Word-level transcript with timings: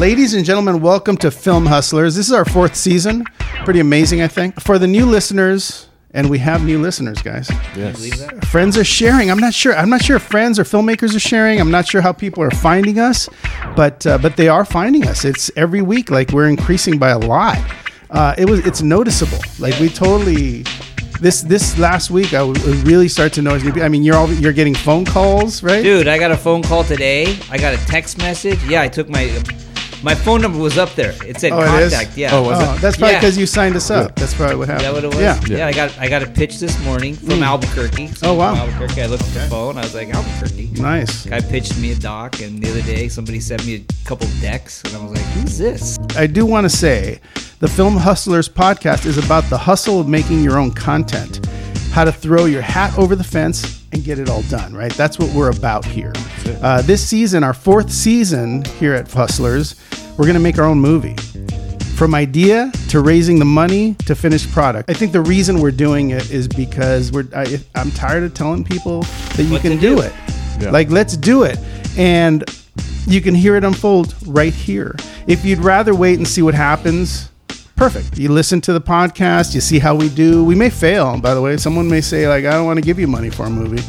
Ladies 0.00 0.32
and 0.32 0.46
gentlemen, 0.46 0.80
welcome 0.80 1.18
to 1.18 1.30
Film 1.30 1.66
Hustlers. 1.66 2.16
This 2.16 2.26
is 2.26 2.32
our 2.32 2.46
fourth 2.46 2.74
season. 2.74 3.22
Pretty 3.66 3.80
amazing, 3.80 4.22
I 4.22 4.28
think. 4.28 4.58
For 4.58 4.78
the 4.78 4.86
new 4.86 5.04
listeners, 5.04 5.88
and 6.12 6.30
we 6.30 6.38
have 6.38 6.64
new 6.64 6.80
listeners, 6.80 7.20
guys. 7.20 7.50
Yes. 7.76 8.24
Friends 8.50 8.78
are 8.78 8.84
sharing. 8.84 9.30
I'm 9.30 9.36
not 9.38 9.52
sure. 9.52 9.76
I'm 9.76 9.90
not 9.90 10.02
sure 10.02 10.16
if 10.16 10.22
friends 10.22 10.58
or 10.58 10.64
filmmakers 10.64 11.14
are 11.14 11.20
sharing. 11.20 11.60
I'm 11.60 11.70
not 11.70 11.86
sure 11.86 12.00
how 12.00 12.14
people 12.14 12.42
are 12.42 12.50
finding 12.50 12.98
us, 12.98 13.28
but 13.76 14.06
uh, 14.06 14.16
but 14.16 14.38
they 14.38 14.48
are 14.48 14.64
finding 14.64 15.06
us. 15.06 15.26
It's 15.26 15.50
every 15.54 15.82
week. 15.82 16.10
Like 16.10 16.30
we're 16.30 16.48
increasing 16.48 16.98
by 16.98 17.10
a 17.10 17.18
lot. 17.18 17.58
Uh, 18.08 18.34
it 18.38 18.48
was. 18.48 18.66
It's 18.66 18.80
noticeable. 18.80 19.44
Like 19.58 19.78
we 19.80 19.90
totally. 19.90 20.64
This 21.20 21.42
this 21.42 21.78
last 21.78 22.10
week, 22.10 22.28
I 22.32 22.38
w- 22.38 22.82
really 22.84 23.08
start 23.08 23.34
to 23.34 23.42
notice. 23.42 23.70
I 23.76 23.88
mean, 23.90 24.02
you're 24.02 24.16
all 24.16 24.32
you're 24.32 24.54
getting 24.54 24.74
phone 24.74 25.04
calls, 25.04 25.62
right? 25.62 25.82
Dude, 25.82 26.08
I 26.08 26.16
got 26.16 26.30
a 26.30 26.38
phone 26.38 26.62
call 26.62 26.84
today. 26.84 27.36
I 27.50 27.58
got 27.58 27.74
a 27.74 27.86
text 27.86 28.16
message. 28.16 28.64
Yeah, 28.64 28.80
I 28.80 28.88
took 28.88 29.10
my 29.10 29.24
my 30.02 30.14
phone 30.14 30.40
number 30.40 30.58
was 30.58 30.78
up 30.78 30.94
there. 30.94 31.14
It 31.26 31.38
said 31.38 31.52
Oh, 31.52 31.60
it 31.60 31.82
is? 31.82 31.92
contact. 31.92 32.16
Yeah. 32.16 32.34
Oh, 32.34 32.42
was 32.42 32.58
Oh, 32.58 32.76
that's 32.80 32.96
probably 32.96 33.14
Yeah. 33.14 33.20
because 33.20 33.36
you 33.36 33.46
signed 33.46 33.76
us 33.76 33.90
up. 33.90 34.16
That's 34.16 34.34
probably 34.34 34.56
what 34.56 34.68
happened. 34.68 34.86
that 34.86 34.94
what 34.94 35.04
it 35.04 35.08
was? 35.08 35.20
Yeah. 35.20 35.40
Yeah. 35.46 35.66
I 35.66 35.72
got 35.72 35.98
I 35.98 36.08
got 36.08 36.22
a 36.22 36.26
pitch 36.26 36.58
this 36.58 36.78
morning 36.84 37.14
from 37.14 37.36
hmm. 37.36 37.42
Albuquerque. 37.42 38.10
Oh, 38.22 38.34
wow. 38.34 38.54
Albuquerque. 38.54 39.02
I 39.02 39.06
looked 39.06 39.24
at 39.24 39.34
the 39.34 39.40
phone. 39.48 39.76
I 39.76 39.82
was 39.82 39.94
like 39.94 40.08
Albuquerque. 40.14 40.70
Nice. 40.80 41.26
Guy 41.26 41.40
pitched 41.40 41.78
me 41.78 41.92
a 41.92 41.96
doc, 41.96 42.40
and 42.40 42.62
the 42.62 42.70
other 42.70 42.82
day 42.82 43.08
somebody 43.08 43.40
sent 43.40 43.64
me 43.66 43.74
a 43.76 44.08
couple 44.08 44.28
decks, 44.40 44.82
and 44.84 44.96
I 44.96 45.02
was 45.02 45.12
like, 45.12 45.26
"Who's 45.34 45.58
this?" 45.58 45.98
I 46.16 46.26
do 46.26 46.46
want 46.46 46.64
to 46.64 46.70
say 46.70 47.20
the 47.58 47.68
Film 47.68 47.96
Hustlers 47.96 48.48
podcast 48.48 49.04
is 49.06 49.18
about 49.18 49.44
the 49.50 49.58
hustle 49.58 50.00
of 50.00 50.08
making 50.08 50.42
your 50.42 50.58
own 50.58 50.70
content, 50.70 51.44
how 51.92 52.04
to 52.04 52.12
throw 52.12 52.46
your 52.46 52.62
hat 52.62 52.96
over 52.96 53.14
the 53.14 53.24
fence 53.24 53.79
and 53.92 54.04
get 54.04 54.18
it 54.18 54.28
all 54.28 54.42
done, 54.42 54.74
right? 54.74 54.92
That's 54.94 55.18
what 55.18 55.32
we're 55.34 55.50
about 55.50 55.84
here. 55.84 56.12
Uh, 56.62 56.82
this 56.82 57.04
season, 57.06 57.42
our 57.42 57.54
fourth 57.54 57.90
season 57.90 58.64
here 58.78 58.94
at 58.94 59.10
Hustlers, 59.10 59.74
we're 60.18 60.26
going 60.26 60.34
to 60.34 60.40
make 60.40 60.58
our 60.58 60.64
own 60.64 60.80
movie. 60.80 61.16
From 61.96 62.14
idea 62.14 62.72
to 62.88 63.00
raising 63.00 63.38
the 63.38 63.44
money 63.44 63.94
to 64.06 64.14
finished 64.14 64.50
product. 64.52 64.88
I 64.88 64.94
think 64.94 65.12
the 65.12 65.20
reason 65.20 65.60
we're 65.60 65.70
doing 65.70 66.10
it 66.10 66.30
is 66.30 66.48
because 66.48 67.12
we're. 67.12 67.26
I, 67.36 67.58
I'm 67.74 67.90
tired 67.90 68.22
of 68.22 68.32
telling 68.32 68.64
people 68.64 69.02
that 69.02 69.42
you 69.42 69.52
What 69.52 69.60
can 69.60 69.72
do 69.78 69.96
do. 69.96 70.00
it. 70.00 70.12
Yeah. 70.60 70.70
Like, 70.70 70.88
let's 70.90 71.14
do 71.16 71.42
it. 71.42 71.58
And 71.98 72.42
you 73.06 73.20
can 73.20 73.34
hear 73.34 73.54
it 73.56 73.64
unfold 73.64 74.14
right 74.26 74.52
here. 74.52 74.96
If 75.26 75.44
you'd 75.44 75.58
rather 75.58 75.94
wait 75.94 76.16
and 76.18 76.26
see 76.26 76.40
what 76.40 76.54
happens, 76.54 77.29
perfect. 77.80 78.18
You 78.18 78.30
listen 78.30 78.60
to 78.62 78.74
the 78.74 78.80
podcast, 78.80 79.54
you 79.54 79.60
see 79.62 79.78
how 79.78 79.94
we 79.94 80.10
do. 80.10 80.44
We 80.44 80.54
may 80.54 80.68
fail, 80.68 81.18
by 81.18 81.32
the 81.32 81.40
way. 81.40 81.56
Someone 81.56 81.88
may 81.88 82.02
say, 82.02 82.28
like, 82.28 82.44
I 82.44 82.50
don't 82.50 82.66
want 82.66 82.76
to 82.76 82.82
give 82.82 82.98
you 82.98 83.06
money 83.06 83.30
for 83.30 83.46
a 83.46 83.50
movie. 83.50 83.82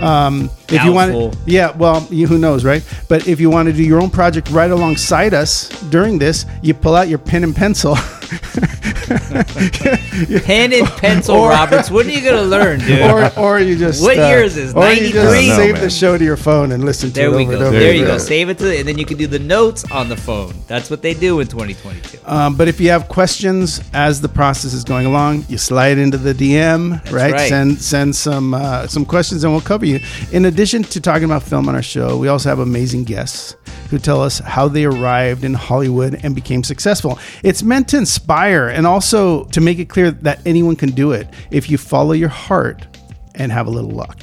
Um, 0.00 0.50
if 0.68 0.84
you 0.84 0.92
want, 0.92 1.36
yeah, 1.46 1.70
well, 1.76 2.06
you, 2.10 2.26
who 2.26 2.38
knows, 2.38 2.64
right? 2.64 2.82
But 3.08 3.28
if 3.28 3.40
you 3.40 3.48
want 3.48 3.68
to 3.68 3.72
do 3.72 3.84
your 3.84 4.02
own 4.02 4.10
project 4.10 4.50
right 4.50 4.70
alongside 4.70 5.32
us 5.32 5.68
during 5.90 6.18
this, 6.18 6.44
you 6.60 6.74
pull 6.74 6.96
out 6.96 7.08
your 7.08 7.18
pen 7.18 7.44
and 7.44 7.54
pencil. 7.54 7.96
Pen 10.44 10.72
and 10.72 10.86
pencil, 10.98 11.36
Or- 11.36 11.50
Roberts. 11.50 11.90
When 11.90 12.06
are 12.06 12.10
you 12.10 12.22
gonna 12.22 12.42
learn, 12.42 12.80
dude? 12.80 13.00
or, 13.02 13.30
or 13.38 13.60
you 13.60 13.76
just 13.76 14.02
What 14.02 14.18
uh, 14.18 14.26
year 14.28 14.42
is 14.42 14.54
this? 14.56 14.74
Or 14.74 14.88
you 14.90 15.12
just 15.12 15.24
93? 15.34 15.50
save 15.50 15.74
No, 15.76 15.80
the 15.80 15.90
show 15.90 16.18
to 16.18 16.24
your 16.24 16.36
phone 16.36 16.72
and 16.72 16.84
listen 16.84 17.10
to 17.10 17.14
there 17.14 17.28
it 17.28 17.36
we 17.36 17.42
over 17.44 17.52
go. 17.52 17.56
and 17.58 17.64
over 17.66 17.78
There 17.78 17.94
you 17.94 18.04
go. 18.04 18.18
Save 18.18 18.48
it 18.48 18.58
to, 18.58 18.64
the, 18.64 18.78
and 18.78 18.88
then 18.88 18.98
you 18.98 19.04
can 19.06 19.16
do 19.16 19.26
the 19.26 19.38
notes 19.38 19.84
on 19.90 20.08
the 20.08 20.16
phone. 20.16 20.54
That's 20.66 20.90
what 20.90 21.02
they 21.02 21.14
do 21.14 21.40
in 21.40 21.46
2022. 21.46 22.18
Um, 22.26 22.56
but 22.56 22.68
if 22.68 22.80
you 22.80 22.90
have 22.90 23.08
questions 23.08 23.80
as 23.92 24.20
the 24.20 24.28
process 24.28 24.72
is 24.72 24.84
going 24.84 25.06
along, 25.06 25.44
you 25.48 25.58
slide 25.58 25.98
into 25.98 26.18
the 26.18 26.32
DM, 26.34 27.02
right? 27.12 27.32
right. 27.32 27.48
Send 27.48 27.80
send 27.80 28.14
some 28.16 28.54
uh, 28.54 28.86
some 28.86 29.04
questions, 29.04 29.44
and 29.44 29.52
we'll 29.52 29.60
cover 29.60 29.86
you. 29.86 30.00
In 30.32 30.46
addition 30.46 30.82
to 30.84 31.00
talking 31.00 31.24
about 31.24 31.42
film 31.42 31.68
on 31.68 31.74
our 31.74 31.82
show, 31.82 32.16
we 32.18 32.28
also 32.28 32.48
have 32.48 32.58
amazing 32.58 33.04
guests 33.04 33.56
who 33.90 33.98
tell 33.98 34.20
us 34.20 34.40
how 34.40 34.66
they 34.66 34.84
arrived 34.84 35.44
in 35.44 35.54
Hollywood 35.54 36.18
and 36.24 36.34
became 36.34 36.64
successful. 36.64 37.18
It's 37.44 37.62
meant 37.62 37.86
to 37.88 37.96
inspire 37.98 38.68
and 38.68 38.84
also 38.96 39.44
to 39.44 39.60
make 39.60 39.78
it 39.78 39.90
clear 39.90 40.10
that 40.10 40.40
anyone 40.46 40.74
can 40.74 40.90
do 40.90 41.12
it 41.12 41.28
if 41.50 41.68
you 41.68 41.76
follow 41.76 42.12
your 42.12 42.30
heart 42.30 42.86
and 43.34 43.52
have 43.52 43.66
a 43.66 43.70
little 43.70 43.90
luck. 43.90 44.18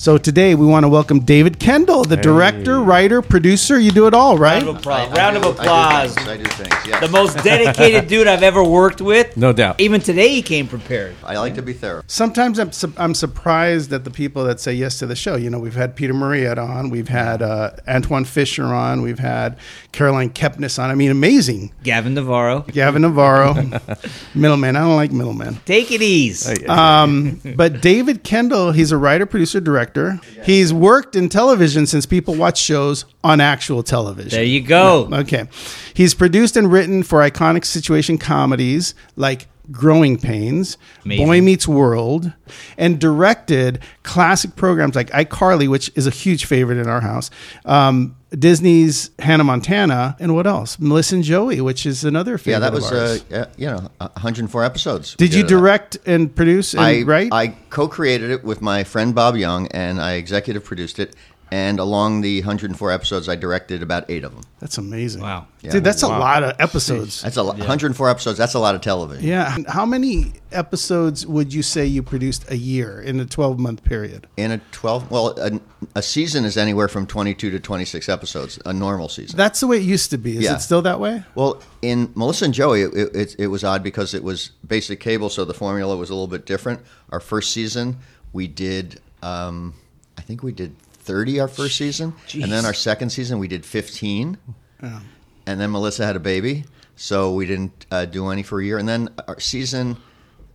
So 0.00 0.16
today 0.16 0.54
we 0.54 0.64
want 0.64 0.84
to 0.84 0.88
welcome 0.88 1.18
David 1.24 1.58
Kendall, 1.58 2.04
the 2.04 2.16
director, 2.16 2.80
writer, 2.80 3.20
producer. 3.20 3.80
You 3.80 3.90
do 3.90 4.06
it 4.06 4.14
all, 4.14 4.38
right? 4.38 4.62
Round 4.62 4.68
of 4.68 4.76
applause. 4.76 5.08
I- 5.08 5.12
I 5.12 5.16
Round 5.16 5.42
do- 5.42 5.48
of 5.48 5.58
applause. 5.58 6.16
I 6.18 6.36
do 6.36 6.44
things. 6.44 6.60
I 6.60 6.64
do 6.64 6.64
things. 6.70 6.86
Yes. 6.86 7.00
The 7.00 7.08
most 7.08 7.42
dedicated 7.42 8.06
dude 8.08 8.28
I've 8.28 8.44
ever 8.44 8.62
worked 8.62 9.00
with. 9.00 9.36
No 9.36 9.52
doubt. 9.52 9.80
Even 9.80 10.00
today, 10.00 10.28
he 10.28 10.40
came 10.40 10.68
prepared. 10.68 11.16
I 11.24 11.36
like 11.38 11.56
to 11.56 11.62
be 11.62 11.72
thorough. 11.72 12.02
Sometimes 12.06 12.60
I'm, 12.60 12.70
su- 12.70 12.92
I'm 12.96 13.12
surprised 13.12 13.92
at 13.92 14.04
the 14.04 14.10
people 14.12 14.44
that 14.44 14.60
say 14.60 14.72
yes 14.72 15.00
to 15.00 15.06
the 15.06 15.16
show. 15.16 15.34
You 15.34 15.50
know, 15.50 15.58
we've 15.58 15.74
had 15.74 15.96
Peter 15.96 16.14
Marietta 16.14 16.60
on, 16.60 16.90
we've 16.90 17.08
had 17.08 17.42
uh, 17.42 17.72
Antwone 17.88 18.24
Fisher 18.24 18.66
on, 18.66 19.02
we've 19.02 19.18
had 19.18 19.58
Caroline 19.90 20.30
Kepnes 20.30 20.80
on. 20.80 20.90
I 20.90 20.94
mean, 20.94 21.10
amazing. 21.10 21.72
Gavin 21.82 22.14
Navarro. 22.14 22.60
Gavin 22.68 23.02
Navarro, 23.02 23.54
middleman. 24.36 24.76
I 24.76 24.80
don't 24.82 24.94
like 24.94 25.10
middleman. 25.10 25.56
Take 25.66 25.90
it 25.90 26.02
easy. 26.02 26.64
Um, 26.68 27.40
but 27.56 27.82
David 27.82 28.22
Kendall, 28.22 28.70
he's 28.70 28.92
a 28.92 28.96
writer, 28.96 29.26
producer, 29.26 29.58
director. 29.60 29.87
He's 30.44 30.72
worked 30.72 31.16
in 31.16 31.28
television 31.28 31.86
since 31.86 32.06
people 32.06 32.34
watch 32.34 32.58
shows 32.58 33.04
on 33.24 33.40
actual 33.40 33.82
television. 33.82 34.30
There 34.30 34.44
you 34.44 34.60
go. 34.60 35.08
Okay. 35.12 35.48
He's 35.94 36.14
produced 36.14 36.56
and 36.56 36.70
written 36.70 37.02
for 37.02 37.20
iconic 37.20 37.64
situation 37.64 38.18
comedies 38.18 38.94
like 39.16 39.48
Growing 39.70 40.18
Pains, 40.18 40.78
Amazing. 41.04 41.26
Boy 41.26 41.40
Meets 41.42 41.68
World, 41.68 42.32
and 42.78 42.98
directed 42.98 43.80
classic 44.02 44.56
programs 44.56 44.94
like 44.94 45.10
iCarly, 45.10 45.68
which 45.68 45.90
is 45.94 46.06
a 46.06 46.10
huge 46.10 46.46
favorite 46.46 46.78
in 46.78 46.86
our 46.88 47.02
house, 47.02 47.30
um, 47.66 48.16
Disney's 48.36 49.10
Hannah 49.18 49.44
Montana, 49.44 50.16
and 50.20 50.34
what 50.34 50.46
else? 50.46 50.78
Melissa 50.78 51.16
and 51.16 51.24
Joey, 51.24 51.60
which 51.60 51.86
is 51.86 52.04
another 52.04 52.36
favorite 52.36 52.52
Yeah, 52.52 52.58
that 52.58 52.72
was 52.72 52.92
uh, 52.92 53.46
you 53.56 53.66
know 53.66 53.90
104 53.98 54.64
episodes. 54.64 55.14
Did 55.14 55.32
you 55.32 55.42
that. 55.42 55.48
direct 55.48 55.98
and 56.04 56.34
produce 56.34 56.74
and 56.74 56.82
I 56.82 57.02
write? 57.02 57.32
I 57.32 57.48
co-created 57.70 58.30
it 58.30 58.44
with 58.44 58.60
my 58.60 58.84
friend 58.84 59.14
Bob 59.14 59.36
Young, 59.36 59.66
and 59.68 60.00
I 60.00 60.14
executive 60.14 60.64
produced 60.64 60.98
it. 60.98 61.16
And 61.50 61.78
along 61.78 62.20
the 62.20 62.40
104 62.40 62.90
episodes, 62.92 63.28
I 63.28 63.34
directed 63.36 63.82
about 63.82 64.10
eight 64.10 64.22
of 64.24 64.34
them. 64.34 64.42
That's 64.60 64.76
amazing. 64.76 65.22
Wow. 65.22 65.46
Dude, 65.62 65.82
that's 65.82 66.02
a 66.02 66.08
lot 66.08 66.42
of 66.42 66.54
episodes. 66.60 67.22
That's 67.22 67.36
a 67.36 67.42
lot. 67.42 67.56
104 67.58 68.10
episodes. 68.10 68.36
That's 68.38 68.54
a 68.54 68.58
lot 68.58 68.74
of 68.74 68.80
television. 68.80 69.26
Yeah. 69.26 69.56
How 69.66 69.86
many 69.86 70.34
episodes 70.52 71.26
would 71.26 71.52
you 71.54 71.62
say 71.62 71.86
you 71.86 72.02
produced 72.02 72.50
a 72.50 72.56
year 72.56 73.00
in 73.00 73.18
a 73.20 73.24
12 73.24 73.58
month 73.58 73.82
period? 73.84 74.26
In 74.36 74.50
a 74.52 74.58
12, 74.72 75.10
well, 75.10 75.28
a, 75.38 75.60
a 75.94 76.02
season 76.02 76.44
is 76.44 76.56
anywhere 76.58 76.88
from 76.88 77.06
22 77.06 77.50
to 77.50 77.58
26 77.60 78.08
episodes. 78.08 78.58
A 78.66 78.72
normal 78.72 79.08
season. 79.08 79.36
That's 79.36 79.60
the 79.60 79.66
way 79.66 79.78
it 79.78 79.84
used 79.84 80.10
to 80.10 80.18
be. 80.18 80.36
Is 80.36 80.44
Yeah. 80.44 80.54
it 80.56 80.60
still 80.60 80.82
that 80.82 81.00
way? 81.00 81.22
Well, 81.34 81.62
in 81.80 82.12
Melissa 82.14 82.44
and 82.46 82.54
Joey, 82.54 82.82
it, 82.82 82.94
it, 82.94 83.36
it 83.38 83.46
was 83.46 83.64
odd 83.64 83.82
because 83.82 84.12
it 84.12 84.22
was 84.22 84.50
basic 84.66 85.00
cable, 85.00 85.30
so 85.30 85.44
the 85.44 85.54
formula 85.54 85.96
was 85.96 86.10
a 86.10 86.14
little 86.14 86.26
bit 86.28 86.44
different. 86.46 86.80
Our 87.10 87.20
first 87.20 87.52
season, 87.52 87.96
we 88.32 88.48
did, 88.48 89.00
um, 89.22 89.74
I 90.18 90.20
think 90.22 90.42
we 90.42 90.52
did 90.52 90.74
30 91.08 91.40
our 91.40 91.48
first 91.48 91.76
season. 91.78 92.12
And 92.44 92.52
then 92.52 92.66
our 92.66 92.74
second 92.74 93.08
season, 93.10 93.38
we 93.38 93.48
did 93.48 93.64
15. 93.64 94.36
And 95.46 95.58
then 95.58 95.70
Melissa 95.70 96.04
had 96.04 96.16
a 96.16 96.20
baby, 96.20 96.64
so 96.96 97.32
we 97.32 97.46
didn't 97.46 97.86
uh, 97.90 98.04
do 98.04 98.28
any 98.28 98.42
for 98.42 98.60
a 98.60 98.64
year. 98.64 98.76
And 98.76 98.86
then 98.86 99.08
our 99.26 99.40
season 99.40 99.96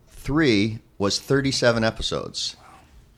three 0.09 0.77
was 0.99 1.17
37 1.19 1.83
episodes. 1.83 2.55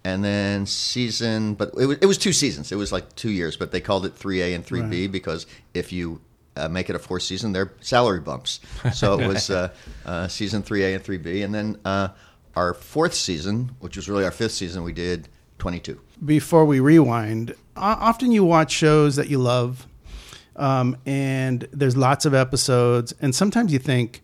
And 0.05 0.23
then 0.23 0.65
season, 0.65 1.55
but 1.55 1.71
it 1.77 1.85
was, 1.87 1.97
it 1.99 2.05
was 2.05 2.17
two 2.17 2.31
seasons. 2.31 2.71
It 2.71 2.75
was 2.77 2.93
like 2.93 3.13
two 3.15 3.31
years, 3.31 3.57
but 3.57 3.71
they 3.71 3.81
called 3.81 4.05
it 4.05 4.15
3A 4.15 4.55
and 4.55 4.65
3B 4.65 5.11
because 5.11 5.45
if 5.73 5.91
you 5.91 6.21
uh, 6.55 6.69
make 6.69 6.89
it 6.89 6.95
a 6.95 6.99
fourth 6.99 7.23
season, 7.23 7.51
they're 7.51 7.73
salary 7.81 8.21
bumps. 8.21 8.61
So 8.93 9.19
it 9.19 9.27
was 9.27 9.49
uh, 9.49 9.69
uh, 10.05 10.29
season 10.29 10.63
3A 10.63 10.95
and 10.95 11.03
3B. 11.03 11.43
And 11.43 11.53
then 11.53 11.77
uh, 11.83 12.09
our 12.55 12.73
fourth 12.73 13.13
season, 13.13 13.75
which 13.81 13.97
was 13.97 14.07
really 14.07 14.23
our 14.23 14.31
fifth 14.31 14.53
season, 14.53 14.83
we 14.83 14.93
did 14.93 15.27
22. 15.59 15.99
Before 16.23 16.65
we 16.65 16.79
rewind, 16.79 17.55
often 17.75 18.31
you 18.31 18.43
watch 18.43 18.71
shows 18.71 19.15
that 19.15 19.29
you 19.29 19.37
love, 19.37 19.87
um, 20.55 20.97
and 21.05 21.67
there's 21.71 21.97
lots 21.97 22.25
of 22.25 22.33
episodes, 22.33 23.13
and 23.21 23.35
sometimes 23.35 23.73
you 23.73 23.79
think 23.79 24.21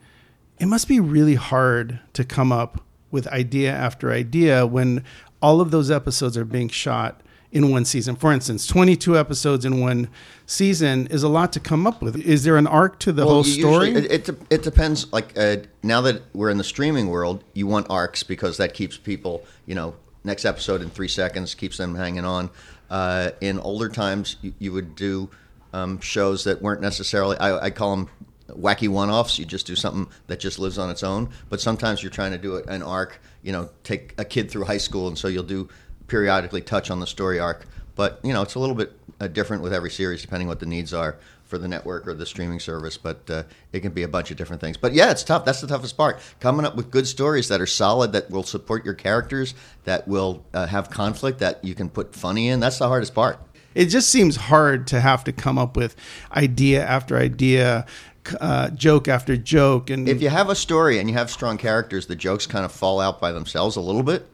it 0.60 0.68
must 0.68 0.88
be 0.88 1.00
really 1.00 1.36
hard 1.36 2.00
to 2.14 2.24
come 2.24 2.52
up 2.52 2.84
with 3.10 3.28
idea 3.28 3.72
after 3.74 4.12
idea 4.12 4.66
when 4.66 5.04
all 5.42 5.60
of 5.60 5.72
those 5.72 5.92
episodes 5.92 6.38
are 6.38 6.46
being 6.46 6.70
shot 6.70 7.22
in 7.52 7.70
one 7.70 7.84
season. 7.84 8.16
For 8.16 8.32
instance, 8.32 8.66
22 8.68 9.18
episodes 9.18 9.66
in 9.66 9.82
one 9.82 10.08
season 10.46 11.08
is 11.08 11.24
a 11.24 11.28
lot 11.28 11.52
to 11.54 11.60
come 11.60 11.86
up 11.86 12.02
with. 12.02 12.16
Is 12.16 12.44
there 12.44 12.56
an 12.58 12.68
arc 12.68 13.00
to 13.00 13.12
the 13.12 13.26
whole 13.26 13.44
story? 13.44 13.90
usually- 13.90 14.06
it, 14.16 14.30
it, 14.30 14.42
it 14.50 14.64
depends. 14.64 15.12
Like 15.12 15.38
uh, 15.38 15.58
now 15.84 16.00
that 16.02 16.22
we're 16.34 16.50
in 16.50 16.58
the 16.58 16.64
streaming 16.64 17.08
world, 17.08 17.44
you 17.54 17.68
want 17.68 17.88
arcs 17.90 18.24
because 18.24 18.58
that 18.58 18.74
keeps 18.74 18.98
people, 18.98 19.44
you 19.66 19.76
know, 19.76 19.96
next 20.24 20.46
episode 20.46 20.82
in 20.82 20.90
three 20.90 21.08
seconds 21.08 21.56
keeps 21.56 21.78
them 21.78 21.96
hanging 21.96 22.26
on. 22.26 22.50
Uh, 22.90 23.32
in 23.42 23.60
older 23.60 23.90
times, 23.90 24.36
you, 24.42 24.54
you 24.60 24.72
would 24.74 24.96
do 24.96 25.30
um, 25.74 26.00
shows 26.00 26.44
that 26.44 26.62
weren't 26.62 26.82
necessarily. 26.82 27.38
I, 27.38 27.66
I 27.66 27.70
call 27.70 27.96
them 27.96 28.10
wacky 28.50 28.90
one-offs. 28.90 29.40
You 29.40 29.46
just 29.46 29.66
do 29.66 29.76
something 29.76 30.08
that 30.28 30.40
just 30.40 30.60
lives 30.60 30.78
on 30.78 30.90
its 30.90 31.04
own. 31.04 31.30
But 31.50 31.62
sometimes 31.62 32.04
you're 32.04 32.12
trying 32.12 32.32
to 32.32 32.38
do 32.38 32.58
an 32.58 32.84
arc. 32.84 33.22
You 33.44 33.52
know, 33.54 33.70
take 33.84 34.14
a 34.18 34.26
kid 34.26 34.52
through 34.52 34.66
high 34.66 34.78
school, 34.78 35.08
and 35.08 35.18
so 35.18 35.28
you'll 35.28 35.44
do 35.44 35.70
periodically 36.08 36.62
touch 36.62 36.92
on 36.92 37.00
the 37.00 37.08
story 37.08 37.40
arc. 37.40 37.66
But 37.96 38.20
you 38.24 38.34
know, 38.34 38.42
it's 38.42 38.56
a 38.56 38.60
little 38.60 38.76
bit 38.76 38.92
uh, 39.20 39.28
different 39.28 39.64
with 39.64 39.74
every 39.74 39.92
series, 39.92 40.22
depending 40.22 40.48
what 40.48 40.60
the 40.60 40.66
needs 40.66 40.94
are 40.94 41.18
for 41.52 41.58
the 41.58 41.68
network 41.68 42.08
or 42.08 42.16
the 42.16 42.26
streaming 42.26 42.60
service, 42.60 42.98
but 42.98 43.30
uh, 43.30 43.44
it 43.74 43.82
can 43.82 43.92
be 43.92 44.04
a 44.04 44.08
bunch 44.08 44.32
of 44.32 44.38
different 44.38 44.62
things. 44.62 44.78
But 44.78 44.94
yeah, 44.94 45.12
it's 45.12 45.24
tough. 45.24 45.44
That's 45.44 45.60
the 45.60 45.68
toughest 45.68 45.98
part. 45.98 46.20
Coming 46.40 46.66
up 46.66 46.76
with 46.76 46.90
good 46.90 47.06
stories 47.06 47.50
that 47.50 47.60
are 47.60 47.68
solid, 47.68 48.14
that 48.14 48.32
will 48.32 48.44
support 48.44 48.86
your 48.86 48.94
characters, 48.94 49.54
that 49.84 50.08
will 50.08 50.44
uh, 50.54 50.66
have 50.66 50.90
conflict, 50.90 51.40
that 51.40 51.64
you 51.64 51.76
can 51.76 51.90
put 51.90 52.16
funny 52.16 52.48
in. 52.48 52.62
That's 52.62 52.80
the 52.80 52.88
hardest 52.88 53.14
part. 53.14 53.38
It 53.76 53.88
just 53.88 54.10
seems 54.10 54.38
hard 54.38 54.88
to 54.88 55.02
have 55.02 55.26
to 55.26 55.34
come 55.34 55.58
up 55.58 55.76
with 55.76 55.96
idea 56.36 56.86
after 56.86 57.18
idea, 57.18 57.86
uh, 58.40 58.70
joke 58.70 59.10
after 59.10 59.36
joke, 59.36 59.90
and 59.90 60.08
If 60.08 60.22
you 60.22 60.30
have 60.30 60.50
a 60.50 60.56
story 60.56 61.00
and 61.00 61.10
you 61.10 61.16
have 61.16 61.30
strong 61.30 61.58
characters, 61.58 62.08
the 62.08 62.16
jokes 62.16 62.48
kind 62.48 62.64
of 62.64 62.72
fall 62.72 63.02
out 63.02 63.20
by 63.20 63.34
themselves 63.34 63.76
a 63.76 63.82
little 63.82 64.04
bit. 64.04 64.26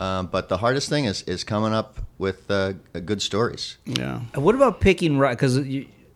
Um, 0.00 0.26
but 0.26 0.48
the 0.48 0.56
hardest 0.56 0.88
thing 0.88 1.04
is 1.04 1.22
is 1.22 1.44
coming 1.44 1.72
up 1.72 1.98
with 2.18 2.50
uh, 2.50 2.72
good 3.04 3.22
stories. 3.22 3.78
yeah. 3.84 4.20
What 4.34 4.54
about 4.54 4.80
picking 4.80 5.18
right? 5.18 5.36
because 5.36 5.58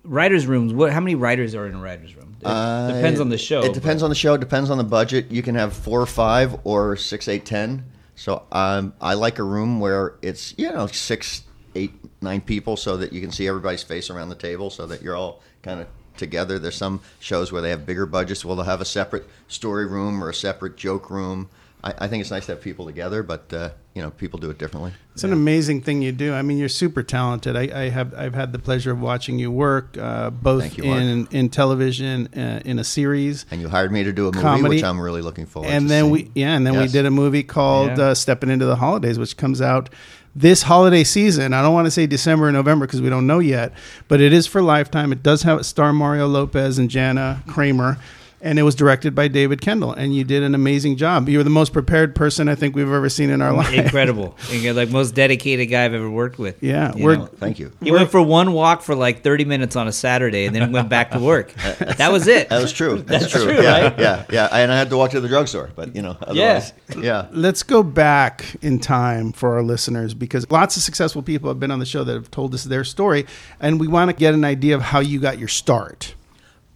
writers' 0.08 0.46
rooms? 0.46 0.72
What? 0.72 0.92
How 0.92 1.00
many 1.00 1.14
writers 1.14 1.54
are 1.54 1.66
in 1.66 1.74
a 1.74 1.80
writers' 1.80 2.16
room? 2.16 2.36
It 2.40 2.94
depends 2.94 3.20
on 3.20 3.28
the 3.28 3.38
show. 3.38 3.62
Uh, 3.62 3.66
It 3.66 3.74
depends 3.74 4.02
on 4.02 4.10
the 4.10 4.16
show. 4.16 4.34
It 4.34 4.40
depends 4.40 4.70
on 4.70 4.78
the 4.78 4.84
budget. 4.84 5.30
You 5.30 5.42
can 5.42 5.54
have 5.54 5.72
four 5.72 6.00
or 6.00 6.06
five 6.06 6.56
or 6.64 6.96
six, 6.96 7.28
eight, 7.28 7.44
ten. 7.44 7.84
So 8.14 8.42
um, 8.52 8.94
I 9.00 9.14
like 9.14 9.38
a 9.38 9.44
room 9.44 9.80
where 9.80 10.14
it's 10.22 10.54
you 10.56 10.70
know 10.70 10.86
six, 10.86 11.42
eight, 11.74 11.92
nine 12.22 12.40
people, 12.40 12.76
so 12.76 12.96
that 12.96 13.12
you 13.12 13.20
can 13.20 13.30
see 13.30 13.46
everybody's 13.48 13.82
face 13.82 14.10
around 14.10 14.28
the 14.28 14.34
table, 14.34 14.70
so 14.70 14.86
that 14.86 15.02
you're 15.02 15.16
all 15.16 15.42
kind 15.62 15.80
of 15.80 15.86
together. 16.16 16.58
There's 16.58 16.76
some 16.76 17.00
shows 17.20 17.52
where 17.52 17.62
they 17.62 17.70
have 17.70 17.86
bigger 17.86 18.06
budgets. 18.06 18.44
Well, 18.44 18.56
they'll 18.56 18.64
have 18.64 18.80
a 18.80 18.84
separate 18.84 19.28
story 19.46 19.86
room 19.86 20.22
or 20.22 20.30
a 20.30 20.34
separate 20.34 20.76
joke 20.76 21.10
room. 21.10 21.48
I, 21.84 21.94
I 21.98 22.08
think 22.08 22.20
it's 22.22 22.30
nice 22.30 22.46
to 22.46 22.52
have 22.52 22.60
people 22.60 22.86
together, 22.86 23.22
but 23.22 23.52
uh, 23.52 23.70
you 23.94 24.02
know 24.02 24.10
people 24.10 24.38
do 24.40 24.50
it 24.50 24.58
differently. 24.58 24.92
It's 25.14 25.22
an 25.24 25.32
amazing 25.32 25.82
thing 25.82 26.02
you 26.02 26.10
do. 26.12 26.34
I 26.34 26.42
mean, 26.42 26.58
you're 26.58 26.68
super 26.68 27.02
talented. 27.04 27.56
I, 27.56 27.62
I 27.84 27.88
have 27.90 28.14
I've 28.14 28.34
had 28.34 28.52
the 28.52 28.58
pleasure 28.58 28.90
of 28.90 29.00
watching 29.00 29.38
you 29.38 29.50
work, 29.52 29.96
uh, 29.96 30.30
both 30.30 30.76
you, 30.76 30.84
in 30.84 31.28
in 31.30 31.48
television, 31.50 32.28
uh, 32.36 32.60
in 32.64 32.78
a 32.80 32.84
series, 32.84 33.46
And 33.52 33.60
you 33.60 33.68
hired 33.68 33.92
me 33.92 34.02
to 34.04 34.12
do 34.12 34.28
a 34.28 34.32
movie, 34.32 34.68
which 34.68 34.84
I'm 34.84 35.00
really 35.00 35.22
looking 35.22 35.46
forward. 35.46 35.68
and 35.70 35.84
to 35.84 35.88
then 35.88 36.02
seeing. 36.04 36.12
we 36.12 36.30
yeah, 36.34 36.56
and 36.56 36.66
then 36.66 36.76
we 36.78 36.88
did 36.88 37.06
a 37.06 37.10
movie 37.10 37.44
called 37.44 37.96
Yeah. 37.96 38.06
uh, 38.08 38.14
"Stepping 38.14 38.50
Into 38.50 38.66
the 38.66 38.76
Holidays," 38.76 39.18
which 39.18 39.36
comes 39.36 39.60
out 39.60 39.88
this 40.34 40.62
holiday 40.62 41.02
season. 41.04 41.52
I 41.52 41.62
don't 41.62 41.74
want 41.74 41.86
to 41.86 41.90
say 41.90 42.06
December 42.06 42.48
or 42.48 42.52
November 42.52 42.86
because 42.86 43.00
we 43.00 43.08
don't 43.08 43.26
know 43.26 43.38
yet, 43.38 43.72
but 44.08 44.20
it 44.20 44.32
is 44.32 44.46
for 44.48 44.62
Lifetime. 44.62 45.10
It 45.12 45.22
does 45.22 45.42
have 45.42 45.64
star 45.66 45.92
Mario 45.92 46.26
Lopez 46.28 46.78
and 46.78 46.88
Jana 46.90 47.42
Kramer. 47.48 47.98
And 48.40 48.58
it 48.58 48.62
was 48.62 48.74
directed 48.74 49.14
by 49.14 49.28
David 49.28 49.60
Kendall, 49.60 49.92
and 49.92 50.14
you 50.14 50.22
did 50.22 50.42
an 50.44 50.54
amazing 50.54 50.96
job. 50.96 51.28
You 51.28 51.38
were 51.38 51.44
the 51.44 51.50
most 51.50 51.72
prepared 51.72 52.14
person 52.14 52.48
I 52.48 52.54
think 52.54 52.76
we've 52.76 52.90
ever 52.90 53.08
seen 53.08 53.30
in 53.30 53.42
our 53.42 53.52
life. 53.52 53.72
Incredible, 53.72 54.36
You're 54.50 54.74
like 54.74 54.90
most 54.90 55.14
dedicated 55.14 55.68
guy 55.70 55.84
I've 55.84 55.94
ever 55.94 56.08
worked 56.08 56.38
with. 56.38 56.62
Yeah, 56.62 56.94
You 56.94 57.16
know? 57.16 57.26
Thank 57.26 57.58
you. 57.58 57.72
He 57.82 57.90
went 57.90 58.10
for 58.10 58.22
one 58.22 58.52
walk 58.52 58.82
for 58.82 58.94
like 58.94 59.22
30 59.22 59.44
minutes 59.44 59.74
on 59.76 59.88
a 59.88 59.92
Saturday 59.92 60.46
and 60.46 60.54
then 60.54 60.70
went 60.72 60.88
back 60.88 61.10
to 61.12 61.18
work. 61.18 61.52
That 61.98 62.12
was 62.12 62.28
it. 62.28 62.48
That 62.48 62.62
was 62.62 62.72
true. 62.72 62.98
That's, 63.02 63.24
That's 63.24 63.32
true. 63.32 63.52
true, 63.52 63.62
yeah, 63.62 63.82
right? 63.82 63.98
yeah, 63.98 64.24
yeah. 64.30 64.48
And 64.52 64.70
I 64.70 64.76
had 64.78 64.90
to 64.90 64.96
walk 64.96 65.10
to 65.12 65.20
the 65.20 65.28
drugstore, 65.28 65.70
but 65.74 65.96
you 65.96 66.02
know, 66.02 66.16
otherwise, 66.22 66.72
yeah. 66.96 67.26
let's 67.32 67.62
go 67.62 67.82
back 67.82 68.56
in 68.62 68.78
time 68.78 69.32
for 69.32 69.54
our 69.56 69.62
listeners 69.62 70.14
because 70.14 70.48
lots 70.50 70.76
of 70.76 70.82
successful 70.82 71.22
people 71.22 71.48
have 71.48 71.58
been 71.58 71.70
on 71.70 71.78
the 71.78 71.86
show 71.86 72.04
that 72.04 72.14
have 72.14 72.30
told 72.30 72.54
us 72.54 72.64
their 72.64 72.84
story, 72.84 73.26
and 73.60 73.80
we 73.80 73.88
want 73.88 74.10
to 74.10 74.16
get 74.16 74.34
an 74.34 74.44
idea 74.44 74.74
of 74.76 74.82
how 74.82 75.00
you 75.00 75.18
got 75.20 75.38
your 75.38 75.48
start. 75.48 76.14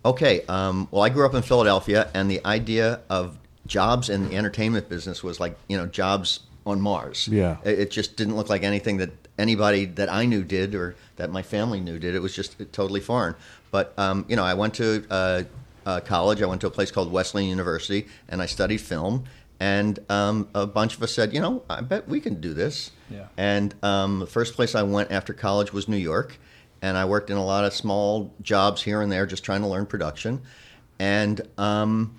Okay. 0.05 0.43
Um, 0.49 0.89
well, 0.91 1.03
I 1.03 1.09
grew 1.09 1.27
up 1.27 1.35
in 1.35 1.43
Philadelphia, 1.43 2.11
and 2.15 2.31
the 2.31 2.45
idea 2.45 3.01
of 3.09 3.39
jobs 3.67 4.11
in 4.11 4.29
the 4.29 4.37
entertainment 4.37 4.89
business 4.89 5.23
was 5.23 5.39
like 5.39 5.57
you 5.69 5.77
know 5.77 5.87
jobs 5.87 6.41
on 6.67 6.81
Mars. 6.81 7.29
Yeah. 7.29 7.59
It, 7.65 7.79
it 7.79 7.91
just 7.91 8.17
didn't 8.17 8.37
look 8.37 8.49
like 8.49 8.63
anything 8.63 8.99
that 8.99 9.11
anybody 9.39 9.85
that 9.85 10.11
I 10.13 10.27
knew 10.27 10.43
did 10.43 10.75
or 10.75 10.95
that 11.17 11.31
my 11.31 11.43
family 11.43 11.81
knew 11.81 11.99
did. 11.99 12.15
It 12.15 12.21
was 12.21 12.35
just 12.35 12.57
totally 12.73 13.01
foreign. 13.01 13.35
But 13.71 13.95
um, 13.99 14.25
you 14.29 14.37
know, 14.37 14.45
I 14.45 14.55
went 14.55 14.75
to 14.75 15.05
uh, 15.11 15.43
uh, 15.87 16.01
college. 16.01 16.43
I 16.43 16.47
went 16.47 16.61
to 16.63 16.67
a 16.67 16.71
place 16.71 16.91
called 16.91 17.11
Wesleyan 17.11 17.49
University, 17.49 18.07
and 18.29 18.43
I 18.43 18.47
studied 18.47 18.81
film. 18.81 19.25
And 19.61 20.01
um, 20.09 20.49
a 20.57 20.67
bunch 20.67 20.97
of 20.97 21.03
us 21.05 21.13
said, 21.13 21.33
you 21.33 21.41
know, 21.41 21.63
I 21.71 21.83
bet 21.83 22.09
we 22.09 22.21
can 22.21 22.41
do 22.41 22.53
this. 22.53 22.91
Yeah. 23.09 23.27
And 23.37 23.75
um, 23.85 24.19
the 24.19 24.27
first 24.27 24.55
place 24.55 24.75
I 24.75 24.83
went 24.83 25.13
after 25.13 25.33
college 25.33 25.73
was 25.73 25.87
New 25.87 25.97
York, 25.97 26.37
and 26.83 26.97
I 26.97 27.05
worked 27.05 27.31
in 27.31 27.37
a 27.37 27.45
lot 27.45 27.65
of 27.65 27.73
small 27.73 28.35
jobs 28.43 28.83
here 28.83 29.01
and 29.01 29.11
there, 29.11 29.25
just 29.25 29.45
trying 29.45 29.63
to 29.63 29.69
learn 29.69 29.87
production. 29.87 30.43
And 30.99 31.41
um, 31.57 32.17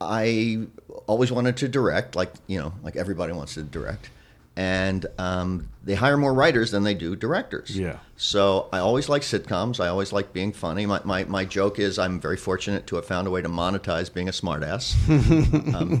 I 0.00 0.66
always 1.06 1.30
wanted 1.30 1.58
to 1.58 1.68
direct, 1.68 2.16
like 2.16 2.32
you 2.46 2.58
know, 2.58 2.72
like 2.82 2.96
everybody 2.96 3.32
wants 3.32 3.54
to 3.54 3.62
direct. 3.62 4.10
And 4.56 5.04
um, 5.18 5.68
they 5.82 5.94
hire 5.96 6.16
more 6.16 6.32
writers 6.32 6.70
than 6.70 6.84
they 6.84 6.94
do 6.94 7.16
directors. 7.16 7.76
Yeah. 7.76 7.98
So 8.16 8.68
I 8.72 8.78
always 8.78 9.08
like 9.08 9.22
sitcoms. 9.22 9.80
I 9.80 9.88
always 9.88 10.12
like 10.12 10.32
being 10.32 10.52
funny. 10.52 10.86
My, 10.86 11.00
my, 11.04 11.24
my 11.24 11.44
joke 11.44 11.80
is 11.80 11.98
I'm 11.98 12.20
very 12.20 12.36
fortunate 12.36 12.86
to 12.86 12.94
have 12.96 13.04
found 13.04 13.26
a 13.26 13.32
way 13.32 13.42
to 13.42 13.48
monetize 13.48 14.14
being 14.14 14.28
a 14.28 14.30
smartass. 14.30 14.94
um, 15.74 15.98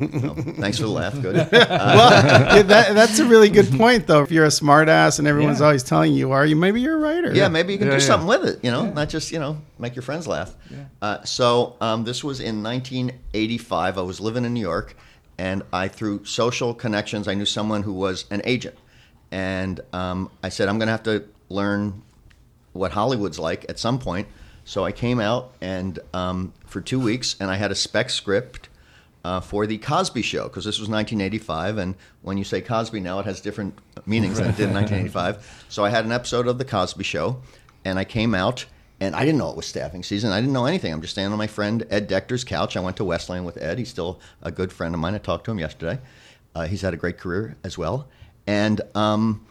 thanks 0.60 0.76
for 0.78 0.84
the 0.84 0.90
laugh. 0.90 1.20
Good. 1.20 1.34
Uh, 1.34 1.48
well, 1.52 2.56
yeah, 2.56 2.62
that, 2.62 2.94
that's 2.94 3.18
a 3.18 3.24
really 3.24 3.48
good 3.48 3.72
point, 3.72 4.06
though. 4.06 4.22
If 4.22 4.30
you're 4.30 4.44
a 4.44 4.48
smartass 4.48 5.18
and 5.18 5.26
everyone's 5.26 5.58
Yeah. 5.58 5.66
always 5.66 5.82
telling 5.82 6.12
you, 6.12 6.30
are 6.30 6.46
you? 6.46 6.54
Maybe 6.54 6.80
you're 6.80 6.94
a 6.94 7.00
writer. 7.00 7.34
yeah, 7.34 7.48
maybe 7.48 7.72
you 7.72 7.78
can 7.80 7.88
Yeah, 7.88 7.94
do 7.96 8.00
yeah. 8.02 8.06
something 8.06 8.28
with 8.28 8.44
it. 8.44 8.60
You 8.64 8.70
know, 8.70 8.86
not 8.88 9.08
just 9.08 9.32
you 9.32 9.40
know 9.40 9.60
make 9.80 9.96
your 9.96 10.02
friends 10.04 10.28
laugh. 10.28 10.54
Uh, 11.02 11.24
so 11.24 11.76
um, 11.80 12.04
this 12.04 12.22
was 12.22 12.38
in 12.38 12.62
1985. 12.62 13.98
I 13.98 14.02
was 14.02 14.20
living 14.20 14.44
in 14.44 14.54
New 14.54 14.60
York, 14.60 14.96
and 15.38 15.62
I 15.72 15.88
through 15.88 16.24
social 16.24 16.74
connections, 16.74 17.28
I 17.28 17.34
knew 17.34 17.46
someone 17.46 17.82
who 17.82 17.92
was 17.92 18.24
an 18.30 18.42
agent, 18.44 18.76
and 19.30 19.80
um, 19.92 20.30
I 20.42 20.48
said 20.48 20.68
I'm 20.68 20.78
going 20.78 20.88
to 20.88 20.92
have 20.92 21.02
to 21.04 21.24
learn 21.48 22.02
what 22.72 22.92
Hollywood's 22.92 23.38
like 23.38 23.66
at 23.68 23.78
some 23.78 23.98
point. 23.98 24.28
So 24.64 24.84
I 24.84 24.92
came 24.92 25.20
out 25.20 25.52
and 25.60 25.98
um, 26.12 26.52
for 26.66 26.80
two 26.80 27.00
weeks, 27.00 27.36
and 27.40 27.50
I 27.50 27.56
had 27.56 27.70
a 27.70 27.74
spec 27.74 28.10
script. 28.10 28.68
Uh, 29.26 29.40
for 29.40 29.66
the 29.66 29.78
Cosby 29.78 30.20
Show, 30.20 30.42
because 30.42 30.66
this 30.66 30.78
was 30.78 30.86
1985, 30.86 31.78
and 31.78 31.94
when 32.20 32.36
you 32.36 32.44
say 32.44 32.60
Cosby 32.60 33.00
now, 33.00 33.20
it 33.20 33.24
has 33.24 33.40
different 33.40 33.78
meanings 34.04 34.36
than 34.36 34.50
it 34.50 34.56
did 34.58 34.68
in 34.68 34.74
1985. 34.74 35.64
So 35.70 35.82
I 35.82 35.88
had 35.88 36.04
an 36.04 36.12
episode 36.12 36.46
of 36.46 36.58
the 36.58 36.64
Cosby 36.66 37.04
Show, 37.04 37.40
and 37.86 37.98
I 37.98 38.04
came 38.04 38.34
out, 38.34 38.66
and 39.04 39.14
I 39.14 39.20
didn't 39.20 39.38
know 39.38 39.50
it 39.50 39.56
was 39.56 39.66
staffing 39.66 40.02
season. 40.02 40.32
I 40.32 40.40
didn't 40.40 40.54
know 40.54 40.64
anything. 40.64 40.92
I'm 40.92 41.02
just 41.02 41.12
standing 41.12 41.32
on 41.32 41.38
my 41.38 41.46
friend 41.46 41.86
Ed 41.90 42.08
Decter's 42.08 42.42
couch. 42.42 42.74
I 42.76 42.80
went 42.80 42.96
to 42.96 43.04
Wesleyan 43.04 43.44
with 43.44 43.58
Ed. 43.58 43.78
He's 43.78 43.90
still 43.90 44.18
a 44.42 44.50
good 44.50 44.72
friend 44.72 44.94
of 44.94 45.00
mine. 45.00 45.14
I 45.14 45.18
talked 45.18 45.44
to 45.44 45.50
him 45.50 45.58
yesterday. 45.58 46.00
Uh, 46.54 46.66
he's 46.66 46.80
had 46.80 46.94
a 46.94 46.96
great 46.96 47.18
career 47.18 47.56
as 47.64 47.76
well, 47.76 48.08
and 48.46 48.80
um, 48.94 49.44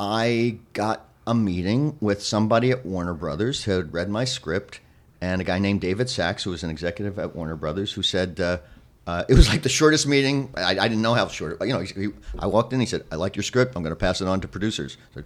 I 0.00 0.58
got 0.72 1.06
a 1.26 1.34
meeting 1.34 1.96
with 2.00 2.22
somebody 2.22 2.70
at 2.70 2.86
Warner 2.86 3.14
Brothers 3.14 3.64
who 3.64 3.72
had 3.72 3.92
read 3.92 4.08
my 4.08 4.24
script, 4.24 4.80
and 5.20 5.40
a 5.40 5.44
guy 5.44 5.58
named 5.58 5.80
David 5.80 6.08
Sachs, 6.08 6.44
who 6.44 6.50
was 6.50 6.62
an 6.62 6.70
executive 6.70 7.18
at 7.18 7.34
Warner 7.34 7.56
Brothers, 7.56 7.92
who 7.92 8.02
said 8.02 8.40
uh, 8.40 8.58
uh, 9.06 9.24
it 9.28 9.34
was 9.34 9.48
like 9.48 9.62
the 9.62 9.68
shortest 9.68 10.06
meeting. 10.06 10.50
I, 10.56 10.78
I 10.78 10.88
didn't 10.88 11.02
know 11.02 11.14
how 11.14 11.28
short. 11.28 11.60
You 11.60 11.72
know, 11.72 11.80
he, 11.80 12.00
he, 12.00 12.08
I 12.38 12.46
walked 12.46 12.72
in. 12.72 12.80
He 12.80 12.86
said, 12.86 13.04
"I 13.12 13.16
like 13.16 13.36
your 13.36 13.42
script. 13.42 13.76
I'm 13.76 13.82
going 13.82 13.92
to 13.92 13.96
pass 13.96 14.20
it 14.20 14.28
on 14.28 14.40
to 14.40 14.48
producers." 14.48 14.96
I 15.10 15.14
said, 15.14 15.24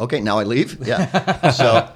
okay, 0.00 0.20
now 0.20 0.38
I 0.38 0.44
leave. 0.44 0.78
Yeah. 0.86 1.50
so, 1.50 1.66
uh, 1.66 1.92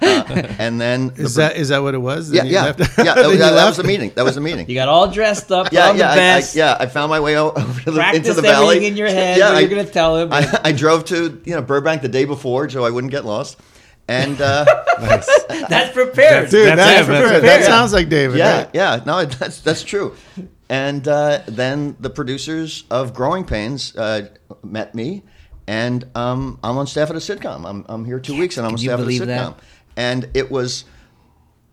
and 0.59 0.79
then 0.79 1.11
Is 1.15 1.35
pro- 1.35 1.43
that 1.47 1.55
is 1.57 1.69
that 1.69 1.79
what 1.81 1.93
it 1.95 1.99
was? 1.99 2.31
yeah 2.31 2.41
Then 2.41 2.47
you 2.47 2.53
yeah 2.53 2.63
left? 2.65 2.79
yeah 2.79 3.13
that, 3.15 3.17
you 3.31 3.37
that- 3.37 3.51
that 3.51 3.65
was 3.67 3.77
the 3.77 3.83
meeting. 3.83 4.11
That 4.15 4.23
was 4.25 4.35
the 4.35 4.41
meeting. 4.41 4.67
You 4.69 4.75
got 4.75 4.87
all 4.89 5.07
dressed 5.09 5.51
up, 5.51 5.71
yeah, 5.71 5.93
yeah, 5.93 6.15
the 6.15 6.21
I, 6.21 6.37
I, 6.37 6.43
yeah. 6.53 6.77
I 6.79 6.85
found 6.87 7.09
my 7.09 7.19
way 7.19 7.37
o- 7.37 7.51
over 7.55 7.79
to 7.81 7.91
the, 7.91 7.97
Practiced 7.97 8.29
into 8.29 8.41
the 8.41 8.47
valley 8.47 8.85
in 8.85 8.95
your 8.97 9.07
head, 9.07 9.37
Yeah, 9.37 9.49
I- 9.51 9.59
you're 9.61 9.69
gonna 9.69 9.85
tell 9.85 10.17
him. 10.17 10.31
I, 10.33 10.59
I 10.65 10.71
drove 10.71 11.05
to 11.05 11.41
you 11.45 11.55
know 11.55 11.61
Burbank 11.61 12.01
the 12.01 12.09
day 12.09 12.25
before 12.25 12.69
so 12.69 12.83
I 12.85 12.89
wouldn't 12.89 13.11
get 13.11 13.25
lost, 13.25 13.59
and 14.07 14.39
uh, 14.41 14.65
That's 15.69 15.91
prepared. 15.93 16.49
Dude, 16.49 16.67
That's 16.67 16.77
that's, 16.77 17.07
him, 17.07 17.13
that's 17.13 17.31
that, 17.31 17.41
that 17.41 17.63
sounds 17.65 17.93
like 17.93 18.09
David. 18.09 18.37
yeah, 18.37 18.57
right? 18.63 18.69
yeah, 18.73 18.99
no, 19.05 19.25
that's 19.25 19.61
that's 19.61 19.83
true. 19.83 20.15
And 20.69 21.07
uh, 21.07 21.41
then 21.47 21.95
the 21.99 22.09
producers 22.09 22.85
of 22.89 23.13
Growing 23.13 23.43
Pains 23.45 23.95
uh, 23.95 24.29
met 24.63 24.95
me, 24.95 25.23
and 25.67 26.05
um, 26.15 26.59
I'm 26.63 26.77
on 26.77 26.87
staff 26.87 27.09
at 27.09 27.15
a 27.15 27.19
sitcom. 27.19 27.65
I'm, 27.65 27.85
I'm 27.87 28.05
here 28.05 28.19
two 28.19 28.37
weeks, 28.37 28.57
and 28.57 28.65
I'm 28.65 28.73
on 28.73 28.77
staff 28.77 28.99
at 28.99 29.05
a 29.05 29.09
sitcom. 29.09 29.25
that? 29.27 29.59
And 29.95 30.29
it 30.33 30.51
was, 30.51 30.85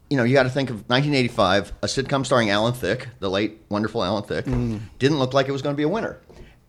you 0.09 0.17
know, 0.17 0.25
you 0.25 0.35
got 0.35 0.45
to 0.45 0.51
think 0.51 0.71
of 0.71 0.77
1985, 0.89 1.73
a 1.83 1.87
sitcom 1.87 2.25
starring 2.25 2.51
Alan 2.51 2.75
Thicke, 2.75 3.09
the 3.19 3.31
late 3.31 3.59
wonderful 3.69 4.05
Alan 4.05 4.23
Thicke, 4.23 4.45
didn't 4.99 5.19
look 5.19 5.35
like 5.35 5.49
it 5.49 5.53
was 5.53 5.63
going 5.63 5.75
to 5.75 5.77
be 5.77 5.85
a 5.85 5.89
winner. 5.89 6.21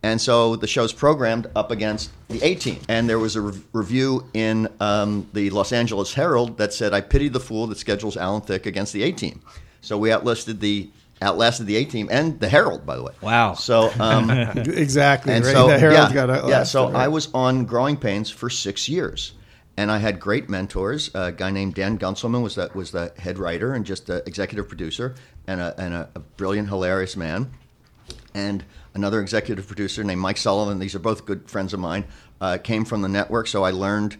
And 0.03 0.19
so 0.19 0.55
the 0.55 0.65
show's 0.67 0.93
programmed 0.93 1.47
up 1.55 1.69
against 1.69 2.09
the 2.27 2.41
A 2.43 2.55
Team. 2.55 2.79
And 2.89 3.07
there 3.07 3.19
was 3.19 3.35
a 3.35 3.41
re- 3.41 3.61
review 3.71 4.27
in 4.33 4.67
um, 4.79 5.29
the 5.33 5.51
Los 5.51 5.71
Angeles 5.71 6.13
Herald 6.13 6.57
that 6.57 6.73
said, 6.73 6.91
I 6.93 7.01
pity 7.01 7.27
the 7.27 7.39
fool 7.39 7.67
that 7.67 7.77
schedules 7.77 8.17
Alan 8.17 8.41
Thicke 8.41 8.65
against 8.65 8.93
the 8.93 9.03
A 9.03 9.11
Team. 9.11 9.41
So 9.81 9.97
we 9.97 10.11
outlisted 10.11 10.59
the 10.59 10.89
outlasted 11.21 11.67
the 11.67 11.75
A 11.77 11.85
Team 11.85 12.07
and 12.11 12.39
the 12.39 12.49
Herald, 12.49 12.85
by 12.85 12.95
the 12.95 13.03
way. 13.03 13.13
Wow. 13.21 13.53
So 13.53 13.91
um, 13.99 14.29
exactly. 14.55 15.33
and 15.33 15.45
right? 15.45 15.53
so 15.53 15.67
the 15.67 15.79
Herald's 15.79 16.13
yeah, 16.13 16.27
got 16.27 16.29
a 16.29 16.47
yeah. 16.47 16.63
So 16.63 16.85
right. 16.85 16.95
I 16.95 17.07
was 17.07 17.29
on 17.33 17.65
Growing 17.65 17.97
Pains 17.97 18.29
for 18.29 18.49
six 18.49 18.89
years, 18.89 19.33
and 19.77 19.91
I 19.91 19.97
had 19.99 20.19
great 20.19 20.49
mentors. 20.49 21.11
A 21.13 21.31
guy 21.31 21.51
named 21.51 21.75
Dan 21.75 21.97
Guntzelman 21.97 22.43
was 22.43 22.55
the 22.55 22.71
was 22.73 22.91
the 22.91 23.13
head 23.17 23.37
writer 23.37 23.73
and 23.73 23.85
just 23.85 24.07
the 24.07 24.23
executive 24.25 24.67
producer, 24.67 25.15
and 25.47 25.61
a 25.61 25.79
and 25.79 25.93
a, 25.93 26.09
a 26.15 26.19
brilliant, 26.19 26.69
hilarious 26.69 27.15
man. 27.15 27.51
And 28.33 28.63
another 28.93 29.21
executive 29.21 29.67
producer 29.67 30.03
named 30.03 30.21
Mike 30.21 30.37
Sullivan. 30.37 30.79
These 30.79 30.95
are 30.95 30.99
both 30.99 31.25
good 31.25 31.49
friends 31.49 31.73
of 31.73 31.79
mine. 31.79 32.05
Uh, 32.39 32.57
came 32.57 32.85
from 32.85 33.01
the 33.01 33.09
network, 33.09 33.47
so 33.47 33.63
I 33.63 33.71
learned 33.71 34.17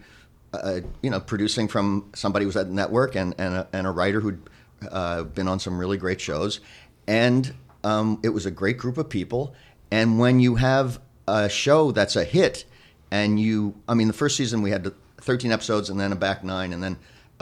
uh, 0.52 0.80
you 1.00 1.10
know, 1.10 1.20
producing 1.20 1.68
from 1.68 2.10
somebody 2.14 2.44
who 2.44 2.48
was 2.48 2.56
at 2.56 2.68
the 2.68 2.74
network 2.74 3.14
and 3.16 3.34
and 3.38 3.54
a, 3.54 3.68
and 3.72 3.86
a 3.86 3.90
writer 3.90 4.20
who'd 4.20 4.42
uh, 4.90 5.22
been 5.22 5.48
on 5.48 5.58
some 5.58 5.78
really 5.78 5.96
great 5.96 6.20
shows, 6.20 6.60
and 7.06 7.54
um, 7.84 8.20
it 8.22 8.30
was 8.30 8.46
a 8.46 8.50
great 8.50 8.78
group 8.78 8.98
of 8.98 9.08
people. 9.08 9.54
And 9.90 10.18
when 10.18 10.40
you 10.40 10.56
have 10.56 11.00
a 11.28 11.48
show 11.48 11.92
that's 11.92 12.16
a 12.16 12.24
hit, 12.24 12.64
and 13.10 13.38
you, 13.38 13.74
I 13.88 13.94
mean, 13.94 14.06
the 14.08 14.14
first 14.14 14.36
season 14.36 14.62
we 14.62 14.70
had 14.70 14.90
13 15.18 15.52
episodes 15.52 15.90
and 15.90 16.00
then 16.00 16.12
a 16.12 16.16
back 16.16 16.42
nine, 16.42 16.72
and 16.72 16.82
then 16.82 16.98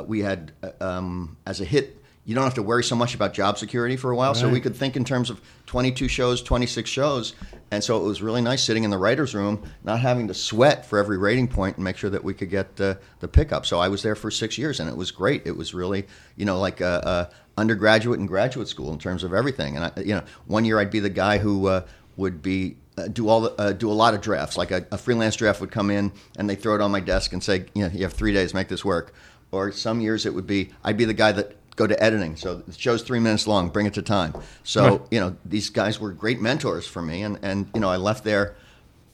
we 0.07 0.21
had 0.21 0.53
uh, 0.63 0.85
um, 0.85 1.37
as 1.47 1.61
a 1.61 1.65
hit 1.65 2.00
you 2.31 2.37
don't 2.37 2.45
have 2.45 2.55
to 2.55 2.63
worry 2.63 2.85
so 2.85 2.95
much 2.95 3.17
about 3.17 3.35
job 3.35 3.59
security 3.59 3.97
for 3.97 4.13
a 4.13 4.15
while. 4.15 4.35
Right. 4.35 4.41
So 4.41 4.49
we 4.49 4.61
could 4.61 4.77
think 4.77 4.97
in 4.97 5.05
terms 5.05 5.31
of 5.31 5.41
22 5.67 6.07
shows, 6.07 6.41
26 6.41 6.89
shows. 6.89 7.35
And 7.73 7.83
so 7.83 7.97
it 8.01 8.05
was 8.05 8.23
really 8.23 8.41
nice 8.41 8.63
sitting 8.63 8.85
in 8.85 8.91
the 8.91 8.99
writer's 8.99 9.35
room, 9.35 9.69
not 9.83 9.99
having 9.99 10.29
to 10.29 10.35
sweat 10.35 10.87
for 10.87 11.01
every 11.01 11.19
rating 11.19 11.49
point 11.49 11.75
and 11.75 11.83
make 11.83 11.97
sure 11.97 12.09
that 12.09 12.23
we 12.23 12.33
could 12.33 12.49
get 12.49 12.77
the, 12.77 13.01
the 13.19 13.27
pickup. 13.27 13.67
So 13.67 13.81
I 13.81 13.89
was 13.89 14.05
there 14.05 14.15
for 14.15 14.31
six 14.31 14.59
years 14.59 14.79
and 14.79 14.89
it 14.89 14.97
was 14.97 15.11
great. 15.11 15.45
It 15.45 15.57
was 15.57 15.75
really, 15.75 16.07
you 16.37 16.45
know, 16.45 16.61
like 16.61 16.81
a, 16.81 17.31
a 17.35 17.61
undergraduate 17.61 18.21
and 18.21 18.29
graduate 18.29 18.69
school 18.69 18.93
in 18.93 19.01
terms 19.01 19.25
of 19.25 19.35
everything. 19.35 19.75
And, 19.77 19.87
I, 19.87 20.01
you 20.01 20.15
know, 20.15 20.23
one 20.47 20.65
year 20.65 20.79
I'd 20.79 20.93
be 20.93 21.01
the 21.01 21.11
guy 21.11 21.39
who 21.39 21.67
uh, 21.67 21.85
would 22.17 22.43
be 22.43 22.77
uh, 22.97 23.09
do 23.09 23.29
all 23.29 23.41
the, 23.41 23.61
uh, 23.61 23.73
do 23.73 23.91
a 23.91 23.93
lot 23.93 24.15
of 24.15 24.21
drafts. 24.21 24.57
Like 24.57 24.71
a, 24.71 24.87
a, 24.93 24.99
freelance 24.99 25.35
draft 25.35 25.61
would 25.61 25.73
come 25.73 25.91
in 25.91 26.13
and 26.37 26.49
they 26.49 26.55
throw 26.55 26.77
it 26.77 26.81
on 26.81 26.93
my 26.93 27.01
desk 27.01 27.33
and 27.33 27.43
say, 27.43 27.65
you 27.75 27.83
know, 27.83 27.91
you 27.93 28.05
have 28.05 28.13
three 28.13 28.33
days, 28.33 28.55
make 28.55 28.69
this 28.69 28.85
work. 28.85 29.15
Or 29.51 29.73
some 29.73 30.01
years 30.01 30.27
it 30.27 30.35
would 30.35 30.47
be 30.47 30.71
I'd 30.85 30.97
be 30.97 31.07
the 31.07 31.15
guy 31.15 31.33
that 31.33 31.57
go 31.81 31.87
to 31.87 32.03
editing. 32.03 32.37
So 32.37 32.57
the 32.57 32.73
show's 32.73 33.03
three 33.03 33.21
minutes 33.21 33.47
long, 33.47 33.71
bring 33.71 33.87
it 33.87 33.95
to 33.95 34.03
time. 34.03 34.35
So, 34.65 34.83
right. 34.83 35.01
you 35.11 35.19
know, 35.19 35.35
these 35.47 35.71
guys 35.71 35.99
were 35.99 36.13
great 36.13 36.41
mentors 36.41 36.87
for 36.87 37.01
me. 37.01 37.23
And, 37.23 37.39
and, 37.43 37.69
you 37.75 37.81
know, 37.81 37.89
I 37.89 37.97
left 37.97 38.23
there 38.23 38.55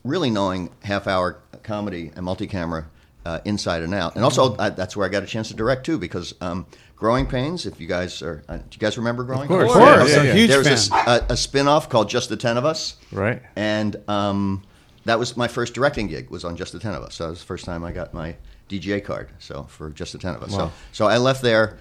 really 0.02 0.30
knowing 0.30 0.70
half 0.82 1.06
hour 1.06 1.38
comedy 1.62 2.10
and 2.16 2.24
multi-camera 2.24 2.86
uh, 3.24 3.40
inside 3.44 3.82
and 3.82 3.94
out. 3.94 4.16
And 4.16 4.24
also, 4.24 4.56
uh, 4.56 4.70
that's 4.70 4.96
where 4.96 5.06
I 5.06 5.10
got 5.10 5.22
a 5.22 5.26
chance 5.26 5.48
to 5.48 5.54
direct 5.54 5.86
too, 5.86 5.96
because 5.96 6.34
um, 6.40 6.66
Growing 6.96 7.26
Pains, 7.26 7.66
if 7.66 7.80
you 7.80 7.86
guys 7.86 8.20
are, 8.20 8.42
uh, 8.48 8.56
do 8.56 8.64
you 8.72 8.78
guys 8.78 8.98
remember 8.98 9.22
Growing 9.22 9.42
Of 9.42 9.48
course, 9.48 9.70
of 9.70 9.76
course. 9.76 10.10
Yeah, 10.10 10.16
yeah, 10.16 10.22
yeah. 10.22 10.34
Huge 10.34 10.50
there 10.50 10.58
was 10.58 10.90
a, 10.90 10.94
a, 10.94 11.26
a 11.30 11.36
spin 11.36 11.68
off 11.68 11.88
called 11.88 12.08
Just 12.08 12.28
the 12.28 12.36
Ten 12.36 12.56
of 12.56 12.64
Us. 12.64 12.96
Right. 13.12 13.42
And 13.54 13.96
um, 14.08 14.64
that 15.04 15.20
was 15.20 15.36
my 15.36 15.46
first 15.46 15.72
directing 15.72 16.08
gig, 16.08 16.30
was 16.30 16.44
on 16.44 16.56
Just 16.56 16.72
the 16.72 16.80
Ten 16.80 16.94
of 16.94 17.02
Us. 17.04 17.14
So 17.14 17.24
that 17.24 17.30
was 17.30 17.40
the 17.40 17.46
first 17.46 17.64
time 17.64 17.84
I 17.84 17.92
got 17.92 18.12
my 18.12 18.34
DGA 18.68 19.04
card. 19.04 19.30
So 19.38 19.64
for 19.64 19.90
Just 19.90 20.12
the 20.12 20.18
Ten 20.18 20.34
of 20.34 20.42
Us. 20.42 20.50
Wow. 20.50 20.68
So, 20.68 20.72
so 20.92 21.06
I 21.06 21.18
left 21.18 21.42
there 21.42 21.78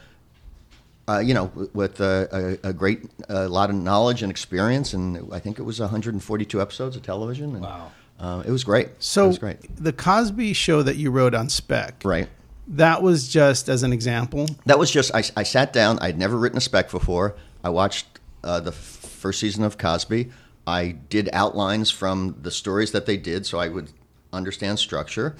uh, 1.07 1.19
you 1.19 1.33
know, 1.33 1.51
with 1.73 1.99
a, 1.99 2.57
a, 2.63 2.69
a 2.69 2.73
great 2.73 3.03
a 3.29 3.47
lot 3.47 3.69
of 3.69 3.75
knowledge 3.75 4.23
and 4.23 4.31
experience, 4.31 4.93
and 4.93 5.31
I 5.31 5.39
think 5.39 5.59
it 5.59 5.63
was 5.63 5.79
142 5.79 6.61
episodes 6.61 6.95
of 6.95 7.03
television. 7.03 7.53
And, 7.55 7.61
wow, 7.61 7.91
uh, 8.19 8.43
it 8.45 8.51
was 8.51 8.63
great. 8.63 8.89
So 8.99 9.25
it 9.25 9.27
was 9.27 9.39
great. 9.39 9.75
the 9.75 9.93
Cosby 9.93 10.53
Show 10.53 10.81
that 10.83 10.95
you 10.95 11.11
wrote 11.11 11.35
on 11.35 11.49
spec, 11.49 12.01
right? 12.03 12.27
That 12.67 13.03
was 13.03 13.27
just 13.27 13.69
as 13.69 13.83
an 13.83 13.93
example. 13.93 14.47
That 14.65 14.79
was 14.79 14.89
just 14.89 15.13
I, 15.13 15.23
I 15.37 15.43
sat 15.43 15.71
down. 15.73 15.99
I'd 15.99 16.17
never 16.17 16.37
written 16.37 16.57
a 16.57 16.61
spec 16.61 16.89
before. 16.89 17.35
I 17.63 17.69
watched 17.69 18.07
uh, 18.43 18.59
the 18.59 18.71
f- 18.71 18.75
first 18.75 19.39
season 19.39 19.63
of 19.63 19.77
Cosby. 19.77 20.31
I 20.65 20.95
did 21.09 21.29
outlines 21.31 21.91
from 21.91 22.37
the 22.41 22.49
stories 22.49 22.91
that 22.93 23.05
they 23.05 23.17
did, 23.17 23.45
so 23.45 23.59
I 23.59 23.67
would 23.67 23.91
understand 24.33 24.79
structure. 24.79 25.35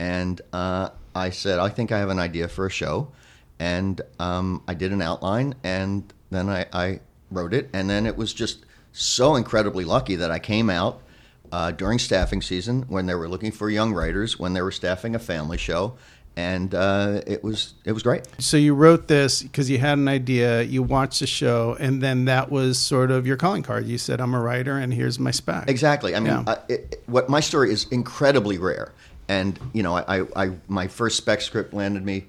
And 0.00 0.40
uh, 0.52 0.88
I 1.14 1.30
said, 1.30 1.60
I 1.60 1.68
think 1.68 1.92
I 1.92 1.98
have 1.98 2.10
an 2.10 2.18
idea 2.18 2.48
for 2.48 2.66
a 2.66 2.70
show 2.70 3.12
and 3.58 4.00
um, 4.18 4.62
I 4.66 4.74
did 4.74 4.92
an 4.92 5.02
outline, 5.02 5.54
and 5.62 6.12
then 6.30 6.48
I, 6.48 6.66
I, 6.72 7.00
wrote 7.30 7.54
it, 7.54 7.68
and 7.72 7.90
then 7.90 8.06
it 8.06 8.16
was 8.16 8.32
just 8.32 8.64
so 8.92 9.34
incredibly 9.34 9.84
lucky 9.84 10.14
that 10.16 10.30
I 10.30 10.38
came 10.38 10.70
out 10.70 11.02
uh, 11.50 11.72
during 11.72 11.98
staffing 11.98 12.42
season 12.42 12.82
when 12.82 13.06
they 13.06 13.14
were 13.14 13.28
looking 13.28 13.50
for 13.50 13.68
young 13.68 13.92
writers, 13.92 14.38
when 14.38 14.52
they 14.52 14.62
were 14.62 14.70
staffing 14.70 15.14
a 15.14 15.18
family 15.18 15.56
show, 15.56 15.96
and 16.36 16.74
uh, 16.74 17.20
it 17.26 17.42
was 17.42 17.74
it 17.84 17.92
was 17.92 18.02
great. 18.02 18.26
So 18.38 18.56
you 18.56 18.74
wrote 18.74 19.08
this 19.08 19.42
because 19.42 19.70
you 19.70 19.78
had 19.78 19.98
an 19.98 20.08
idea, 20.08 20.62
you 20.62 20.82
watched 20.82 21.20
the 21.20 21.26
show, 21.26 21.76
and 21.78 22.02
then 22.02 22.26
that 22.26 22.50
was 22.50 22.78
sort 22.78 23.10
of 23.10 23.26
your 23.26 23.36
calling 23.36 23.62
card. 23.62 23.86
You 23.86 23.98
said, 23.98 24.20
"I'm 24.20 24.34
a 24.34 24.40
writer, 24.40 24.76
and 24.78 24.92
here's 24.92 25.18
my 25.18 25.30
spec." 25.30 25.68
Exactly. 25.68 26.14
I 26.14 26.20
mean, 26.20 26.32
yeah. 26.32 26.44
uh, 26.46 26.60
it, 26.68 27.02
what 27.06 27.28
my 27.28 27.40
story 27.40 27.72
is 27.72 27.86
incredibly 27.90 28.58
rare, 28.58 28.92
and 29.28 29.58
you 29.72 29.82
know, 29.82 29.96
I, 29.96 30.20
I, 30.20 30.26
I 30.36 30.50
my 30.68 30.88
first 30.88 31.16
spec 31.16 31.40
script 31.40 31.72
landed 31.72 32.04
me 32.04 32.26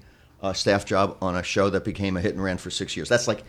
a 0.50 0.54
staff 0.54 0.84
job 0.84 1.16
on 1.20 1.36
a 1.36 1.42
show 1.42 1.70
that 1.70 1.84
became 1.84 2.16
a 2.16 2.20
hit 2.20 2.34
and 2.34 2.42
ran 2.42 2.58
for 2.58 2.70
six 2.70 2.96
years. 2.96 3.08
That's 3.08 3.28
like 3.28 3.42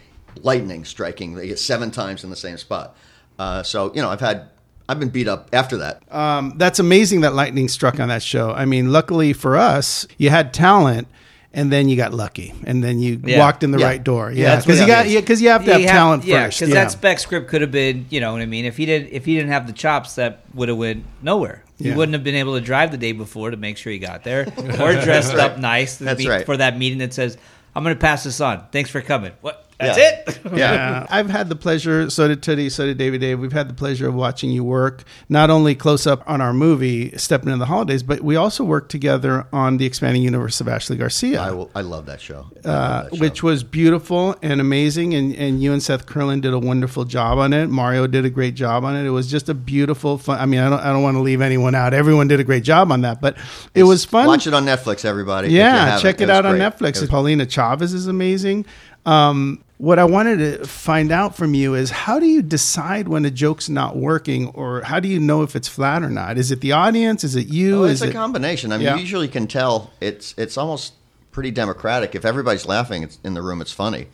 lightning 0.43 0.85
striking. 0.85 1.35
They 1.35 1.47
get 1.47 1.59
seven 1.59 1.91
times 1.91 2.23
in 2.23 2.29
the 2.29 2.35
same 2.35 2.57
spot. 2.57 2.95
Uh, 3.39 3.63
so 3.63 3.93
you 3.93 4.01
know, 4.01 4.09
I've 4.09 4.19
had 4.19 4.49
I've 4.89 4.99
been 4.99 5.09
beat 5.09 5.27
up 5.27 5.49
after 5.53 5.77
that. 5.77 6.01
Um, 6.13 6.53
that's 6.57 6.79
amazing 6.79 7.21
that 7.21 7.33
lightning 7.33 7.67
struck 7.67 7.99
on 7.99 8.09
that 8.09 8.23
show. 8.23 8.51
I 8.51 8.65
mean, 8.65 8.91
luckily 8.91 9.33
for 9.33 9.57
us, 9.57 10.07
you 10.17 10.29
had 10.29 10.53
talent. 10.53 11.07
And 11.57 11.71
then 11.71 11.89
you 11.89 11.97
got 11.97 12.13
lucky, 12.13 12.53
and 12.65 12.83
then 12.83 12.99
you 12.99 13.19
yeah. 13.25 13.39
walked 13.39 13.63
in 13.63 13.71
the 13.71 13.79
yeah. 13.79 13.87
right 13.87 14.03
door. 14.03 14.31
Yeah, 14.31 14.57
because 14.57 14.77
yeah, 14.77 15.01
you 15.03 15.15
got 15.15 15.21
because 15.23 15.41
you 15.41 15.49
have 15.49 15.65
to 15.65 15.71
have, 15.71 15.81
have 15.81 15.89
talent 15.89 16.23
yeah, 16.23 16.45
first. 16.45 16.59
Because 16.59 16.73
that 16.75 16.91
spec 16.91 17.17
script 17.17 17.47
could 17.47 17.61
have 17.61 17.71
been, 17.71 18.05
you 18.11 18.19
know 18.19 18.31
what 18.31 18.43
I 18.43 18.45
mean. 18.45 18.65
If 18.65 18.77
he 18.77 18.85
did, 18.85 19.09
if 19.11 19.25
he 19.25 19.33
didn't 19.35 19.49
have 19.49 19.65
the 19.65 19.73
chops, 19.73 20.15
that 20.15 20.41
would 20.53 20.69
have 20.69 20.77
went 20.77 21.03
nowhere. 21.23 21.63
He 21.79 21.91
wouldn't 21.91 22.13
have 22.13 22.23
been 22.23 22.35
able 22.35 22.53
to 22.53 22.61
drive 22.61 22.91
the 22.91 22.97
day 22.97 23.11
before 23.11 23.49
to 23.49 23.57
make 23.57 23.77
sure 23.77 23.91
he 23.91 23.97
got 23.97 24.23
there, 24.23 24.47
or 24.57 24.93
dressed 25.03 25.33
right. 25.33 25.51
up 25.51 25.57
nice 25.57 25.97
That's 25.97 26.25
right. 26.27 26.45
for 26.45 26.57
that 26.57 26.77
meeting 26.77 26.99
that 26.99 27.13
says, 27.13 27.37
"I'm 27.75 27.83
going 27.83 27.95
to 27.95 27.99
pass 27.99 28.23
this 28.23 28.39
on. 28.39 28.67
Thanks 28.71 28.91
for 28.91 29.01
coming." 29.01 29.31
What? 29.41 29.66
That's 29.79 29.97
yeah. 29.97 30.21
it. 30.27 30.57
yeah. 30.57 31.07
I've 31.11 31.29
had 31.29 31.49
the 31.49 31.55
pleasure, 31.55 32.09
so 32.09 32.27
did 32.27 32.41
Teddy, 32.41 32.69
so 32.69 32.85
did 32.85 32.97
David 32.97 33.21
Dave. 33.21 33.39
We've 33.39 33.51
had 33.51 33.69
the 33.69 33.75
pleasure 33.75 34.07
of 34.07 34.15
watching 34.15 34.49
you 34.49 34.63
work, 34.63 35.03
not 35.29 35.51
only 35.51 35.75
close 35.75 36.07
up 36.07 36.23
on 36.27 36.41
our 36.41 36.53
movie, 36.53 37.15
Stepping 37.17 37.49
into 37.49 37.59
the 37.59 37.67
Holidays, 37.67 38.01
but 38.01 38.21
we 38.21 38.35
also 38.35 38.63
worked 38.63 38.89
together 38.89 39.45
on 39.53 39.77
The 39.77 39.85
Expanding 39.85 40.23
Universe 40.23 40.59
of 40.61 40.67
Ashley 40.67 40.97
Garcia. 40.97 41.39
I, 41.39 41.51
will, 41.51 41.69
I 41.75 41.81
love 41.81 42.07
that 42.07 42.19
show. 42.19 42.47
Uh, 42.65 42.69
love 42.69 43.09
that 43.11 43.15
show. 43.15 43.21
Which 43.21 43.43
was 43.43 43.63
beautiful 43.63 44.35
and 44.41 44.59
amazing. 44.59 45.13
And, 45.13 45.35
and 45.35 45.61
you 45.61 45.73
and 45.73 45.83
Seth 45.83 46.07
Kurland 46.07 46.41
did 46.41 46.53
a 46.53 46.59
wonderful 46.59 47.05
job 47.05 47.37
on 47.37 47.53
it. 47.53 47.67
Mario 47.67 48.07
did 48.07 48.25
a 48.25 48.31
great 48.31 48.55
job 48.55 48.83
on 48.83 48.95
it. 48.95 49.05
It 49.05 49.11
was 49.11 49.29
just 49.29 49.47
a 49.47 49.53
beautiful, 49.53 50.17
fun. 50.17 50.39
I 50.39 50.47
mean, 50.47 50.59
I 50.59 50.69
don't, 50.69 50.79
I 50.79 50.91
don't 50.91 51.03
want 51.03 51.15
to 51.17 51.21
leave 51.21 51.41
anyone 51.41 51.75
out. 51.75 51.93
Everyone 51.93 52.27
did 52.27 52.39
a 52.39 52.43
great 52.43 52.63
job 52.63 52.91
on 52.91 53.01
that, 53.01 53.21
but 53.21 53.37
it 53.75 53.83
was 53.83 54.05
fun. 54.05 54.25
Watch 54.25 54.47
it 54.47 54.55
on 54.55 54.65
Netflix, 54.65 55.05
everybody. 55.05 55.49
Yeah, 55.49 55.99
check 55.99 56.15
it, 56.15 56.23
it 56.23 56.29
out 56.31 56.45
great. 56.45 56.59
on 56.59 56.71
Netflix. 56.71 57.07
Paulina 57.07 57.45
Chavez 57.45 57.93
is 57.93 58.07
amazing. 58.07 58.65
Um, 59.05 59.63
what 59.77 59.99
I 59.99 60.05
wanted 60.05 60.37
to 60.37 60.65
find 60.65 61.11
out 61.11 61.35
from 61.35 61.53
you 61.53 61.75
is 61.75 61.91
how 61.91 62.19
do 62.19 62.25
you 62.25 62.41
decide 62.41 63.07
when 63.07 63.25
a 63.25 63.31
joke's 63.31 63.69
not 63.69 63.95
working, 63.95 64.47
or 64.49 64.81
how 64.81 64.99
do 64.99 65.07
you 65.07 65.19
know 65.19 65.43
if 65.43 65.55
it's 65.55 65.67
flat 65.67 66.03
or 66.03 66.09
not? 66.09 66.37
Is 66.37 66.51
it 66.51 66.61
the 66.61 66.71
audience? 66.71 67.23
Is 67.23 67.35
it 67.35 67.47
you? 67.47 67.83
Is 67.83 68.01
it's 68.01 68.07
a 68.07 68.09
it, 68.09 68.13
combination. 68.13 68.71
I 68.71 68.77
mean, 68.77 68.85
Yeah. 68.85 68.95
you 68.95 69.01
usually 69.01 69.27
can 69.27 69.45
tell. 69.47 69.91
It's 70.01 70.33
it's 70.37 70.57
almost 70.57 70.93
pretty 71.31 71.51
democratic. 71.51 72.15
If 72.15 72.25
everybody's 72.25 72.65
laughing 72.65 73.03
it's, 73.03 73.19
in 73.23 73.35
the 73.35 73.41
room, 73.43 73.61
it's 73.61 73.71
funny. 73.71 74.07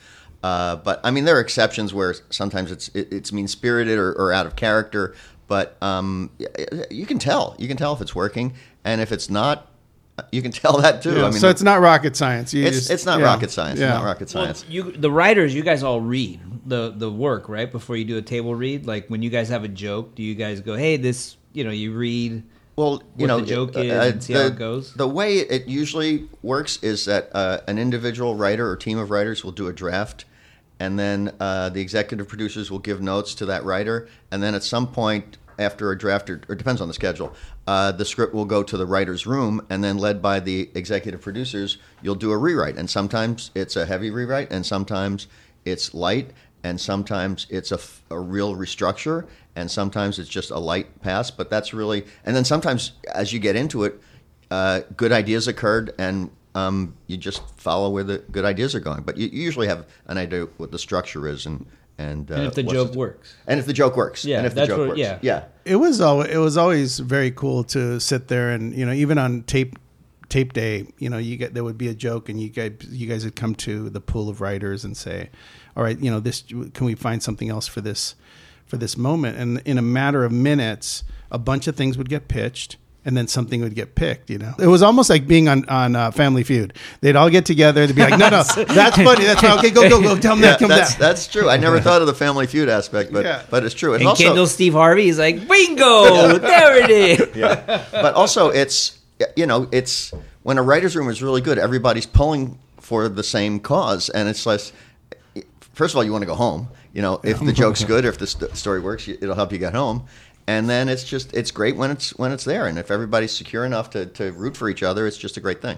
Uh, 0.43 0.75
but 0.75 1.00
I 1.05 1.12
mean, 1.12 1.24
there 1.24 1.38
are 1.38 1.41
exceptions 1.41 1.93
where 1.93 2.13
sometimes 2.29 2.70
it's 2.70 2.89
it, 2.89 3.13
it's 3.13 3.32
mean 3.32 3.48
spirited 3.48 3.98
or, 3.98 4.12
or 4.12 4.34
out 4.34 4.46
of 4.46 4.58
character. 4.58 5.15
But 5.48 5.77
um, 5.82 6.32
you 6.89 7.05
can 7.05 7.20
tell. 7.20 7.55
You 7.58 7.67
can 7.70 7.77
tell 7.77 7.93
if 7.93 8.01
it's 8.01 8.15
working, 8.15 8.53
and 8.84 9.00
if 9.00 9.12
it's 9.13 9.29
not, 9.29 9.70
you 10.32 10.41
can 10.41 10.51
tell 10.51 10.77
that 10.82 11.01
too. 11.01 11.15
Yeah, 11.15 11.25
I 11.25 11.29
mean, 11.32 11.39
so 11.39 11.50
it's 11.50 11.62
not 11.63 11.82
rocket 11.82 12.15
science. 12.15 12.53
You 12.53 12.65
it's, 12.65 12.77
just- 12.77 12.91
it's 12.91 13.05
not 13.05 13.20
yeah. 13.20 13.25
rocket 13.25 13.51
science. 13.51 13.79
Yeah. 13.79 13.88
It's 13.88 13.93
not 14.00 14.05
rocket 14.05 14.34
Well, 14.34 14.43
science. 14.46 14.65
you, 14.70 14.91
the 14.91 15.12
writers, 15.12 15.53
you 15.55 15.63
guys 15.63 15.84
all 15.84 16.01
read 16.01 16.39
the 16.65 16.93
the 16.96 17.12
work 17.12 17.50
right 17.50 17.72
before 17.72 17.98
you 17.98 18.05
do 18.05 18.17
a 18.17 18.22
table 18.22 18.55
read. 18.55 18.86
Like 18.86 19.08
when 19.08 19.22
you 19.22 19.29
guys 19.29 19.50
have 19.50 19.63
a 19.63 19.67
joke, 19.67 20.15
do 20.15 20.24
you 20.24 20.36
guys 20.36 20.60
go, 20.62 20.75
"Hey, 20.75 20.98
this," 20.98 21.38
you 21.53 21.63
know, 21.63 21.72
you 21.72 21.93
read 21.93 22.43
Well, 22.75 23.01
you 23.17 23.24
what 23.24 23.27
know, 23.27 23.39
the 23.39 23.46
joke 23.48 23.75
uh, 23.75 23.79
is 23.79 23.91
uh, 23.91 24.12
and 24.13 24.24
see 24.24 24.34
the, 24.34 24.39
how 24.39 24.46
it 24.48 24.55
goes? 24.58 24.93
The 24.93 25.08
way 25.08 25.38
it 25.39 25.67
usually 25.67 26.27
works 26.41 26.82
is 26.84 27.05
that 27.05 27.29
uh, 27.34 27.60
an 27.67 27.77
individual 27.79 28.36
writer 28.36 28.70
or 28.70 28.75
team 28.77 28.98
of 28.98 29.10
writers 29.10 29.43
will 29.43 29.51
do 29.51 29.67
a 29.67 29.74
draft, 29.74 30.25
and 30.79 30.98
then 31.00 31.34
uh, 31.39 31.70
the 31.70 31.82
executive 31.82 32.27
producers 32.27 32.70
will 32.72 32.79
give 32.79 33.01
notes 33.01 33.34
to 33.36 33.46
that 33.48 33.63
writer, 33.65 34.08
and 34.32 34.41
then 34.43 34.53
at 34.55 34.63
some 34.63 34.88
point 34.88 35.38
after 35.60 35.91
a 35.91 35.98
draft, 35.98 36.29
or, 36.29 36.41
or 36.48 36.55
depends 36.55 36.81
on 36.81 36.88
the 36.88 36.93
schedule, 36.93 37.33
uh, 37.67 37.91
the 37.91 38.05
script 38.05 38.33
will 38.33 38.45
go 38.45 38.63
to 38.63 38.77
the 38.77 38.86
writer's 38.86 39.25
room, 39.25 39.65
and 39.69 39.83
then 39.83 39.98
led 39.98 40.22
by 40.22 40.39
the 40.39 40.69
executive 40.75 41.22
producers, 41.22 41.77
you'll 42.01 42.15
do 42.15 42.31
a 42.31 42.38
rewrite, 42.38 42.77
and 42.77 42.89
sometimes 42.89 43.51
it's 43.55 43.75
a 43.75 43.86
heavy 43.86 44.10
rewrite, 44.10 44.51
and 44.51 44.65
sometimes 44.65 45.27
it's 45.65 45.93
light, 45.93 46.31
and 46.63 46.79
sometimes 46.79 47.48
it's 47.50 47.72
a, 47.72 47.79
a 48.10 48.19
real 48.19 48.55
restructure, 48.55 49.27
and 49.55 49.69
sometimes 49.69 50.19
it's 50.19 50.29
just 50.29 50.51
a 50.51 50.57
light 50.57 51.01
pass. 51.01 51.29
But 51.29 51.50
that's 51.50 51.74
really, 51.74 52.05
and 52.25 52.36
then 52.36 52.45
sometimes 52.45 52.93
as 53.13 53.33
you 53.33 53.39
get 53.39 53.55
into 53.55 53.83
it, 53.83 54.00
uh, 54.50 54.81
good 54.95 55.12
ideas 55.12 55.48
occurred, 55.48 55.93
and 55.98 56.29
um, 56.55 56.95
you 57.07 57.17
just 57.17 57.41
follow 57.57 57.89
where 57.89 58.03
the 58.03 58.19
good 58.31 58.45
ideas 58.45 58.75
are 58.75 58.79
going. 58.79 59.03
But 59.03 59.17
you, 59.17 59.27
you 59.27 59.41
usually 59.41 59.67
have 59.67 59.88
an 60.07 60.17
idea 60.17 60.48
what 60.57 60.72
the 60.72 60.79
structure 60.79 61.27
is, 61.27 61.45
and 61.45 61.65
and, 61.97 62.29
uh, 62.31 62.35
and 62.35 62.43
if 62.47 62.55
the 62.55 62.63
what's 62.63 62.73
joke 62.73 62.95
works. 62.95 63.35
and 63.47 63.59
if 63.59 63.65
the 63.65 63.73
joke 63.73 63.95
works, 63.95 64.25
Yeah, 64.25 64.38
and 64.38 64.47
if 64.47 64.55
the 64.55 64.65
joke 64.65 64.79
what- 64.79 64.88
works, 64.89 65.00
yeah. 65.00 65.19
yeah. 65.21 65.43
It 65.65 65.75
was 65.77 66.01
always, 66.01 66.29
it 66.29 66.38
was 66.38 66.57
always 66.57 67.00
very 67.00 67.31
cool 67.31 67.63
to 67.65 68.00
sit 68.00 68.27
there 68.27 68.50
and 68.51 68.75
you 68.75 68.85
know 68.85 68.91
even 68.93 69.17
on 69.17 69.43
tape 69.43 69.77
tape 70.29 70.51
day 70.53 70.88
you 70.97 71.09
know 71.09 71.17
you 71.19 71.38
get 71.38 71.53
there 71.53 71.63
would 71.63 71.77
be 71.77 71.88
a 71.89 71.93
joke 71.93 72.27
and 72.27 72.41
you 72.41 72.50
guys 72.50 72.71
you 72.89 73.07
guys 73.07 73.23
would 73.23 73.35
come 73.35 73.53
to 73.53 73.89
the 73.89 74.01
pool 74.01 74.29
of 74.29 74.41
writers 74.41 74.83
and 74.83 74.97
say 74.97 75.29
all 75.77 75.83
right 75.83 76.00
you 76.00 76.09
know 76.09 76.19
this 76.19 76.41
can 76.73 76.85
we 76.85 76.95
find 76.95 77.21
something 77.21 77.50
else 77.50 77.67
for 77.67 77.81
this 77.81 78.15
for 78.65 78.77
this 78.77 78.97
moment 78.97 79.38
and 79.38 79.62
in 79.65 79.77
a 79.77 79.81
matter 79.81 80.25
of 80.25 80.31
minutes 80.31 81.03
a 81.29 81.38
bunch 81.38 81.67
of 81.67 81.75
things 81.75 81.97
would 82.00 82.09
get 82.09 82.27
pitched 82.27 82.77
and 83.05 83.15
then 83.17 83.27
something 83.27 83.62
would 83.62 83.75
get 83.75 83.95
picked. 83.95 84.29
You 84.29 84.38
know, 84.38 84.53
it 84.60 84.67
was 84.67 84.81
almost 84.81 85.10
like 85.10 85.27
being 85.27 85.48
on 85.50 85.67
on 85.69 85.95
uh, 85.95 86.12
Family 86.12 86.43
Feud. 86.43 86.74
They'd 87.01 87.15
all 87.15 87.29
get 87.29 87.45
together. 87.45 87.86
They'd 87.88 87.95
be 87.95 88.01
like, 88.01 88.19
"No, 88.19 88.29
no, 88.29 88.43
that's 88.43 88.53
funny. 88.98 89.24
That's 89.25 89.41
funny. 89.41 89.60
Okay, 89.60 89.69
go, 89.72 89.89
go, 89.89 90.01
go. 90.01 90.17
Tell 90.17 90.36
them 90.36 90.43
Yeah, 90.43 90.51
that. 90.51 90.60
Tell 90.60 90.67
them 90.69 90.77
that's 90.77 90.93
that." 90.95 91.00
that's 91.00 91.27
true. 91.27 91.50
I 91.50 91.57
never 91.57 91.79
thought 91.79 92.01
of 92.01 92.07
the 92.07 92.13
Family 92.13 92.48
Feud 92.48 92.69
aspect, 92.69 93.12
but 93.12 93.25
Yeah. 93.25 93.43
but 93.50 93.63
it's 93.63 93.75
true. 93.75 93.93
And 93.93 94.05
also, 94.07 94.24
Kendall 94.24 94.48
Steve 94.48 94.74
Harvey 94.74 95.10
is 95.10 95.19
like, 95.19 95.48
bingo, 95.48 96.38
there 96.38 96.83
it 96.83 96.89
is. 96.89 97.29
yeah. 97.36 97.86
But 97.91 98.13
also, 98.15 98.50
it's 98.50 99.00
you 99.36 99.45
know, 99.45 99.67
it's 99.72 100.12
when 100.43 100.57
a 100.57 100.63
writers' 100.63 100.95
room 100.95 101.10
is 101.10 101.22
really 101.22 101.41
good, 101.41 101.57
everybody's 101.57 102.05
pulling 102.05 102.60
for 102.79 103.07
the 103.10 103.24
same 103.24 103.60
cause, 103.60 104.10
and 104.10 104.27
it's 104.29 104.45
less. 104.45 104.72
First 105.74 105.93
of 105.93 105.98
all, 105.98 106.03
you 106.03 106.12
want 106.12 106.22
to 106.22 106.27
go 106.27 106.36
home. 106.36 106.67
You 106.93 107.01
know, 107.01 107.19
if 107.24 107.39
the 107.39 107.53
joke's 107.62 107.83
good, 107.83 108.05
or 108.05 108.10
if 108.10 108.17
the 108.19 108.27
st- 108.27 108.55
story 108.55 108.79
works, 108.79 109.07
it'll 109.07 109.33
help 109.36 109.51
you 109.51 109.57
get 109.57 109.74
home. 109.74 110.05
And 110.47 110.69
then 110.69 110.89
it's 110.89 111.03
just 111.03 111.33
it's 111.33 111.51
great 111.51 111.75
when 111.75 111.91
it's 111.91 112.12
when 112.17 112.31
it's 112.31 112.43
there, 112.43 112.67
and 112.67 112.77
if 112.77 112.91
everybody's 112.91 113.31
secure 113.31 113.65
enough 113.65 113.89
to 113.91 114.05
to 114.07 114.31
root 114.33 114.57
for 114.57 114.69
each 114.69 114.83
other, 114.83 115.07
it's 115.07 115.17
just 115.17 115.38
a 115.38 115.39
great 115.39 115.62
thing. 115.62 115.77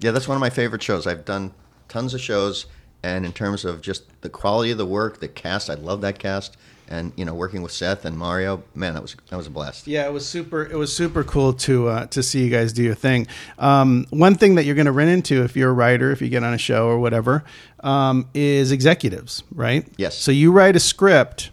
Yeah, 0.00 0.10
that's 0.10 0.26
one 0.26 0.36
of 0.36 0.40
my 0.40 0.50
favorite 0.50 0.82
shows. 0.82 1.06
I've 1.06 1.24
done 1.24 1.52
tons 1.88 2.12
of 2.12 2.20
shows, 2.20 2.66
and 3.04 3.24
in 3.24 3.32
terms 3.32 3.64
of 3.64 3.80
just 3.80 4.20
the 4.22 4.28
quality 4.28 4.72
of 4.72 4.78
the 4.78 4.86
work, 4.86 5.20
the 5.20 5.28
cast, 5.28 5.70
I 5.70 5.74
love 5.74 6.00
that 6.00 6.18
cast, 6.18 6.56
and 6.88 7.12
you 7.16 7.24
know, 7.24 7.34
working 7.34 7.62
with 7.62 7.70
Seth 7.70 8.04
and 8.04 8.18
Mario, 8.18 8.64
man, 8.74 8.94
that 8.94 9.02
was 9.02 9.14
that 9.30 9.36
was 9.36 9.46
a 9.46 9.50
blast. 9.50 9.86
Yeah, 9.86 10.06
it 10.06 10.12
was 10.12 10.26
super. 10.26 10.64
It 10.64 10.76
was 10.76 10.94
super 10.94 11.22
cool 11.22 11.52
to 11.52 11.88
uh, 11.88 12.06
to 12.06 12.22
see 12.22 12.42
you 12.42 12.50
guys 12.50 12.72
do 12.72 12.82
your 12.82 12.96
thing. 12.96 13.28
Um, 13.58 14.06
one 14.10 14.34
thing 14.34 14.56
that 14.56 14.64
you're 14.64 14.74
going 14.74 14.86
to 14.86 14.92
run 14.92 15.08
into 15.08 15.44
if 15.44 15.56
you're 15.56 15.70
a 15.70 15.74
writer, 15.74 16.10
if 16.10 16.20
you 16.20 16.28
get 16.28 16.42
on 16.42 16.52
a 16.52 16.58
show 16.58 16.88
or 16.88 16.98
whatever, 16.98 17.44
um, 17.80 18.28
is 18.34 18.72
executives, 18.72 19.44
right? 19.52 19.86
Yes. 19.96 20.18
So 20.18 20.32
you 20.32 20.50
write 20.50 20.74
a 20.74 20.80
script, 20.80 21.50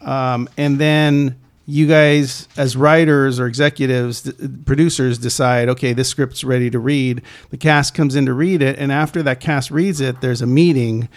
um, 0.00 0.48
and 0.56 0.78
then 0.78 1.39
you 1.70 1.86
guys, 1.86 2.48
as 2.56 2.76
writers 2.76 3.38
or 3.38 3.46
executives, 3.46 4.30
producers, 4.64 5.18
decide, 5.18 5.68
okay, 5.68 5.92
this 5.92 6.08
script's 6.08 6.42
ready 6.42 6.68
to 6.70 6.78
read. 6.78 7.22
The 7.50 7.56
cast 7.56 7.94
comes 7.94 8.16
in 8.16 8.26
to 8.26 8.34
read 8.34 8.60
it, 8.60 8.78
and 8.78 8.90
after 8.90 9.22
that 9.22 9.40
cast 9.40 9.70
reads 9.70 10.00
it, 10.00 10.20
there's 10.20 10.42
a 10.42 10.46
meeting 10.46 11.08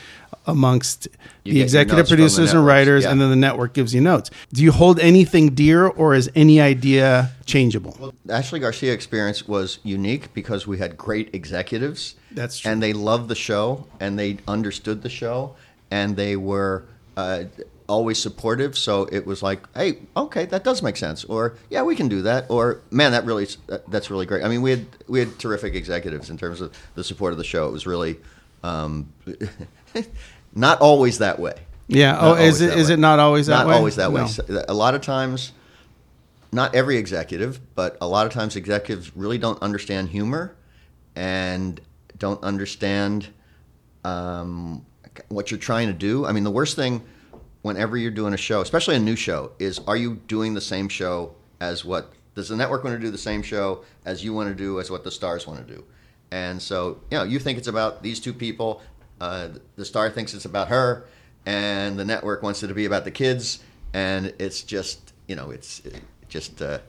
amongst 0.45 1.07
You 1.43 1.53
the 1.53 1.61
executive 1.61 1.97
notes 1.97 2.09
from 2.09 2.17
the 2.17 2.23
producers 2.23 2.53
and 2.53 2.65
writers, 2.65 3.03
yeah. 3.03 3.11
and 3.11 3.21
then 3.21 3.29
the 3.29 3.35
network 3.35 3.73
gives 3.73 3.95
you 3.95 4.01
notes. 4.01 4.29
Do 4.51 4.61
you 4.61 4.71
hold 4.71 4.99
anything 4.99 5.55
dear, 5.55 5.87
or 5.87 6.13
is 6.13 6.29
any 6.35 6.61
idea 6.61 7.31
changeable? 7.45 8.13
Ashley 8.29 8.59
Garcia 8.59 8.93
experience 8.93 9.47
was 9.47 9.79
unique 9.83 10.33
because 10.33 10.67
we 10.67 10.77
had 10.77 10.97
great 10.97 11.33
executives. 11.33 12.15
That's 12.31 12.59
true. 12.59 12.71
And 12.71 12.83
they 12.83 12.93
loved 12.93 13.27
the 13.27 13.35
show 13.35 13.87
and 13.99 14.19
they 14.19 14.37
understood 14.47 15.01
the 15.01 15.09
show 15.09 15.55
and 15.91 16.15
they 16.15 16.35
were 16.35 16.85
uh, 17.15 17.43
always 17.87 18.17
supportive. 18.19 18.77
So 18.77 19.07
it 19.11 19.25
was 19.25 19.43
like, 19.43 19.61
hey, 19.75 19.99
okay, 20.15 20.45
that 20.45 20.63
does 20.63 20.81
make 20.81 20.97
sense. 20.97 21.23
Or 21.25 21.55
yeah, 21.69 21.83
we 21.83 21.95
can 21.95 22.07
do 22.07 22.21
that. 22.23 22.45
Or 22.49 22.81
man, 22.91 23.11
that 23.11 23.25
really 23.25 23.47
that's 23.87 24.09
really 24.09 24.25
great. 24.25 24.43
I 24.43 24.47
mean, 24.49 24.61
we 24.61 24.71
had 24.71 24.85
we 25.07 25.19
had 25.19 25.37
terrific 25.39 25.75
executives 25.75 26.29
in 26.29 26.37
terms 26.37 26.61
of 26.61 26.73
the 26.95 27.03
support 27.03 27.31
of 27.33 27.37
the 27.37 27.43
show. 27.43 27.67
It 27.67 27.71
was 27.71 27.85
really 27.85 28.17
um, 28.63 29.11
not 30.55 30.79
always 30.81 31.19
that 31.19 31.39
way. 31.39 31.55
Yeah. 31.87 32.13
Not 32.13 32.23
Oh, 32.23 32.35
is 32.35 32.61
it 32.61 32.75
way. 32.75 32.93
it 32.93 32.99
not 32.99 33.19
always 33.19 33.47
that 33.47 33.59
not 33.59 33.67
way? 33.67 33.73
always 33.75 33.95
that 33.97 34.11
way. 34.11 34.21
No. 34.21 34.27
So, 34.27 34.65
A 34.67 34.73
lot 34.73 34.95
of 34.95 35.01
times, 35.01 35.51
not 36.51 36.73
every 36.75 36.97
executive, 36.97 37.59
but 37.75 37.97
a 38.01 38.07
lot 38.07 38.25
of 38.25 38.33
times 38.33 38.55
executives 38.55 39.15
really 39.15 39.37
don't 39.37 39.61
understand 39.61 40.09
humor 40.09 40.55
and 41.15 41.79
don't 42.17 42.41
understand 42.43 43.27
um, 44.05 44.85
what 45.29 45.51
you're 45.51 45.59
trying 45.59 45.87
to 45.87 45.93
do. 45.93 46.25
I 46.25 46.31
mean, 46.31 46.43
the 46.43 46.51
worst 46.51 46.75
thing 46.75 47.03
whenever 47.63 47.97
you're 47.97 48.11
doing 48.11 48.33
a 48.33 48.37
show, 48.37 48.61
especially 48.61 48.95
a 48.95 48.99
new 48.99 49.15
show, 49.15 49.51
is 49.57 49.79
are 49.87 49.97
you 49.97 50.15
doing 50.27 50.53
the 50.53 50.61
same 50.61 50.87
show 50.87 51.33
as 51.59 51.83
what 51.83 52.13
does 52.35 52.49
the 52.49 52.55
network 52.55 52.83
want 52.83 52.95
to 52.95 52.99
do 53.03 53.09
the 53.11 53.17
same 53.17 53.41
show 53.41 53.83
as 54.05 54.23
you 54.23 54.33
want 54.33 54.49
to 54.49 54.55
do 54.55 54.79
as 54.79 54.91
what 54.91 55.03
the 55.03 55.11
stars 55.11 55.47
want 55.47 55.65
to 55.65 55.73
do? 55.73 55.83
And 56.31 56.61
so, 56.61 56.99
you 57.09 57.17
know, 57.17 57.23
you 57.23 57.39
think 57.39 57.57
it's 57.57 57.67
about 57.67 58.03
these 58.03 58.19
two 58.19 58.33
people. 58.33 58.81
Uh, 59.19 59.49
the 59.75 59.85
star 59.85 60.09
thinks 60.09 60.33
it's 60.33 60.45
about 60.45 60.67
her, 60.67 61.05
and 61.45 61.97
the 61.97 62.05
network 62.05 62.43
wants 62.43 62.61
it 62.63 62.67
to 62.67 62.73
be 62.73 62.85
about 62.85 63.03
the 63.03 63.11
kids. 63.11 63.59
And 63.93 64.33
it's 64.39 64.61
just, 64.63 65.13
you 65.27 65.35
know, 65.35 65.51
it's 65.51 65.79
it 65.85 66.01
just 66.27 66.61
uh, 66.61 66.79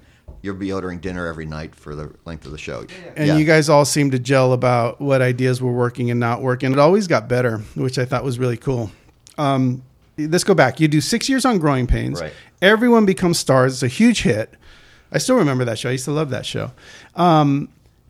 you're 0.40 0.54
be 0.54 0.72
ordering 0.72 0.98
dinner 0.98 1.26
every 1.26 1.46
night 1.46 1.74
for 1.74 1.94
the 1.94 2.10
length 2.24 2.46
of 2.46 2.52
the 2.52 2.58
show. 2.58 2.86
And 3.16 3.26
Yeah. 3.28 3.36
you 3.36 3.44
guys 3.44 3.68
all 3.68 3.84
seem 3.84 4.10
to 4.12 4.18
gel 4.18 4.54
about 4.54 5.00
what 5.00 5.20
ideas 5.22 5.60
were 5.60 5.72
working 5.72 6.10
and 6.10 6.18
not 6.18 6.40
working. 6.42 6.72
It 6.72 6.78
always 6.78 7.06
got 7.06 7.28
better, 7.28 7.58
which 7.74 7.98
I 7.98 8.06
thought 8.06 8.24
was 8.24 8.38
really 8.38 8.56
cool. 8.56 8.90
Um, 9.36 9.82
let's 10.18 10.44
go 10.44 10.54
back. 10.54 10.80
You 10.80 10.88
do 10.88 11.00
six 11.00 11.28
years 11.28 11.44
on 11.44 11.58
Growing 11.58 11.86
Pains. 11.86 12.20
Right. 12.20 12.32
Everyone 12.62 13.06
becomes 13.06 13.38
stars. 13.38 13.74
It's 13.74 13.82
a 13.82 13.88
huge 13.88 14.22
hit. 14.22 14.54
I 15.12 15.18
still 15.18 15.36
remember 15.36 15.64
that 15.64 15.78
show. 15.78 15.88
I 15.88 15.92
used 15.92 16.06
to 16.06 16.12
love 16.12 16.30
that 16.30 16.46
show. 16.46 16.72
Um, 17.14 17.68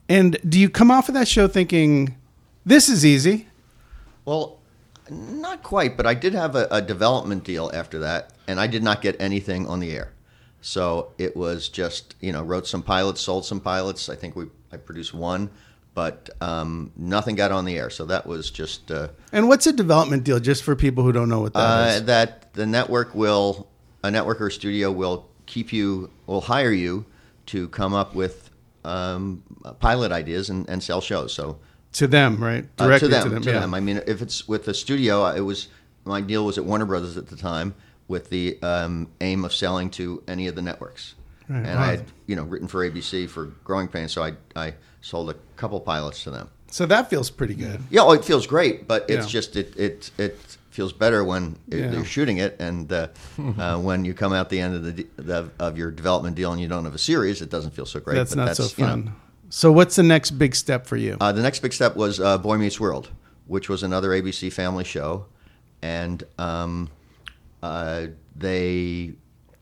and 0.08 0.38
do 0.48 0.58
you 0.58 0.68
come 0.70 0.90
off 0.90 1.08
of 1.08 1.14
that 1.14 1.28
show 1.28 1.48
thinking, 1.48 2.16
this 2.64 2.88
is 2.88 3.04
easy? 3.04 3.48
Well, 4.24 4.58
not 5.10 5.62
quite, 5.62 5.96
but 5.96 6.06
I 6.06 6.14
did 6.14 6.34
have 6.34 6.56
a, 6.56 6.66
a 6.70 6.80
development 6.80 7.44
deal 7.44 7.70
after 7.74 7.98
that, 8.00 8.32
and 8.46 8.58
I 8.58 8.66
did 8.66 8.82
not 8.82 9.02
get 9.02 9.20
anything 9.20 9.66
on 9.66 9.80
the 9.80 9.92
air. 9.92 10.12
So 10.60 11.12
it 11.18 11.36
was 11.36 11.68
just 11.68 12.14
you 12.20 12.32
know 12.32 12.42
wrote 12.42 12.66
some 12.66 12.82
pilots, 12.82 13.20
sold 13.20 13.44
some 13.44 13.60
pilots. 13.60 14.08
I 14.08 14.16
think 14.16 14.34
we 14.34 14.46
I 14.72 14.78
produced 14.78 15.12
one, 15.12 15.50
but 15.94 16.28
um, 16.40 16.90
nothing 16.96 17.36
got 17.36 17.52
on 17.52 17.64
the 17.64 17.78
air. 17.78 17.88
So 17.88 18.04
that 18.06 18.26
was 18.26 18.50
just 18.50 18.90
uh, 18.90 19.08
And 19.32 19.48
what's 19.48 19.66
a 19.66 19.72
development 19.72 20.24
deal, 20.24 20.40
just 20.40 20.64
for 20.64 20.74
people 20.74 21.04
who 21.04 21.12
don't 21.12 21.28
know 21.28 21.40
what 21.40 21.54
that 21.54 21.58
uh, 21.58 21.86
is? 21.86 22.04
that 22.04 22.52
the 22.54 22.66
network 22.66 23.14
will 23.14 23.68
a 24.02 24.10
network 24.10 24.40
or 24.40 24.50
studio 24.50 24.90
will 24.90 25.28
keep 25.46 25.72
you 25.72 26.10
will 26.26 26.40
hire 26.40 26.72
you 26.72 27.06
to 27.46 27.68
come 27.68 27.94
up 27.94 28.14
with 28.14 28.50
um, 28.84 29.42
pilot 29.80 30.12
ideas 30.12 30.50
and, 30.50 30.68
and 30.68 30.82
sell 30.82 31.00
shows. 31.00 31.32
So 31.32 31.58
To 31.92 32.06
them, 32.06 32.42
right? 32.42 32.64
Uh, 32.78 32.86
Directly 32.86 33.08
to 33.08 33.14
them. 33.14 33.42
To 33.42 33.52
them, 33.52 33.70
yeah. 33.70 33.76
I 33.76 33.80
mean, 33.80 34.02
if 34.06 34.20
it's 34.20 34.46
with 34.48 34.64
the 34.64 34.74
studio, 34.74 35.26
it 35.26 35.40
was 35.40 35.68
my 36.04 36.20
deal 36.20 36.44
was 36.44 36.58
at 36.58 36.64
Warner 36.64 36.84
Brothers 36.84 37.16
at 37.16 37.28
the 37.28 37.36
time 37.36 37.74
with 38.08 38.28
the 38.28 38.58
um, 38.62 39.08
aim 39.20 39.44
of 39.44 39.54
selling 39.54 39.90
to 39.90 40.22
any 40.28 40.48
of 40.48 40.54
the 40.54 40.62
networks. 40.62 41.14
Right, 41.48 41.58
and 41.58 41.78
wow. 41.78 41.82
I 41.82 41.86
had, 41.86 42.04
you 42.26 42.36
know, 42.36 42.42
written 42.42 42.68
for 42.68 42.88
ABC 42.88 43.28
for 43.28 43.46
Growing 43.64 43.88
Pains, 43.88 44.12
so 44.12 44.22
I 44.22 44.34
I 44.56 44.74
sold 45.04 45.28
a 45.30 45.34
couple 45.56 45.78
pilots 45.80 46.24
to 46.24 46.30
them. 46.30 46.48
So 46.70 46.86
that 46.86 47.10
feels 47.10 47.30
pretty 47.30 47.54
good. 47.54 47.80
Yeah, 47.90 48.00
oh, 48.02 48.12
it 48.12 48.24
feels 48.24 48.46
great, 48.46 48.88
but 48.88 49.04
it's 49.08 49.26
Yeah. 49.26 49.30
just 49.40 49.54
it 49.56 49.76
it 49.76 50.10
it 50.18 50.38
feels 50.70 50.92
better 50.92 51.22
when 51.22 51.56
it- 51.70 51.78
Yeah. 51.78 51.92
you're 51.92 52.04
shooting 52.04 52.38
it, 52.38 52.56
and 52.58 52.90
uh, 52.92 53.08
uh, 53.58 53.78
when 53.78 54.04
you 54.04 54.14
come 54.14 54.32
out 54.32 54.48
the 54.48 54.58
end 54.60 54.74
of 54.74 54.82
the, 54.82 54.92
de- 54.92 55.08
the 55.16 55.50
of 55.60 55.76
your 55.78 55.90
development 55.92 56.34
deal 56.36 56.50
and 56.52 56.60
you 56.60 56.66
don't 56.66 56.84
have 56.84 56.94
a 56.94 56.98
series, 56.98 57.42
it 57.42 57.50
doesn't 57.50 57.72
feel 57.74 57.86
so 57.86 58.00
great. 58.00 58.16
That's 58.16 58.34
but 58.34 58.44
not 58.46 58.56
so 58.56 58.64
you 58.64 58.84
know, 58.84 58.90
fun. 58.90 59.12
So 59.50 59.70
what's 59.70 59.94
the 59.94 60.02
next 60.02 60.32
big 60.32 60.54
step 60.56 60.86
for 60.86 60.96
you? 60.96 61.16
uh, 61.20 61.30
the 61.32 61.42
next 61.42 61.60
big 61.60 61.72
step 61.72 61.94
was 61.96 62.18
uh, 62.18 62.38
Boy 62.38 62.56
Meets 62.58 62.80
World, 62.80 63.10
which 63.46 63.68
was 63.68 63.82
another 63.84 64.08
ABC 64.08 64.50
family 64.52 64.84
show, 64.84 65.26
and 65.82 66.24
um, 66.38 66.88
uh, 67.62 68.06
they, 68.34 69.12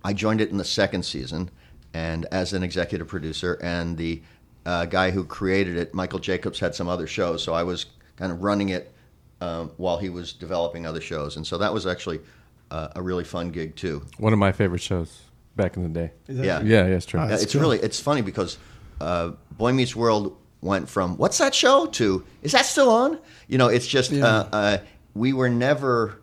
I 0.05 0.13
joined 0.15 0.41
it 0.41 0.51
in 0.51 0.57
the 0.57 0.65
second 0.65 1.05
season, 1.05 1.51
and 1.93 2.25
as 2.33 2.55
an 2.55 2.63
executive 2.63 3.07
producer, 3.09 3.59
and 3.63 3.99
the 3.99 4.23
uh, 4.67 4.87
guy 4.87 5.11
who 5.11 5.25
created 5.25 5.77
it, 5.77 5.95
Michael 5.95 6.19
Jacobs, 6.19 6.59
had 6.61 6.75
some 6.75 6.89
other 6.89 7.07
shows, 7.07 7.43
so 7.43 7.53
I 7.55 7.63
was 7.63 7.87
kind 8.17 8.31
of 8.33 8.43
running 8.43 8.69
it 8.71 8.93
um, 9.41 9.71
while 9.77 9.99
he 9.99 10.09
was 10.09 10.33
developing 10.33 10.87
other 10.87 11.01
shows, 11.01 11.37
and 11.37 11.47
so 11.47 11.59
that 11.59 11.73
was 11.73 11.87
actually 11.87 12.21
uh, 12.71 12.89
a 12.97 13.03
really 13.03 13.25
fun 13.25 13.51
gig 13.51 13.75
too. 13.77 14.03
One 14.19 14.33
of 14.33 14.39
my 14.39 14.53
favorite 14.53 14.81
shows 14.81 15.23
back 15.57 15.77
in 15.77 15.83
the 15.83 15.89
day. 15.89 16.13
Is 16.29 16.37
that- 16.39 16.45
Yeah, 16.47 16.61
Yeah, 16.63 16.87
yeah, 16.87 16.95
it's 16.97 17.07
true. 17.07 17.21
Oh, 17.21 17.29
Yeah, 17.29 17.35
it's 17.35 17.53
cool. 17.53 17.61
really 17.61 17.79
it's 17.81 18.01
funny 18.01 18.23
because 18.23 18.57
uh, 19.01 19.33
Boy 19.59 19.73
Meets 19.73 19.95
World 19.97 20.37
went 20.61 20.89
from 20.89 21.17
what's 21.17 21.39
that 21.39 21.55
show 21.55 21.87
to 21.87 22.25
is 22.43 22.53
that 22.53 22.65
still 22.65 22.89
on? 22.89 23.19
You 23.49 23.59
know, 23.59 23.67
it's 23.69 23.87
just 23.87 24.13
Yeah. 24.13 24.25
uh, 24.27 24.49
uh, 24.53 24.79
we 25.15 25.33
were 25.33 25.51
never 25.51 26.21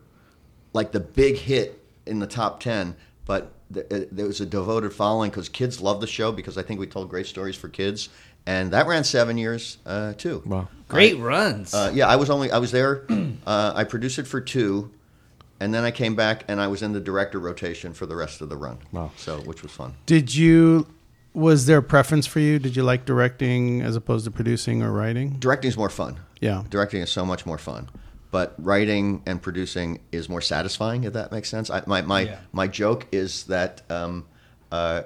like 0.72 0.90
the 0.92 1.00
big 1.00 1.36
hit 1.36 1.78
in 2.06 2.18
the 2.20 2.26
top 2.26 2.58
ten, 2.60 2.96
but 3.26 3.52
uh, 3.76 3.82
there 4.10 4.26
was 4.26 4.40
a 4.40 4.46
devoted 4.46 4.92
following 4.92 5.30
because 5.30 5.48
kids 5.48 5.80
love 5.80 6.00
the 6.00 6.06
show 6.06 6.32
because 6.32 6.56
I 6.58 6.62
think 6.62 6.80
we 6.80 6.86
told 6.86 7.08
great 7.10 7.26
stories 7.26 7.54
for 7.54 7.68
kids, 7.68 8.08
and 8.50 8.72
that 8.72 8.86
ran 8.88 9.04
seven 9.04 9.38
years 9.38 9.78
uh, 9.86 10.12
too. 10.14 10.42
Wow. 10.44 10.68
Great 10.88 11.18
runs. 11.18 11.72
Uh, 11.72 11.92
yeah, 11.94 12.08
I 12.08 12.16
was 12.16 12.30
only 12.30 12.50
I 12.50 12.58
was 12.58 12.72
there. 12.72 13.06
Uh, 13.46 13.72
I 13.74 13.84
produced 13.84 14.18
it 14.18 14.26
for 14.26 14.40
two, 14.40 14.90
and 15.60 15.72
then 15.72 15.82
I 15.82 15.90
came 15.90 16.14
back 16.14 16.44
and 16.46 16.60
I 16.60 16.66
was 16.68 16.82
in 16.82 16.92
the 16.92 17.00
director 17.00 17.38
rotation 17.40 17.94
for 17.94 18.04
the 18.06 18.14
rest 18.14 18.42
of 18.42 18.48
the 18.50 18.56
run. 18.56 18.78
Wow. 18.92 19.10
So 19.16 19.40
which 19.40 19.62
was 19.62 19.72
fun. 19.72 19.94
Did 20.06 20.34
you? 20.34 20.86
Was 21.32 21.64
there 21.66 21.78
a 21.78 21.82
preference 21.82 22.26
for 22.26 22.38
you? 22.40 22.58
Did 22.58 22.76
you 22.76 22.82
like 22.82 23.06
directing 23.06 23.80
as 23.80 23.96
opposed 23.96 24.24
to 24.26 24.30
producing 24.30 24.82
or 24.82 24.92
writing? 24.92 25.30
Directing 25.38 25.68
is 25.70 25.76
more 25.76 25.88
fun. 25.88 26.20
Yeah. 26.40 26.64
directing 26.70 27.02
is 27.02 27.10
so 27.10 27.24
much 27.26 27.44
more 27.46 27.58
fun 27.58 27.88
but 28.30 28.54
writing 28.58 29.22
and 29.26 29.42
producing 29.42 30.00
is 30.12 30.28
more 30.28 30.40
satisfying 30.40 31.04
if 31.04 31.12
that 31.12 31.30
makes 31.32 31.48
sense 31.50 31.68
I, 31.68 31.82
my, 31.86 32.00
my, 32.00 32.20
Yeah. 32.22 32.38
my 32.52 32.66
joke 32.66 33.06
is 33.12 33.44
that 33.44 33.82
um, 33.90 34.24
uh, 34.72 35.02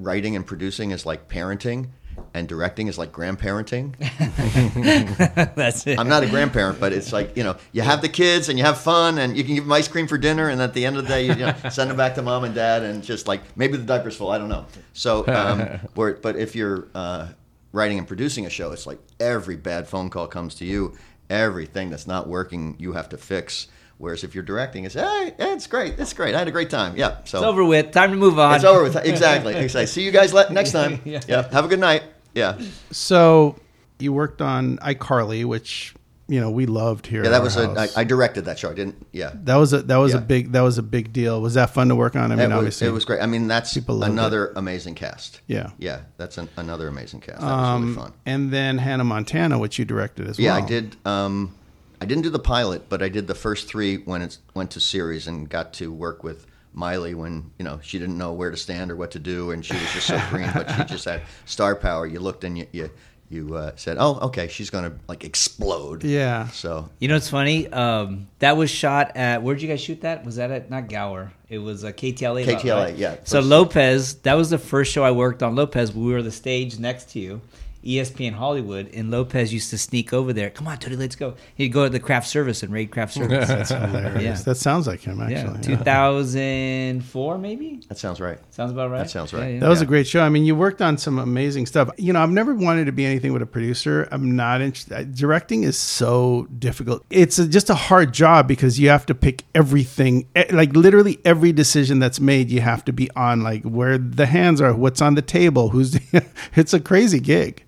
writing 0.00 0.34
and 0.36 0.46
producing 0.46 0.92
is 0.92 1.04
like 1.04 1.28
parenting 1.28 1.88
and 2.38 2.48
directing 2.48 2.86
is 2.86 2.96
like 2.96 3.12
grandparenting. 3.12 3.94
That's 5.54 5.86
it. 5.86 5.98
I'm 5.98 6.08
not 6.08 6.22
a 6.22 6.26
grandparent, 6.28 6.80
but 6.80 6.92
it's 6.92 7.12
like 7.12 7.36
you 7.36 7.42
know, 7.42 7.56
you 7.72 7.82
have 7.82 8.00
the 8.00 8.08
kids 8.08 8.48
and 8.48 8.58
you 8.58 8.64
have 8.64 8.80
fun, 8.80 9.18
and 9.18 9.36
you 9.36 9.44
can 9.44 9.54
give 9.56 9.64
them 9.64 9.72
ice 9.72 9.88
cream 9.88 10.06
for 10.06 10.16
dinner, 10.16 10.48
and 10.48 10.62
at 10.62 10.72
the 10.72 10.86
end 10.86 10.96
of 10.96 11.02
the 11.02 11.08
day, 11.08 11.26
you, 11.26 11.32
you 11.34 11.46
know, 11.46 11.54
send 11.70 11.90
them 11.90 11.96
back 11.96 12.14
to 12.14 12.22
mom 12.22 12.44
and 12.44 12.54
dad, 12.54 12.82
and 12.82 13.02
just 13.02 13.28
like 13.28 13.42
maybe 13.56 13.76
the 13.76 13.84
diaper's 13.84 14.16
full. 14.16 14.30
I 14.30 14.38
don't 14.38 14.48
know. 14.48 14.66
So, 14.92 15.26
um, 15.26 15.60
where, 15.94 16.14
but 16.14 16.36
if 16.36 16.54
you're 16.54 16.88
uh, 16.94 17.28
writing 17.72 17.98
and 17.98 18.06
producing 18.06 18.46
a 18.46 18.50
show, 18.50 18.72
it's 18.72 18.86
like 18.86 19.00
every 19.20 19.56
bad 19.56 19.88
phone 19.88 20.08
call 20.10 20.26
comes 20.28 20.54
to 20.56 20.64
you. 20.64 20.96
Everything 21.28 21.90
that's 21.90 22.06
not 22.06 22.26
working, 22.26 22.76
you 22.78 22.92
have 22.92 23.10
to 23.10 23.18
fix. 23.18 23.68
Whereas 23.98 24.22
if 24.22 24.32
you're 24.32 24.44
directing, 24.44 24.84
it's 24.84 24.94
hey, 24.94 25.34
it's 25.38 25.66
great, 25.66 25.98
it's 25.98 26.12
great. 26.12 26.34
I 26.34 26.38
had 26.38 26.46
a 26.46 26.52
great 26.52 26.70
time. 26.70 26.96
Yeah. 26.96 27.18
So 27.24 27.38
it's 27.38 27.44
over 27.44 27.64
with. 27.64 27.90
Time 27.90 28.12
to 28.12 28.16
move 28.16 28.38
on. 28.38 28.54
It's 28.54 28.64
over 28.64 28.84
with. 28.84 28.94
Exactly. 28.94 29.54
Exactly. 29.56 29.86
See 29.86 30.04
you 30.04 30.12
guys 30.12 30.32
next 30.50 30.70
time. 30.70 31.00
Yeah. 31.04 31.20
yeah. 31.26 31.50
Have 31.50 31.64
a 31.64 31.68
good 31.68 31.80
night. 31.80 32.04
Yeah. 32.34 32.58
So 32.90 33.56
you 33.98 34.12
worked 34.12 34.40
on 34.42 34.78
iCarly, 34.78 35.44
which 35.44 35.94
you 36.30 36.40
know 36.40 36.50
we 36.50 36.66
loved 36.66 37.06
here. 37.06 37.22
Yeah. 37.22 37.28
at 37.28 37.30
That 37.32 37.42
was 37.42 37.56
a. 37.56 37.70
I. 37.96 38.00
I 38.02 38.04
directed 38.04 38.44
that 38.44 38.58
show. 38.58 38.70
I 38.70 38.74
didn't. 38.74 39.06
Yeah. 39.12 39.32
that 39.44 39.56
was 39.56 39.72
a 39.72 39.82
that 39.82 39.96
was 39.96 40.14
a 40.14 40.20
big 40.20 40.52
that 40.52 40.60
was 40.60 40.78
a 40.78 40.82
big 40.82 41.12
deal. 41.12 41.40
Was 41.40 41.54
that 41.54 41.70
fun 41.70 41.88
to 41.88 41.96
work 41.96 42.16
on? 42.16 42.30
I 42.32 42.36
mean, 42.36 42.44
it, 42.44 42.48
was, 42.48 42.56
obviously 42.56 42.86
it 42.88 42.92
was 42.92 43.04
great. 43.04 43.20
I 43.20 43.26
mean, 43.26 43.48
that's 43.48 43.74
another 43.76 44.52
amazing 44.54 44.94
cast. 44.94 45.40
Yeah. 45.46 45.70
Yeah. 45.78 46.00
That's 46.16 46.38
an, 46.38 46.48
another 46.56 46.86
amazing 46.88 47.20
cast. 47.20 47.40
That 47.40 47.46
was 47.46 47.52
Um, 47.68 47.82
really 47.82 47.94
fun. 47.96 48.12
and 48.26 48.50
then 48.52 48.78
Hannah 48.78 49.04
Montana, 49.04 49.58
which 49.58 49.78
you 49.78 49.84
directed 49.84 50.28
as 50.28 50.38
Yeah, 50.38 50.50
well. 50.50 50.58
Yeah, 50.60 50.64
I 50.64 50.68
did. 50.68 50.96
Um, 51.06 51.54
I 52.00 52.04
didn't 52.04 52.22
do 52.22 52.30
the 52.30 52.38
pilot, 52.38 52.88
but 52.88 53.02
I 53.02 53.08
did 53.08 53.26
the 53.26 53.34
first 53.34 53.66
three 53.66 53.96
when 53.96 54.22
it 54.22 54.38
went 54.54 54.70
to 54.72 54.80
series 54.80 55.26
and 55.26 55.48
got 55.48 55.72
to 55.74 55.90
work 55.92 56.22
with 56.22 56.46
Miley 56.78 57.14
when 57.14 57.50
you 57.58 57.64
know 57.64 57.80
she 57.82 57.98
didn't 57.98 58.16
know 58.16 58.32
where 58.32 58.50
to 58.50 58.56
stand 58.56 58.90
or 58.90 58.96
what 58.96 59.10
to 59.10 59.18
do, 59.18 59.50
and 59.50 59.64
she 59.64 59.74
was 59.74 59.92
just 59.92 60.06
so 60.06 60.20
green, 60.30 60.48
but 60.54 60.70
she 60.70 60.84
just 60.84 61.04
had 61.04 61.22
star 61.44 61.74
power. 61.74 62.06
You 62.06 62.20
looked 62.20 62.44
and 62.44 62.56
you 62.56 62.66
you, 62.72 62.90
you 63.28 63.54
uh, 63.56 63.72
said, 63.76 63.96
"Oh, 63.98 64.18
okay, 64.28 64.48
she's 64.48 64.70
gonna 64.70 64.92
like 65.08 65.24
explode." 65.24 66.04
Yeah. 66.04 66.48
So 66.48 66.88
You 67.00 67.08
know 67.08 67.14
what's 67.14 67.28
funny? 67.28 67.66
Um, 67.68 68.28
that 68.38 68.56
was 68.56 68.70
shot 68.70 69.16
at 69.16 69.42
where'd 69.42 69.60
you 69.60 69.68
guys 69.68 69.80
shoot 69.82 70.00
that? 70.02 70.24
Was 70.24 70.36
that 70.36 70.50
at 70.50 70.70
not 70.70 70.88
Gower? 70.88 71.32
It 71.48 71.58
was 71.58 71.82
a 71.84 71.92
KTLA. 71.92 72.46
lot, 72.46 72.62
KTLA, 72.62 72.84
right? 72.84 72.96
yeah. 72.96 73.16
So 73.24 73.40
Lopez, 73.40 74.14
that 74.22 74.34
was 74.34 74.50
the 74.50 74.58
first 74.58 74.92
show 74.92 75.02
I 75.02 75.10
worked 75.10 75.42
on. 75.42 75.56
Lopez, 75.56 75.92
we 75.94 76.12
were 76.12 76.22
the 76.22 76.30
stage 76.30 76.78
next 76.78 77.10
to 77.10 77.18
you, 77.20 77.40
ESPN 77.84 78.32
Hollywood, 78.32 78.90
and 78.92 79.10
Lopez 79.10 79.52
used 79.52 79.70
to 79.70 79.78
sneak 79.78 80.12
over 80.12 80.32
there. 80.32 80.50
Come 80.50 80.66
on, 80.66 80.78
Tony, 80.78 80.96
let's 80.96 81.14
go. 81.14 81.34
He'd 81.54 81.68
go 81.68 81.84
to 81.84 81.90
the 81.90 82.00
craft 82.00 82.26
service 82.26 82.62
and 82.62 82.72
raid 82.72 82.90
craft 82.90 83.14
service. 83.14 83.48
That's 83.48 83.70
hilarious. 83.70 84.22
Yeah. 84.22 84.44
That 84.44 84.56
sounds 84.56 84.86
like 84.86 85.00
him 85.00 85.18
yeah, 85.20 85.38
actually. 85.38 85.60
2004 85.60 87.38
maybe. 87.38 87.80
that 87.88 87.98
sounds 87.98 88.20
right. 88.20 88.38
Sounds 88.50 88.72
about 88.72 88.90
right. 88.90 88.98
That 88.98 89.10
sounds 89.10 89.32
right. 89.32 89.42
Yeah, 89.42 89.54
yeah. 89.54 89.60
That 89.60 89.68
was 89.68 89.80
a 89.80 89.86
great 89.86 90.06
show. 90.06 90.20
I 90.20 90.28
mean, 90.28 90.44
you 90.44 90.56
worked 90.56 90.82
on 90.82 90.98
some 90.98 91.18
amazing 91.18 91.66
stuff. 91.66 91.90
You 91.98 92.12
know, 92.12 92.20
I've 92.20 92.30
never 92.30 92.54
wanted 92.54 92.86
to 92.86 92.92
be 92.92 93.06
anything 93.06 93.32
but 93.32 93.42
a 93.42 93.46
producer. 93.46 94.08
I'm 94.10 94.34
not 94.34 94.60
interested. 94.60 95.14
Directing 95.14 95.62
is 95.62 95.78
so 95.78 96.48
difficult. 96.58 97.04
It's 97.10 97.38
a, 97.38 97.46
just 97.46 97.70
a 97.70 97.74
hard 97.74 98.12
job 98.12 98.48
because 98.48 98.80
you 98.80 98.88
have 98.88 99.06
to 99.06 99.14
pick 99.14 99.44
everything. 99.54 100.28
Like 100.50 100.74
literally 100.74 101.20
every 101.24 101.52
decision 101.52 102.00
that's 102.00 102.18
made, 102.18 102.50
you 102.50 102.60
have 102.60 102.84
to 102.86 102.92
be 102.92 103.08
on. 103.12 103.42
Like 103.42 103.62
where 103.62 103.98
the 103.98 104.26
hands 104.26 104.60
are, 104.60 104.74
what's 104.74 105.00
on 105.00 105.14
the 105.14 105.22
table, 105.22 105.68
who's. 105.68 105.98
it's 106.56 106.74
a 106.74 106.80
crazy 106.80 107.20
gig. 107.20 107.64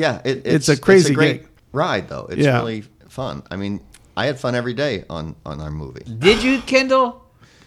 Yeah, 0.00 0.20
it, 0.24 0.38
It's 0.46 0.68
it's, 0.68 0.78
a 0.78 0.80
crazy 0.80 1.14
great 1.14 1.42
gig. 1.42 1.48
ride 1.72 2.08
though. 2.08 2.26
It's 2.30 2.40
Yeah. 2.42 2.58
really 2.58 2.84
fun. 3.08 3.42
I 3.50 3.56
mean, 3.56 3.80
I 4.16 4.26
had 4.26 4.38
fun 4.40 4.54
every 4.54 4.74
day 4.74 5.04
on 5.10 5.36
on 5.44 5.60
our 5.60 5.70
movie. 5.70 6.04
Did 6.18 6.42
you, 6.42 6.60
Kendall? 6.62 7.19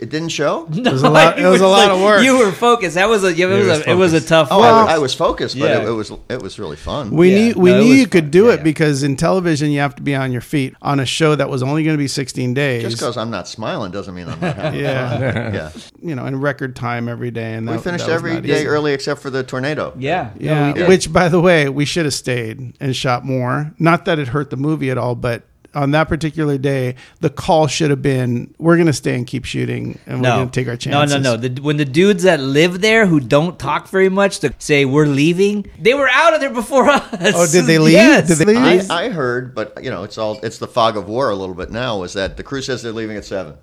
It 0.04 0.10
didn't 0.10 0.30
show. 0.30 0.68
It 0.72 0.92
was 0.92 1.02
a 1.04 1.10
lot. 1.10 1.40
It 1.40 1.44
You 1.44 1.48
was 1.48 1.62
a 1.62 1.68
lot 1.68 1.88
like- 1.88 1.92
of 1.98 2.02
work. 2.02 2.24
You 2.24 2.38
were 2.40 2.52
focused. 2.52 2.96
That 2.96 3.08
was 3.10 3.24
a. 3.24 3.28
It 3.30 3.46
was, 3.46 3.66
was 3.68 3.80
a. 3.80 3.90
It 3.92 3.94
was 3.96 4.12
a 4.14 4.18
focused. 4.18 4.28
tough. 4.30 4.48
Oh, 4.52 4.60
one. 4.60 4.90
I, 4.90 4.96
I 4.96 4.98
was 4.98 5.14
focused, 5.14 5.58
but 5.58 5.66
Yeah. 5.70 5.82
it, 5.82 5.88
it 5.88 5.92
was 5.92 6.12
it 6.30 6.42
was 6.42 6.60
really 6.60 6.76
fun. 6.76 7.12
We 7.12 7.32
Yeah. 7.32 7.38
knew 7.54 7.54
we 7.62 7.70
No, 7.72 7.82
knew 7.82 7.94
you 7.94 8.08
could 8.08 8.26
fun. 8.26 8.32
do 8.32 8.46
Yeah, 8.48 8.54
it 8.54 8.58
yeah. 8.58 8.64
because 8.64 9.02
in 9.04 9.16
television 9.16 9.72
you 9.72 9.80
have 9.80 9.96
to 9.96 10.02
be 10.04 10.14
on 10.14 10.32
your 10.34 10.42
feet 10.42 10.76
on 10.82 11.00
a 11.00 11.06
show 11.06 11.36
that 11.36 11.50
was 11.50 11.64
only 11.64 11.84
going 11.84 11.96
to 11.96 12.04
be 12.04 12.08
16 12.10 12.54
days. 12.54 12.84
Just 12.84 12.98
because 12.98 13.16
I'm 13.18 13.32
not 13.32 13.48
smiling 13.48 13.92
doesn't 13.92 14.14
mean 14.14 14.28
I'm 14.28 14.40
not 14.42 14.56
having 14.58 14.80
Yeah. 14.82 15.10
fun. 15.32 15.54
Yeah. 15.54 15.70
you 16.02 16.16
know, 16.16 16.26
in 16.26 16.40
record 16.42 16.76
time 16.76 17.08
every 17.08 17.32
day, 17.32 17.54
and 17.54 17.66
We 17.70 17.78
finished 17.78 18.06
that 18.06 18.12
was 18.14 18.20
every 18.22 18.34
not 18.34 18.44
day 18.44 18.58
easy. 18.60 18.68
early 18.68 18.92
except 18.94 19.22
for 19.22 19.30
the 19.30 19.42
tornado. 19.44 19.94
Yeah. 19.98 20.32
Yeah, 20.38 20.74
we 20.74 20.84
which 20.84 21.14
by 21.14 21.30
the 21.30 21.40
way, 21.40 21.70
we 21.70 21.86
should 21.86 22.06
have 22.06 22.14
stayed 22.14 22.74
and 22.82 22.96
shot 22.96 23.24
more. 23.26 23.72
Not 23.80 24.04
that 24.06 24.20
it 24.20 24.28
hurt 24.30 24.50
the 24.50 24.58
movie 24.58 24.90
at 24.92 24.98
all, 24.98 25.16
but 25.16 25.44
on 25.76 25.92
that 25.92 26.08
particular 26.08 26.58
day, 26.58 26.96
the 27.20 27.30
call 27.30 27.68
should 27.68 27.90
have 27.90 28.02
been, 28.02 28.54
"We're 28.58 28.76
going 28.76 28.88
to 28.88 28.94
stay 28.94 29.16
and 29.16 29.26
keep 29.28 29.46
shooting, 29.46 30.00
and 30.06 30.18
we're 30.22 30.30
no. 30.30 30.36
going 30.38 30.50
to 30.50 30.60
take 30.60 30.68
our 30.68 30.74
No, 30.74 30.78
chances." 30.78 31.22
no, 31.24 31.36
no. 31.36 31.38
The, 31.38 31.62
when 31.62 31.78
the 31.78 31.86
dudes 31.86 32.24
that 32.24 32.40
live 32.40 32.82
there 32.82 33.06
who 33.06 33.20
don't 33.20 33.58
talk 33.60 33.88
very 33.88 34.10
much 34.10 34.40
to 34.40 34.54
say 34.60 34.86
we're 34.86 35.06
leaving, 35.08 35.70
they 35.80 35.94
were 35.94 36.10
out 36.12 36.34
of 36.34 36.42
there 36.42 36.50
before 36.52 36.88
us. 36.90 37.34
Oh, 37.36 37.48
did 37.52 37.66
they 37.66 37.80
leave? 37.80 37.94
Yes. 37.94 38.28
Did 38.28 38.48
they 38.48 38.56
leave? 38.56 38.90
I, 38.92 39.06
I 39.06 39.10
heard, 39.10 39.54
but 39.56 39.84
you 39.84 39.90
know, 39.90 40.04
it's 40.04 40.18
all 40.18 40.40
it's 40.44 40.58
the 40.60 40.68
fog 40.68 40.98
of 40.98 41.08
war 41.08 41.30
a 41.30 41.36
little 41.36 41.56
bit 41.56 41.72
now. 41.72 42.04
Is 42.04 42.14
that 42.14 42.38
the 42.38 42.44
crew 42.44 42.62
says 42.62 42.82
they're 42.82 42.92
leaving 42.92 43.18
at 43.18 43.26
seven? 43.26 43.56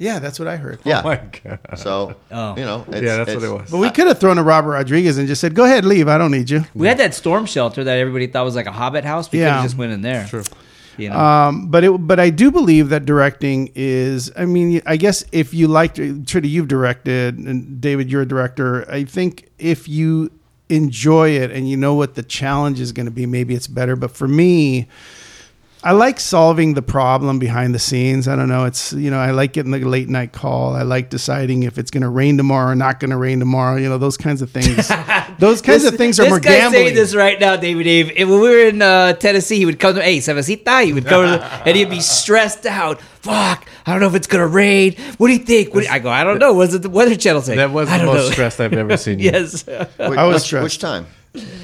Yeah, 0.00 0.20
that's 0.20 0.38
what 0.38 0.46
I 0.46 0.56
heard. 0.56 0.78
Yeah. 0.84 1.00
Oh 1.00 1.08
my 1.08 1.16
god. 1.42 1.58
So 1.76 2.14
Oh. 2.30 2.56
you 2.56 2.62
know, 2.64 2.84
it's, 2.86 3.02
yeah, 3.02 3.16
that's 3.16 3.34
what 3.34 3.42
it 3.42 3.48
was. 3.52 3.68
But 3.70 3.78
we 3.78 3.90
could 3.90 4.06
have 4.06 4.20
thrown 4.20 4.38
a 4.38 4.44
Robert 4.44 4.70
Rodriguez 4.70 5.18
and 5.18 5.26
just 5.26 5.40
said, 5.40 5.56
"Go 5.56 5.64
ahead, 5.64 5.84
leave. 5.84 6.06
I 6.06 6.18
don't 6.18 6.30
need 6.30 6.48
you." 6.50 6.64
We 6.72 6.86
had 6.86 6.98
that 6.98 7.14
storm 7.14 7.46
shelter 7.46 7.82
that 7.82 7.98
everybody 7.98 8.28
thought 8.28 8.44
was 8.44 8.54
like 8.54 8.66
a 8.66 8.72
hobbit 8.72 9.04
house. 9.04 9.26
Because 9.28 9.40
we 9.40 9.44
could 9.44 9.52
have 9.54 9.62
just 9.64 9.76
went 9.76 9.92
in 9.92 10.02
there. 10.02 10.24
True. 10.28 10.44
You 10.98 11.10
know? 11.10 11.16
Um, 11.16 11.68
but 11.68 11.84
it, 11.84 11.90
but 11.90 12.20
I 12.20 12.30
do 12.30 12.50
believe 12.50 12.88
that 12.90 13.06
directing 13.06 13.70
is. 13.74 14.32
I 14.36 14.44
mean, 14.44 14.82
I 14.84 14.96
guess 14.96 15.24
if 15.32 15.54
you 15.54 15.68
like, 15.68 15.94
Trudy, 15.94 16.48
you've 16.48 16.68
directed, 16.68 17.38
and 17.38 17.80
David, 17.80 18.10
you're 18.10 18.22
a 18.22 18.28
director. 18.28 18.90
I 18.90 19.04
think 19.04 19.48
if 19.58 19.88
you 19.88 20.30
enjoy 20.68 21.30
it 21.30 21.50
and 21.50 21.68
you 21.68 21.76
know 21.76 21.94
what 21.94 22.14
the 22.14 22.22
challenge 22.22 22.80
is 22.80 22.92
going 22.92 23.06
to 23.06 23.12
be, 23.12 23.26
maybe 23.26 23.54
it's 23.54 23.66
better. 23.66 23.96
But 23.96 24.10
for 24.10 24.28
me, 24.28 24.88
I 25.88 25.92
like 25.92 26.20
solving 26.20 26.74
the 26.74 26.82
problem 26.82 27.38
behind 27.38 27.74
the 27.74 27.78
scenes. 27.78 28.28
I 28.28 28.36
don't 28.36 28.50
know. 28.50 28.66
It's 28.66 28.92
you 28.92 29.10
know 29.10 29.18
I 29.18 29.30
like 29.30 29.54
getting 29.54 29.72
the 29.72 29.78
late 29.78 30.10
night 30.10 30.32
call. 30.32 30.76
I 30.76 30.82
like 30.82 31.08
deciding 31.08 31.62
if 31.62 31.78
it's 31.78 31.90
going 31.90 32.02
to 32.02 32.10
rain 32.10 32.36
tomorrow 32.36 32.72
or 32.72 32.74
not 32.74 33.00
going 33.00 33.10
to 33.10 33.16
rain 33.16 33.38
tomorrow. 33.38 33.76
You 33.76 33.88
know 33.88 33.96
those 33.96 34.18
kinds 34.18 34.42
of 34.42 34.50
things. 34.50 34.86
those 35.38 35.62
kinds 35.62 35.84
of 35.84 35.94
things 35.94 36.20
are 36.20 36.24
this 36.24 36.30
more 36.30 36.40
guy's 36.40 36.58
gambling. 36.58 36.82
saying 36.82 36.94
this 36.94 37.14
right 37.14 37.40
now, 37.40 37.56
David 37.56 37.84
Dave. 37.84 38.10
If 38.10 38.28
when 38.28 38.38
we 38.38 38.50
were 38.50 38.68
in 38.68 38.82
uh, 38.82 39.14
Tennessee, 39.14 39.56
he 39.56 39.64
would 39.64 39.80
come 39.80 39.94
to, 39.94 40.02
hey, 40.02 40.18
Savasita, 40.18 40.84
he 40.84 40.92
would 40.92 41.06
come 41.06 41.24
to, 41.24 41.42
and 41.42 41.74
he'd 41.74 41.88
be 41.88 42.00
stressed 42.00 42.66
out. 42.66 43.00
Fuck, 43.00 43.66
I 43.86 43.92
don't 43.92 44.00
know 44.00 44.08
if 44.08 44.14
it's 44.14 44.26
going 44.26 44.42
to 44.42 44.46
rain. 44.46 44.94
What 45.16 45.28
do 45.28 45.32
you 45.32 45.38
think? 45.38 45.72
What 45.72 45.80
do 45.80 45.86
you-" 45.86 45.92
I 45.92 46.00
go, 46.00 46.10
I 46.10 46.22
don't 46.22 46.38
know. 46.38 46.52
Was 46.52 46.74
it 46.74 46.82
the 46.82 46.90
Weather 46.90 47.16
Channel 47.16 47.40
saying? 47.40 47.56
That 47.56 47.70
was 47.70 47.88
I 47.88 47.96
the 47.96 48.04
don't 48.04 48.14
most 48.14 48.26
know. 48.26 48.32
stressed 48.32 48.60
I've 48.60 48.74
ever 48.74 48.98
seen. 48.98 49.18
you. 49.20 49.30
yes. 49.30 49.64
Which, 49.64 49.78
I 49.98 50.26
was 50.26 50.34
which, 50.34 50.42
stressed. 50.42 50.64
which 50.64 50.78
time? 50.80 51.06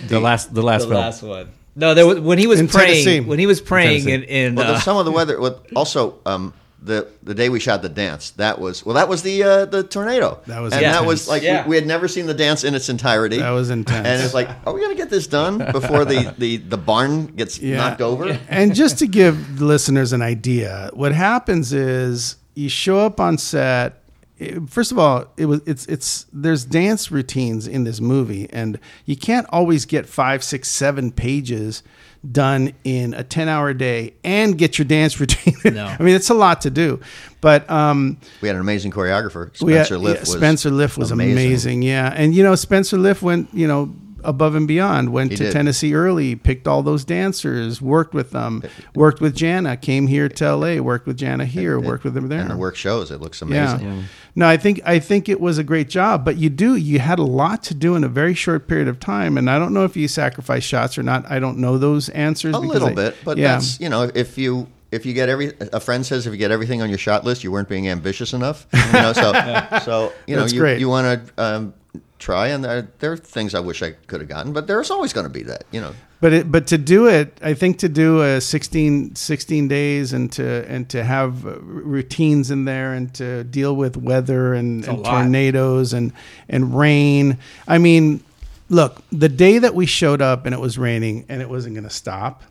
The 0.08 0.18
last, 0.18 0.54
the 0.54 0.62
last 0.62 0.84
the 0.84 0.88
film. 0.88 1.00
last 1.00 1.22
one. 1.22 1.50
No, 1.76 1.94
there 1.94 2.06
was, 2.06 2.20
when 2.20 2.38
he 2.38 2.46
was 2.46 2.60
In 2.60 2.68
praying, 2.68 3.04
Tennessee. 3.04 3.20
when 3.20 3.38
he 3.38 3.46
was 3.46 3.60
praying 3.60 4.02
in, 4.08 4.20
Tennessee. 4.20 4.32
in 4.32 4.54
Well, 4.54 4.74
uh, 4.74 4.80
some 4.80 4.96
of 4.96 5.04
the 5.04 5.10
weather. 5.12 5.40
Well, 5.40 5.60
also, 5.74 6.18
um, 6.24 6.52
the 6.82 7.08
the 7.22 7.34
day 7.34 7.48
we 7.48 7.58
shot 7.60 7.80
the 7.80 7.88
dance, 7.88 8.30
that 8.32 8.60
was 8.60 8.84
well, 8.84 8.94
that 8.96 9.08
was 9.08 9.22
the 9.22 9.42
uh, 9.42 9.64
the 9.64 9.82
tornado. 9.82 10.38
That 10.46 10.60
was 10.60 10.72
and 10.74 10.82
Yeah. 10.82 10.92
that 10.92 11.06
was 11.06 11.26
like 11.26 11.42
Yeah. 11.42 11.64
we, 11.64 11.70
we 11.70 11.76
had 11.76 11.86
never 11.86 12.06
seen 12.08 12.26
the 12.26 12.34
dance 12.34 12.62
in 12.62 12.74
its 12.74 12.88
entirety. 12.90 13.38
That 13.38 13.50
was 13.50 13.70
intense. 13.70 14.06
And 14.06 14.22
it's 14.22 14.34
like, 14.34 14.50
are 14.66 14.72
we 14.74 14.82
gonna 14.82 14.94
get 14.94 15.08
this 15.08 15.26
done 15.26 15.58
before 15.72 16.04
the 16.04 16.34
the, 16.36 16.58
the 16.58 16.76
barn 16.76 17.26
gets 17.28 17.58
Yeah. 17.58 17.76
knocked 17.78 18.02
over? 18.02 18.38
and 18.50 18.74
just 18.74 18.98
to 18.98 19.06
give 19.06 19.58
the 19.58 19.64
listeners 19.64 20.12
an 20.12 20.20
idea, 20.20 20.90
what 20.92 21.12
happens 21.12 21.72
is 21.72 22.36
you 22.54 22.68
show 22.68 22.98
up 23.00 23.18
on 23.18 23.38
set. 23.38 24.03
It- 24.38 24.68
First 24.68 24.92
of 24.92 24.98
all, 24.98 25.26
it 25.36 25.46
was 25.46 25.60
it's 25.66 25.86
it's 25.86 26.26
there's 26.32 26.64
dance 26.64 27.10
routines 27.10 27.66
in 27.68 27.84
this 27.84 28.00
movie, 28.00 28.48
and 28.50 28.78
you 29.04 29.16
can't 29.16 29.46
always 29.50 29.84
get 29.84 30.06
five, 30.06 30.42
six, 30.42 30.68
seven 30.68 31.12
pages 31.12 31.82
done 32.30 32.72
in 32.84 33.12
a 33.14 33.22
ten 33.22 33.48
hour 33.48 33.74
day 33.74 34.14
and 34.24 34.56
get 34.56 34.78
your 34.78 34.86
dance 34.86 35.20
routine. 35.20 35.54
No. 35.64 35.86
I 35.86 36.02
mean 36.02 36.14
it's 36.16 36.30
a 36.30 36.34
lot 36.34 36.62
to 36.62 36.70
do, 36.70 36.98
but 37.42 37.68
um, 37.70 38.18
We 38.40 38.48
had 38.48 38.54
an 38.56 38.60
amazing 38.62 38.92
choreographer. 38.92 39.60
we 39.62 39.74
had- 39.74 39.86
Spencer 39.86 39.98
Liff 39.98 40.14
yeah, 40.14 40.20
was 40.20 40.30
Spencer 40.32 40.70
Liff 40.70 40.96
was 40.98 41.10
amazing. 41.10 41.82
Yeah, 41.82 42.12
and 42.16 42.34
you 42.34 42.42
know 42.42 42.54
Spencer 42.54 42.96
Liff 42.98 43.20
went 43.22 43.48
you 43.52 43.68
know 43.68 43.94
above 44.24 44.54
and 44.54 44.66
beyond. 44.66 45.12
Went 45.12 45.30
He 45.30 45.36
to 45.38 45.44
did. 45.44 45.52
Tennessee 45.52 45.94
early, 45.94 46.34
picked 46.36 46.66
all 46.66 46.82
those 46.82 47.04
dancers, 47.04 47.80
worked 47.80 48.14
with 48.14 48.30
them, 48.30 48.62
worked 48.94 49.20
with 49.20 49.34
Jana, 49.34 49.76
came 49.76 50.06
here 50.06 50.28
to 50.28 50.44
L.A., 50.44 50.80
worked 50.80 51.06
with 51.06 51.16
Jana 51.16 51.44
here, 51.44 51.78
worked 51.78 52.04
with 52.04 52.14
them 52.14 52.28
there. 52.28 52.40
And 52.40 52.50
the 52.50 52.56
work 52.56 52.76
shows. 52.76 53.10
It 53.10 53.20
looks 53.20 53.40
yeah. 53.40 53.74
amazing. 53.74 54.04
No, 54.36 54.48
I 54.48 54.56
think 54.56 54.80
I 54.84 54.98
think 54.98 55.28
it 55.28 55.40
was 55.40 55.58
a 55.58 55.64
great 55.64 55.88
job, 55.88 56.24
but 56.24 56.36
you 56.36 56.50
do 56.50 56.74
you 56.74 56.98
had 56.98 57.18
a 57.18 57.24
lot 57.24 57.62
to 57.64 57.74
do 57.74 57.94
in 57.94 58.02
a 58.02 58.08
very 58.08 58.34
short 58.34 58.66
period 58.66 58.88
of 58.88 58.98
time, 58.98 59.38
and 59.38 59.48
I 59.48 59.58
don't 59.58 59.72
know 59.72 59.84
if 59.84 59.96
you 59.96 60.08
sacrificed 60.08 60.66
shots 60.66 60.98
or 60.98 61.04
not. 61.04 61.30
I 61.30 61.38
don't 61.38 61.58
know 61.58 61.78
those 61.78 62.08
answers. 62.08 62.54
A 62.54 62.58
little 62.58 62.88
I- 62.88 62.94
bit, 62.94 63.16
but 63.24 63.38
yeah. 63.38 63.54
that's 63.54 63.78
you 63.78 63.88
know 63.88 64.10
if 64.14 64.36
you 64.36 64.66
if 64.90 65.04
you 65.04 65.12
get 65.12 65.28
every 65.28 65.52
a 65.72 65.80
friend 65.80 66.06
says 66.06 66.26
if 66.26 66.32
you 66.32 66.38
get 66.38 66.50
everything 66.50 66.80
on 66.82 66.88
your 66.88 66.98
shot 66.98 67.24
list, 67.24 67.44
you 67.44 67.50
weren't 67.50 67.68
being 67.68 67.88
ambitious 67.88 68.32
enough. 68.32 68.66
You 68.72 68.92
know, 68.92 69.12
so 69.12 69.32
so 69.84 70.12
you 70.26 70.36
know 70.36 70.42
That's 70.42 70.52
you 70.52 70.60
great. 70.60 70.80
you 70.80 70.88
want 70.88 71.26
to. 71.36 71.42
Um, 71.42 71.74
Try 72.18 72.48
and 72.48 72.64
there, 72.64 72.88
there 73.00 73.12
are 73.12 73.16
things 73.16 73.54
I 73.54 73.60
wish 73.60 73.82
I 73.82 73.92
could 73.92 74.20
have 74.20 74.28
gotten, 74.28 74.52
but 74.52 74.66
there's 74.66 74.90
always 74.90 75.12
going 75.12 75.26
to 75.26 75.32
be 75.32 75.42
that, 75.42 75.64
you 75.72 75.80
know. 75.80 75.92
But 76.20 76.32
it, 76.32 76.50
but 76.50 76.66
to 76.68 76.78
do 76.78 77.06
it, 77.06 77.38
I 77.42 77.52
think 77.52 77.80
to 77.80 77.88
do 77.88 78.22
a 78.22 78.40
16, 78.40 79.14
16 79.14 79.68
days 79.68 80.14
and 80.14 80.32
to 80.32 80.64
and 80.66 80.88
to 80.88 81.04
have 81.04 81.46
uh, 81.46 81.58
routines 81.60 82.50
in 82.50 82.64
there 82.64 82.94
and 82.94 83.12
to 83.16 83.44
deal 83.44 83.76
with 83.76 83.98
weather 83.98 84.54
and, 84.54 84.86
and 84.86 85.04
tornadoes 85.04 85.92
and 85.92 86.12
and 86.48 86.74
rain. 86.74 87.36
I 87.68 87.76
mean, 87.76 88.24
look, 88.70 89.02
the 89.12 89.28
day 89.28 89.58
that 89.58 89.74
we 89.74 89.84
showed 89.84 90.22
up 90.22 90.46
and 90.46 90.54
it 90.54 90.60
was 90.60 90.78
raining 90.78 91.26
and 91.28 91.42
it 91.42 91.50
wasn't 91.50 91.74
going 91.74 91.84
to 91.84 91.90
stop, 91.90 92.42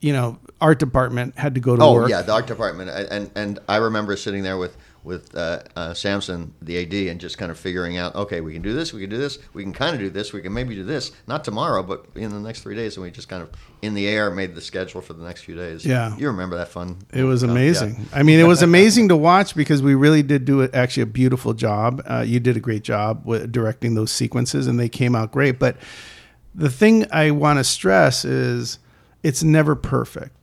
you 0.00 0.12
know, 0.12 0.40
art 0.60 0.80
department 0.80 1.38
had 1.38 1.54
to 1.54 1.60
go 1.60 1.76
to 1.76 1.80
work. 1.80 1.88
Oh 1.88 1.94
work. 1.94 2.10
yeah, 2.10 2.22
the 2.22 2.32
art 2.32 2.48
department, 2.48 2.90
and 2.90 3.30
and 3.36 3.60
I 3.68 3.76
remember 3.76 4.16
sitting 4.16 4.42
there 4.42 4.58
with 4.58 4.76
with 5.04 5.34
uh, 5.34 5.60
uh, 5.74 5.94
Samson, 5.94 6.54
the 6.62 6.78
AD, 6.78 7.10
and 7.10 7.20
just 7.20 7.36
kind 7.36 7.50
of 7.50 7.58
figuring 7.58 7.96
out, 7.96 8.14
okay, 8.14 8.40
we 8.40 8.52
can 8.52 8.62
do 8.62 8.72
this, 8.72 8.92
we 8.92 9.00
can 9.00 9.10
do 9.10 9.18
this, 9.18 9.38
we 9.52 9.62
can 9.62 9.72
kind 9.72 9.94
of 9.94 10.00
do 10.00 10.10
this, 10.10 10.32
we 10.32 10.40
can 10.40 10.52
maybe 10.52 10.74
do 10.74 10.84
this, 10.84 11.10
not 11.26 11.44
tomorrow, 11.44 11.82
but 11.82 12.06
in 12.14 12.30
the 12.30 12.38
next 12.38 12.60
three 12.62 12.76
days, 12.76 12.96
and 12.96 13.04
we 13.04 13.10
just 13.10 13.28
kind 13.28 13.42
of 13.42 13.50
in 13.82 13.94
the 13.94 14.06
air 14.06 14.30
made 14.30 14.54
the 14.54 14.60
schedule 14.60 15.00
for 15.00 15.12
the 15.12 15.24
next 15.24 15.42
few 15.42 15.56
days. 15.56 15.84
Yeah. 15.84 16.16
you 16.16 16.28
remember 16.28 16.56
that 16.56 16.68
fun? 16.68 16.98
It 17.12 17.24
was 17.24 17.42
uh, 17.42 17.46
yeah. 17.46 17.52
amazing. 17.52 18.06
I 18.12 18.22
mean, 18.22 18.38
it 18.38 18.44
was 18.46 18.62
amazing 18.62 19.08
to 19.08 19.16
watch 19.16 19.56
because 19.56 19.82
we 19.82 19.94
really 19.94 20.22
did 20.22 20.44
do 20.44 20.60
it, 20.60 20.74
actually 20.74 21.04
a 21.04 21.06
beautiful 21.06 21.52
job. 21.52 22.02
Uh, 22.06 22.24
you 22.26 22.38
did 22.38 22.56
a 22.56 22.60
great 22.60 22.84
job 22.84 23.22
with 23.24 23.50
directing 23.50 23.94
those 23.94 24.12
sequences, 24.12 24.66
and 24.66 24.78
they 24.78 24.88
came 24.88 25.16
out 25.16 25.32
great. 25.32 25.58
But 25.58 25.76
the 26.54 26.70
thing 26.70 27.06
I 27.10 27.32
want 27.32 27.58
to 27.58 27.64
stress 27.64 28.24
is 28.24 28.78
it's 29.22 29.42
never 29.42 29.74
perfect. 29.74 30.41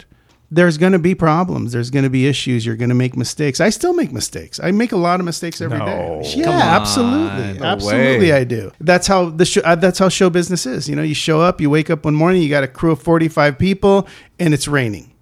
There's 0.51 0.79
going 0.79 0.93
to 0.93 0.99
be 0.99 1.13
problems. 1.13 1.73
There's 1.73 1.91
going 1.91 2.03
to 2.03 2.09
be 2.09 2.25
issues. 2.25 2.65
You're 2.65 2.75
going 2.75 2.89
to 2.89 2.95
make 2.95 3.15
mistakes. 3.15 3.59
I 3.59 3.69
still 3.69 3.93
make 3.93 4.11
mistakes. 4.11 4.59
I 4.63 4.71
make 4.71 4.91
a 4.91 4.97
lot 4.97 5.19
of 5.19 5.25
mistakes 5.25 5.61
every 5.61 5.77
day. 5.77 5.85
No. 5.85 6.21
Yeah, 6.23 6.43
Come 6.45 6.55
on. 6.55 6.61
absolutely, 6.61 7.59
No 7.59 7.65
absolutely, 7.65 8.31
way. 8.31 8.33
I 8.33 8.43
do. 8.45 8.71
That's 8.81 9.05
how 9.05 9.29
the 9.29 9.45
show. 9.45 9.61
Uh, 9.61 9.75
that's 9.75 9.99
how 9.99 10.09
show 10.09 10.29
business 10.31 10.65
is. 10.65 10.89
You 10.89 10.95
know, 10.95 11.03
you 11.03 11.13
show 11.13 11.39
up, 11.39 11.61
you 11.61 11.69
wake 11.69 11.91
up 11.91 12.03
one 12.05 12.15
morning, 12.15 12.41
you 12.41 12.49
got 12.49 12.63
a 12.63 12.67
crew 12.67 12.91
of 12.91 13.01
45 13.01 13.59
people, 13.59 14.07
and 14.39 14.53
it's 14.53 14.67
raining, 14.67 15.13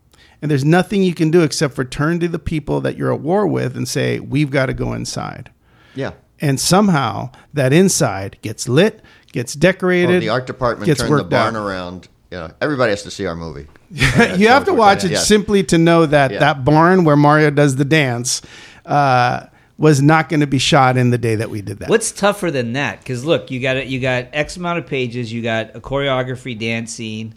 and 0.41 0.49
there's 0.49 0.63
nothing 0.63 1.03
you 1.03 1.13
can 1.13 1.29
do 1.29 1.41
except 1.41 1.73
for 1.75 1.83
turn 1.83 2.21
to 2.21 2.29
the 2.29 2.39
people 2.39 2.79
that 2.81 2.95
you're 2.95 3.13
at 3.13 3.19
war 3.19 3.45
with 3.45 3.75
and 3.75 3.85
say, 3.87 4.19
"We've 4.21 4.49
got 4.49 4.67
to 4.67 4.73
go 4.73 4.93
inside." 4.93 5.51
Yeah. 5.93 6.11
And 6.39 6.57
somehow 6.59 7.31
that 7.53 7.73
inside 7.73 8.37
gets 8.41 8.69
lit, 8.69 9.01
gets 9.33 9.55
decorated. 9.55 10.09
Well, 10.09 10.19
the 10.21 10.29
art 10.29 10.47
department 10.47 10.85
gets 10.85 11.01
turned 11.01 11.19
the 11.19 11.23
barn 11.25 11.55
out. 11.57 11.67
around. 11.67 12.07
You 12.31 12.37
know, 12.37 12.51
everybody 12.61 12.91
has 12.91 13.03
to 13.03 13.11
see 13.11 13.25
our 13.25 13.35
movie. 13.35 13.67
you 14.37 14.47
have 14.49 14.65
to 14.65 14.73
watch 14.73 15.03
it 15.03 15.11
Yeah. 15.11 15.17
simply 15.19 15.63
to 15.65 15.77
know 15.77 16.05
that 16.05 16.31
Yeah. 16.31 16.39
that 16.39 16.65
barn 16.65 17.03
where 17.05 17.15
Mario 17.15 17.49
does 17.49 17.75
the 17.77 17.85
dance 17.85 18.41
uh, 18.85 19.45
was 19.77 20.01
not 20.01 20.27
going 20.29 20.39
to 20.39 20.47
be 20.47 20.57
shot 20.57 20.97
in 20.97 21.09
the 21.11 21.17
day 21.17 21.35
that 21.35 21.49
we 21.49 21.61
did 21.61 21.79
that. 21.79 21.89
What's 21.89 22.11
tougher 22.11 22.49
than 22.51 22.73
that? 22.73 22.99
Because 22.99 23.23
look, 23.25 23.51
you 23.51 23.59
got 23.59 23.77
it. 23.77 23.87
you 23.87 23.99
got 23.99 24.27
X 24.33 24.57
amount 24.57 24.79
of 24.79 24.87
pages, 24.87 25.31
you 25.31 25.41
got 25.41 25.75
a 25.75 25.79
choreography, 25.79 26.57
dance 26.57 26.93
scene. 26.93 27.33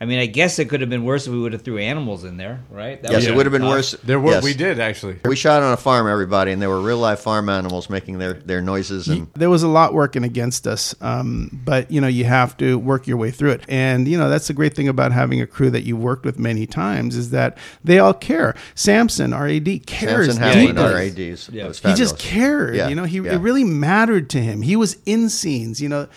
I 0.00 0.04
mean, 0.04 0.20
I 0.20 0.26
guess 0.26 0.60
it 0.60 0.68
could 0.68 0.80
have 0.80 0.88
been 0.88 1.04
worse 1.04 1.26
if 1.26 1.32
we 1.32 1.40
would 1.40 1.52
have 1.52 1.62
threw 1.62 1.78
animals 1.78 2.22
in 2.22 2.36
there, 2.36 2.60
right? 2.70 3.02
That 3.02 3.10
Yes, 3.10 3.22
would've 3.22 3.34
it 3.34 3.36
would 3.36 3.46
have 3.46 3.52
been 3.52 3.62
tough. 3.62 3.70
worse. 3.70 3.90
There 4.04 4.20
were 4.20 4.30
yes. 4.30 4.44
we 4.44 4.54
did 4.54 4.78
actually. 4.78 5.16
We 5.24 5.34
shot 5.34 5.60
on 5.62 5.72
a 5.72 5.76
farm, 5.76 6.06
everybody, 6.06 6.52
and 6.52 6.62
there 6.62 6.68
were 6.68 6.80
real 6.80 6.98
life 6.98 7.18
farm 7.18 7.48
animals 7.48 7.90
making 7.90 8.18
their, 8.18 8.34
their 8.34 8.60
noises 8.62 9.08
and 9.08 9.26
there 9.34 9.50
was 9.50 9.64
a 9.64 9.68
lot 9.68 9.94
working 9.94 10.22
against 10.22 10.68
us, 10.68 10.94
um, 11.00 11.50
but 11.64 11.90
you 11.90 12.00
know 12.00 12.06
you 12.06 12.24
have 12.26 12.56
to 12.58 12.78
work 12.78 13.08
your 13.08 13.16
way 13.16 13.32
through 13.32 13.50
it. 13.50 13.64
And 13.68 14.06
you 14.06 14.16
know 14.16 14.28
that's 14.30 14.46
the 14.46 14.54
great 14.54 14.74
thing 14.74 14.86
about 14.86 15.10
having 15.10 15.40
a 15.40 15.46
crew 15.48 15.70
that 15.70 15.82
you've 15.82 15.98
worked 15.98 16.24
with 16.24 16.38
many 16.38 16.64
times 16.66 17.16
is 17.16 17.30
that 17.30 17.58
they 17.82 17.98
all 17.98 18.14
care. 18.14 18.54
Samson, 18.76 19.32
our 19.32 19.48
AD, 19.48 19.84
cares 19.86 20.26
Samson 20.36 20.42
Yeah, 20.42 20.54
he 20.54 20.66
deeply. 20.68 20.82
our. 20.84 20.96
ADs. 21.32 21.48
Yeah. 21.52 21.66
Was 21.66 21.80
he 21.80 21.94
just 21.94 22.18
cared. 22.20 22.76
Yeah, 22.76 22.86
You 22.88 22.94
know, 22.94 23.04
he 23.04 23.18
yeah. 23.18 23.34
it 23.34 23.38
really 23.38 23.64
mattered 23.64 24.30
to 24.30 24.40
him. 24.40 24.62
He 24.62 24.76
was 24.76 24.96
in 25.06 25.28
scenes. 25.28 25.80
You 25.82 25.88
know, 25.88 26.08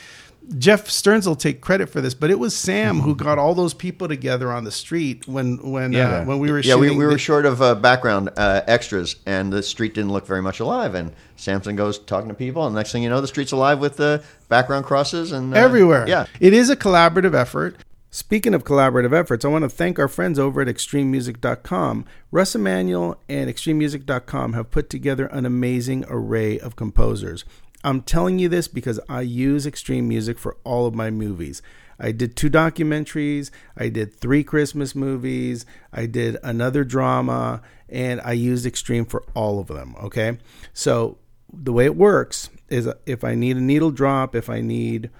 Jeff 0.57 0.89
Stearns 0.89 1.27
will 1.27 1.35
take 1.35 1.61
credit 1.61 1.87
for 1.89 2.01
this, 2.01 2.13
but 2.13 2.29
it 2.29 2.37
was 2.39 2.55
Sam 2.55 2.99
who 3.01 3.15
got 3.15 3.37
all 3.37 3.53
those 3.55 3.73
people 3.73 4.07
together 4.07 4.51
on 4.51 4.63
the 4.63 4.71
street 4.71 5.27
when 5.27 5.57
when 5.71 5.93
Yeah. 5.93 6.21
uh, 6.21 6.25
when 6.25 6.39
we 6.39 6.51
were 6.51 6.59
Yeah, 6.59 6.75
we, 6.75 6.87
shooting. 6.87 6.97
we 6.97 7.05
were 7.05 7.11
the- 7.13 7.17
short 7.19 7.45
of 7.45 7.61
uh, 7.61 7.75
background 7.75 8.29
uh, 8.35 8.61
extras, 8.67 9.15
and 9.25 9.53
the 9.53 9.63
street 9.63 9.93
didn't 9.93 10.11
look 10.11 10.25
very 10.27 10.41
much 10.41 10.59
alive. 10.59 10.93
And 10.95 11.11
Samson 11.37 11.75
goes 11.75 11.99
talking 11.99 12.27
to 12.29 12.33
people, 12.35 12.65
and 12.65 12.75
next 12.75 12.91
thing 12.91 13.03
you 13.03 13.09
know, 13.09 13.21
the 13.21 13.27
street's 13.27 13.51
alive 13.51 13.79
with 13.79 13.97
the 13.97 14.23
background 14.49 14.85
crosses 14.85 15.31
and 15.31 15.53
uh, 15.53 15.57
everywhere. 15.57 16.05
Yeah, 16.07 16.25
It 16.39 16.53
is 16.53 16.69
a 16.69 16.75
collaborative 16.75 17.33
effort. 17.33 17.77
Speaking 18.13 18.53
of 18.53 18.65
collaborative 18.65 19.13
efforts, 19.13 19.45
I 19.45 19.47
want 19.47 19.63
to 19.63 19.69
thank 19.69 19.97
our 19.97 20.09
friends 20.09 20.37
over 20.37 20.59
at 20.61 20.67
extrememusic.com. 20.67 22.03
Russ 22.29 22.55
Emanuel 22.55 23.17
and 23.29 23.49
extrememusic.com 23.49 24.51
have 24.53 24.69
put 24.71 24.89
together 24.89 25.27
an 25.27 25.45
amazing 25.45 26.03
array 26.09 26.59
of 26.59 26.75
composers. 26.75 27.45
I'm 27.83 28.01
telling 28.01 28.39
you 28.39 28.49
this 28.49 28.67
because 28.67 28.99
I 29.09 29.21
use 29.21 29.65
Extreme 29.65 30.07
Music 30.07 30.37
for 30.37 30.57
all 30.63 30.85
of 30.85 30.95
my 30.95 31.09
movies. 31.09 31.61
I 31.99 32.11
did 32.11 32.35
two 32.35 32.49
documentaries, 32.49 33.51
I 33.77 33.89
did 33.89 34.15
three 34.15 34.43
Christmas 34.43 34.95
movies, 34.95 35.65
I 35.93 36.07
did 36.07 36.37
another 36.43 36.83
drama, 36.83 37.61
and 37.89 38.19
I 38.21 38.31
used 38.31 38.65
Extreme 38.65 39.05
for 39.05 39.23
all 39.35 39.59
of 39.59 39.67
them. 39.67 39.95
Okay. 40.01 40.39
So 40.73 41.19
the 41.53 41.73
way 41.73 41.85
it 41.85 41.95
works 41.95 42.49
is 42.69 42.89
if 43.05 43.23
I 43.23 43.35
need 43.35 43.57
a 43.57 43.61
needle 43.61 43.91
drop, 43.91 44.35
if 44.35 44.49
I 44.49 44.61
need 44.61 45.11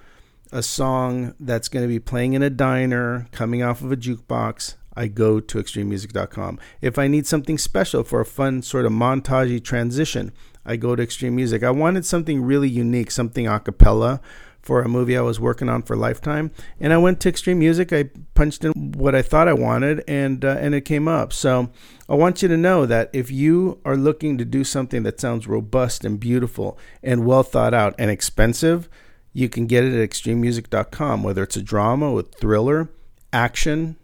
a 0.52 0.64
song 0.64 1.34
that's 1.40 1.68
going 1.68 1.84
to 1.84 1.88
be 1.88 2.00
playing 2.00 2.34
in 2.34 2.42
a 2.42 2.50
diner, 2.50 3.28
coming 3.32 3.62
off 3.62 3.82
of 3.82 3.92
a 3.92 3.98
jukebox, 3.98 4.76
I 4.96 5.08
go 5.08 5.40
to 5.40 5.58
extrememusic.com. 5.58 6.60
If 6.82 6.98
I 6.98 7.08
need 7.08 7.26
something 7.26 7.58
special 7.58 8.04
for 8.04 8.20
a 8.20 8.26
fun 8.26 8.62
sort 8.62 8.86
of 8.86 8.92
montagey 8.92 9.64
transition, 9.64 10.34
I 10.66 10.76
go 10.76 10.96
to 10.96 11.04
Extreme 11.04 11.36
Music. 11.36 11.64
I 11.64 11.72
wanted 11.72 12.06
something 12.06 12.42
really 12.44 12.70
unique, 12.70 13.12
something 13.12 13.48
a 13.48 13.60
cappella 13.60 14.22
for 14.62 14.82
a 14.82 14.88
movie 14.88 15.18
I 15.18 15.22
was 15.22 15.40
working 15.40 15.70
on 15.70 15.82
for 15.82 15.96
Lifetime, 15.96 16.52
and 16.80 16.94
I 16.94 16.98
went 16.98 17.20
to 17.22 17.30
Extreme 17.30 17.60
Music. 17.60 17.92
I 17.92 18.10
punched 18.36 18.64
in 18.64 18.72
what 18.94 19.16
I 19.16 19.22
thought 19.22 19.48
I 19.48 19.54
wanted, 19.54 20.04
and 20.08 20.46
uh, 20.46 20.58
and 20.60 20.76
it 20.76 20.82
came 20.82 21.08
up. 21.08 21.34
So 21.34 21.72
I 22.08 22.16
want 22.16 22.42
you 22.42 22.48
to 22.48 22.58
know 22.58 22.86
that 22.86 23.10
if 23.12 23.32
you 23.32 23.80
are 23.86 23.98
looking 23.98 24.38
to 24.38 24.46
do 24.46 24.64
something 24.64 25.04
that 25.04 25.20
sounds 25.20 25.48
robust 25.48 26.06
and 26.06 26.20
beautiful 26.20 26.78
and 27.02 27.26
well 27.26 27.44
thought 27.44 27.74
out 27.74 27.96
and 27.98 28.12
expensive, 28.12 28.88
you 29.34 29.50
can 29.50 29.66
get 29.66 29.84
it 29.84 29.94
at 29.94 30.10
extrememusic.com, 30.10 31.24
whether 31.24 31.44
it's 31.44 31.56
a 31.56 31.62
drama, 31.62 32.16
a 32.16 32.24
thriller, 32.24 32.90
action, 33.34 33.96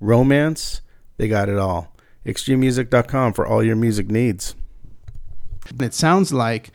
romance, 0.00 0.80
they 1.16 1.28
got 1.28 1.48
it 1.48 1.58
all. 1.58 1.94
Extrememusic.com 2.26 3.34
for 3.34 3.46
all 3.46 3.62
your 3.62 3.76
music 3.76 4.10
needs. 4.10 4.54
It 5.80 5.94
sounds 5.94 6.32
like 6.32 6.70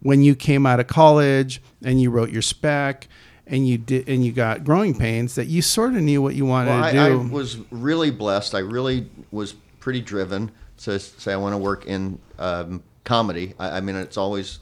when 0.00 0.22
you 0.22 0.34
came 0.34 0.66
out 0.66 0.80
of 0.80 0.86
college 0.86 1.60
and 1.82 2.00
you 2.00 2.10
wrote 2.10 2.30
your 2.30 2.42
spec 2.42 3.08
and 3.46 3.66
you 3.66 3.78
did 3.78 4.08
and 4.08 4.24
you 4.24 4.32
got 4.32 4.64
growing 4.64 4.96
pains 4.96 5.34
that 5.34 5.46
you 5.46 5.62
sort 5.62 5.94
of 5.94 6.02
knew 6.02 6.22
what 6.22 6.34
you 6.34 6.44
wanted 6.44 6.70
well, 6.70 6.84
I, 6.84 6.92
to 6.92 6.98
do. 6.98 7.20
I 7.20 7.32
was 7.32 7.58
really 7.70 8.10
blessed. 8.10 8.54
I 8.54 8.60
really 8.60 9.08
was 9.30 9.54
pretty 9.80 10.00
driven 10.00 10.50
to 10.78 10.98
say 10.98 11.32
I 11.32 11.36
want 11.36 11.54
to 11.54 11.58
work 11.58 11.86
in 11.86 12.18
um, 12.38 12.82
comedy. 13.04 13.54
I, 13.58 13.78
I 13.78 13.80
mean, 13.80 13.96
it's 13.96 14.16
always 14.16 14.60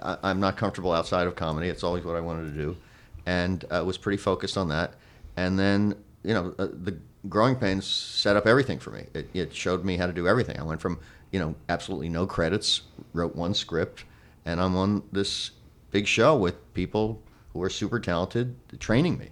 I, 0.00 0.18
I'm 0.22 0.40
not 0.40 0.56
comfortable 0.56 0.92
outside 0.92 1.26
of 1.26 1.36
comedy. 1.36 1.68
It's 1.68 1.82
always 1.82 2.04
what 2.04 2.16
I 2.16 2.20
wanted 2.20 2.52
to 2.52 2.56
do, 2.56 2.76
and 3.24 3.64
uh, 3.70 3.82
was 3.84 3.98
pretty 3.98 4.18
focused 4.18 4.56
on 4.56 4.68
that. 4.68 4.94
And 5.36 5.58
then 5.58 5.94
you 6.22 6.34
know 6.34 6.54
uh, 6.58 6.68
the 6.72 6.96
growing 7.28 7.56
pains 7.56 7.86
set 7.86 8.36
up 8.36 8.46
everything 8.46 8.78
for 8.78 8.90
me. 8.90 9.06
It, 9.14 9.30
it 9.34 9.54
showed 9.54 9.84
me 9.84 9.96
how 9.96 10.06
to 10.06 10.12
do 10.12 10.28
everything. 10.28 10.58
I 10.58 10.62
went 10.62 10.80
from 10.80 10.98
you 11.32 11.40
know 11.40 11.54
absolutely 11.68 12.08
no 12.08 12.26
credits, 12.26 12.82
wrote 13.16 13.34
one 13.34 13.54
script, 13.54 14.04
and 14.44 14.60
I'm 14.60 14.76
on 14.76 15.02
this 15.12 15.50
big 15.90 16.06
show 16.06 16.36
with 16.36 16.54
people 16.74 17.22
who 17.52 17.62
are 17.62 17.70
super 17.70 17.98
talented 17.98 18.54
training 18.78 19.18
me. 19.18 19.30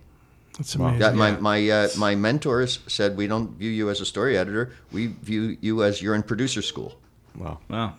That's 0.58 0.74
amazing. 0.76 1.00
That 1.00 1.14
my 1.14 1.32
my 1.32 1.68
uh, 1.68 1.88
my 1.98 2.14
mentors 2.14 2.78
said 2.86 3.16
we 3.16 3.26
don't 3.26 3.50
view 3.58 3.70
you 3.70 3.90
as 3.90 4.00
a 4.00 4.06
story 4.06 4.38
editor. 4.38 4.72
We 4.92 5.08
view 5.08 5.56
you 5.60 5.82
as 5.82 6.00
you're 6.00 6.14
in 6.14 6.22
producer 6.22 6.62
school. 6.62 6.94
Wow. 7.36 7.58
Wow, 7.68 7.94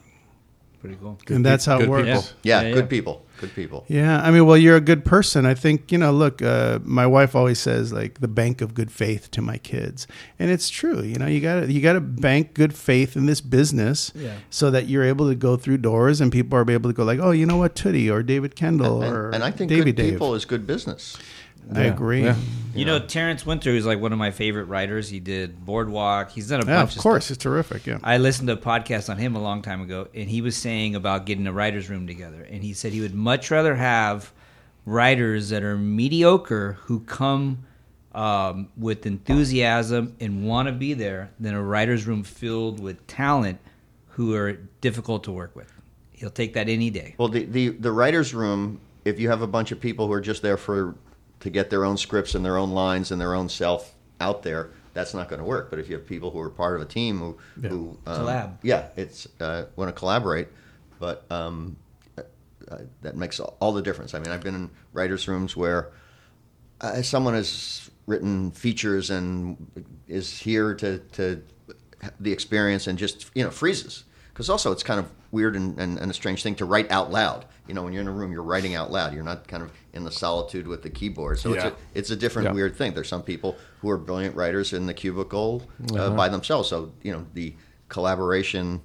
pretty 0.80 0.96
cool. 1.02 1.18
and 1.28 1.46
that's 1.46 1.66
how 1.66 1.76
it 1.78 1.80
good 1.82 1.90
works. 1.90 2.06
people. 2.08 2.24
Yeah, 2.44 2.62
Yeah, 2.62 2.72
good 2.72 2.86
yeah. 2.86 2.90
people, 2.90 3.25
good 3.38 3.54
people. 3.54 3.86
Yeah, 3.88 4.22
I 4.22 4.32
mean, 4.32 4.46
well, 4.46 4.58
you're 4.58 4.76
a 4.76 4.82
good 4.82 5.04
person. 5.06 5.46
I 5.46 5.54
think 5.54 5.92
you 5.92 5.98
know. 5.98 6.12
Look, 6.12 6.42
uh, 6.42 6.80
my 6.84 7.06
wife 7.06 7.36
always 7.36 7.60
says 7.60 7.92
like 7.94 8.20
the 8.20 8.28
bank 8.28 8.62
of 8.62 8.74
good 8.74 8.92
faith 8.92 9.30
to 9.32 9.42
my 9.42 9.58
kids, 9.58 10.08
and 10.40 10.50
it's 10.52 10.70
true. 10.70 11.02
You 11.02 11.16
know, 11.16 11.28
you 11.28 11.42
got 11.42 11.62
to 11.62 11.72
you 11.72 11.82
got 11.82 11.94
to 11.94 12.02
bank 12.02 12.54
good 12.54 12.74
faith 12.74 13.16
in 13.16 13.26
this 13.26 13.42
business, 13.42 14.12
Yeah. 14.16 14.36
so 14.50 14.72
that 14.72 14.88
you're 14.88 15.04
able 15.04 15.28
to 15.30 15.36
go 15.36 15.58
through 15.58 15.78
doors 15.80 16.22
and 16.22 16.32
people 16.32 16.58
are 16.58 16.70
able 16.72 16.90
to 16.90 16.94
go 16.96 17.04
like, 17.04 17.20
oh, 17.20 17.32
you 17.32 17.46
know 17.46 17.58
what, 17.58 17.76
Tootie 17.76 18.12
or 18.12 18.24
David 18.24 18.56
Kendall 18.56 19.02
And, 19.04 19.14
or 19.14 19.30
and 19.32 19.44
I 19.44 19.52
think 19.52 19.70
Davy 19.70 19.86
good 19.92 19.96
Dave. 19.96 20.14
people 20.14 20.36
is 20.36 20.46
good 20.46 20.66
business. 20.68 21.18
I 21.74 21.84
agree. 21.84 22.24
Yeah. 22.24 22.36
You 22.74 22.84
know, 22.84 23.00
Terence 23.00 23.46
Winter, 23.46 23.72
who's 23.72 23.86
like 23.86 24.02
one 24.02 24.12
of 24.12 24.20
my 24.20 24.32
favorite 24.32 24.66
writers. 24.66 25.08
He 25.08 25.22
did 25.22 25.66
Boardwalk. 25.66 26.32
He's 26.32 26.50
done 26.50 26.62
a 26.62 26.66
Yeah, 26.66 26.80
bunch 26.82 26.92
of 26.92 26.98
of 26.98 27.04
course, 27.04 27.26
stuff. 27.26 27.36
it's 27.36 27.44
terrific. 27.44 27.86
Yeah. 27.88 28.00
I 28.04 28.18
listened 28.18 28.48
to 28.50 28.54
a 28.54 28.58
podcast 28.58 29.10
on 29.10 29.18
him 29.18 29.36
a 29.36 29.42
long 29.42 29.62
time 29.62 29.82
ago, 29.82 30.10
and 30.14 30.30
he 30.30 30.42
was 30.42 30.58
saying 30.58 30.94
about 30.94 31.26
getting 31.26 31.48
a 31.48 31.54
writers' 31.54 31.90
room 31.90 32.06
together. 32.06 32.42
And 32.50 32.62
he 32.64 32.74
said 32.74 32.92
he 32.92 33.00
would 33.00 33.14
much 33.16 33.50
rather 33.50 33.76
have 33.76 34.34
writers 34.86 35.50
that 35.50 35.64
are 35.64 35.78
mediocre 35.78 36.74
who 36.82 37.00
come 37.00 37.60
um, 38.14 38.68
with 38.78 39.06
enthusiasm 39.06 40.16
and 40.20 40.46
want 40.46 40.68
to 40.68 40.72
be 40.74 40.94
there 40.94 41.32
than 41.40 41.54
a 41.54 41.62
writers' 41.64 42.06
room 42.06 42.24
filled 42.24 42.80
with 42.82 43.06
talent 43.08 43.60
who 44.10 44.34
are 44.36 44.54
difficult 44.82 45.24
to 45.26 45.32
work 45.32 45.56
with. 45.56 45.72
He'll 46.12 46.30
take 46.30 46.54
that 46.54 46.70
any 46.70 46.90
day. 46.90 47.16
Well, 47.18 47.28
the, 47.28 47.44
the 47.46 47.70
the 47.70 47.92
writers' 47.92 48.34
room. 48.34 48.80
If 49.04 49.20
you 49.20 49.30
have 49.30 49.42
a 49.44 49.48
bunch 49.48 49.72
of 49.72 49.80
people 49.80 50.08
who 50.08 50.14
are 50.14 50.22
just 50.22 50.42
there 50.42 50.58
for 50.58 50.96
to 51.46 51.52
get 51.52 51.70
their 51.70 51.86
own 51.86 51.96
scripts 51.96 52.34
and 52.34 52.44
their 52.44 52.58
own 52.58 52.72
lines 52.72 53.12
and 53.12 53.22
their 53.22 53.36
own 53.36 53.48
self 53.48 53.94
out 54.20 54.42
there, 54.42 54.72
that's 54.94 55.14
not 55.14 55.30
going 55.30 55.38
to 55.38 55.46
work. 55.46 55.70
But 55.70 55.78
if 55.78 55.88
you 55.88 55.96
have 55.96 56.08
people 56.08 56.32
who 56.32 56.40
are 56.40 56.50
part 56.50 56.76
of 56.76 56.82
a 56.82 56.86
team 56.86 57.20
who 57.20 57.38
who 57.62 58.00
um, 58.08 58.26
Collab. 58.26 58.58
yeah, 58.64 58.88
it's 58.96 59.28
uh, 59.40 59.66
want 59.76 59.90
to 59.90 59.94
collaborate. 59.94 60.48
But 60.98 61.24
um, 61.30 61.76
uh, 62.18 62.80
that 63.04 63.16
makes 63.16 63.40
all, 63.40 63.58
all 63.60 63.74
the 63.74 63.84
difference. 63.84 64.16
I 64.16 64.20
mean, 64.20 64.30
I've 64.30 64.42
been 64.42 64.56
in 64.56 64.72
writers' 64.92 65.28
rooms 65.28 65.56
where 65.56 65.92
uh, 66.82 67.04
someone 67.04 67.36
has 67.36 67.92
written 68.08 68.50
features 68.50 69.12
and 69.12 69.92
is 70.08 70.40
here 70.40 70.74
to 70.74 70.98
to 70.98 71.44
the 72.20 72.32
experience 72.32 72.88
and 72.88 72.98
just 72.98 73.30
you 73.36 73.44
know 73.44 73.52
freezes 73.52 74.04
because 74.34 74.50
also 74.50 74.72
it's 74.72 74.84
kind 74.84 75.00
of 75.00 75.12
weird 75.32 75.56
and, 75.56 75.80
and, 75.80 76.00
and, 76.00 76.10
a 76.10 76.14
strange 76.14 76.42
thing 76.42 76.56
to 76.56 76.66
write 76.66 76.90
out 76.92 77.12
loud. 77.12 77.46
You 77.68 77.74
know, 77.74 77.84
when 77.84 77.94
you're 77.94 78.02
in 78.02 78.08
a 78.08 78.12
room, 78.12 78.32
you're 78.32 78.42
writing 78.42 78.74
out 78.74 78.90
loud. 78.90 79.14
You're 79.14 79.24
not 79.24 79.48
kind 79.48 79.62
of 79.62 79.72
in 79.96 80.04
the 80.04 80.12
solitude 80.12 80.68
with 80.68 80.84
the 80.84 80.90
keyboard. 80.90 81.40
So 81.40 81.50
yeah. 81.50 81.56
it's 81.56 81.66
a 81.66 81.76
it's 81.94 82.10
a 82.12 82.16
different 82.16 82.50
yeah. 82.50 82.54
weird 82.54 82.76
thing. 82.76 82.94
There's 82.94 83.08
some 83.08 83.24
people 83.24 83.58
who 83.80 83.90
are 83.90 83.98
brilliant 83.98 84.36
writers 84.36 84.74
in 84.74 84.86
the 84.86 84.94
cubicle 84.94 85.64
uh, 85.92 85.96
uh-huh. 85.96 86.16
by 86.16 86.30
themselves. 86.30 86.70
So 86.70 86.92
you 87.02 87.12
know 87.12 87.26
the 87.34 87.56
collaboration 87.90 88.82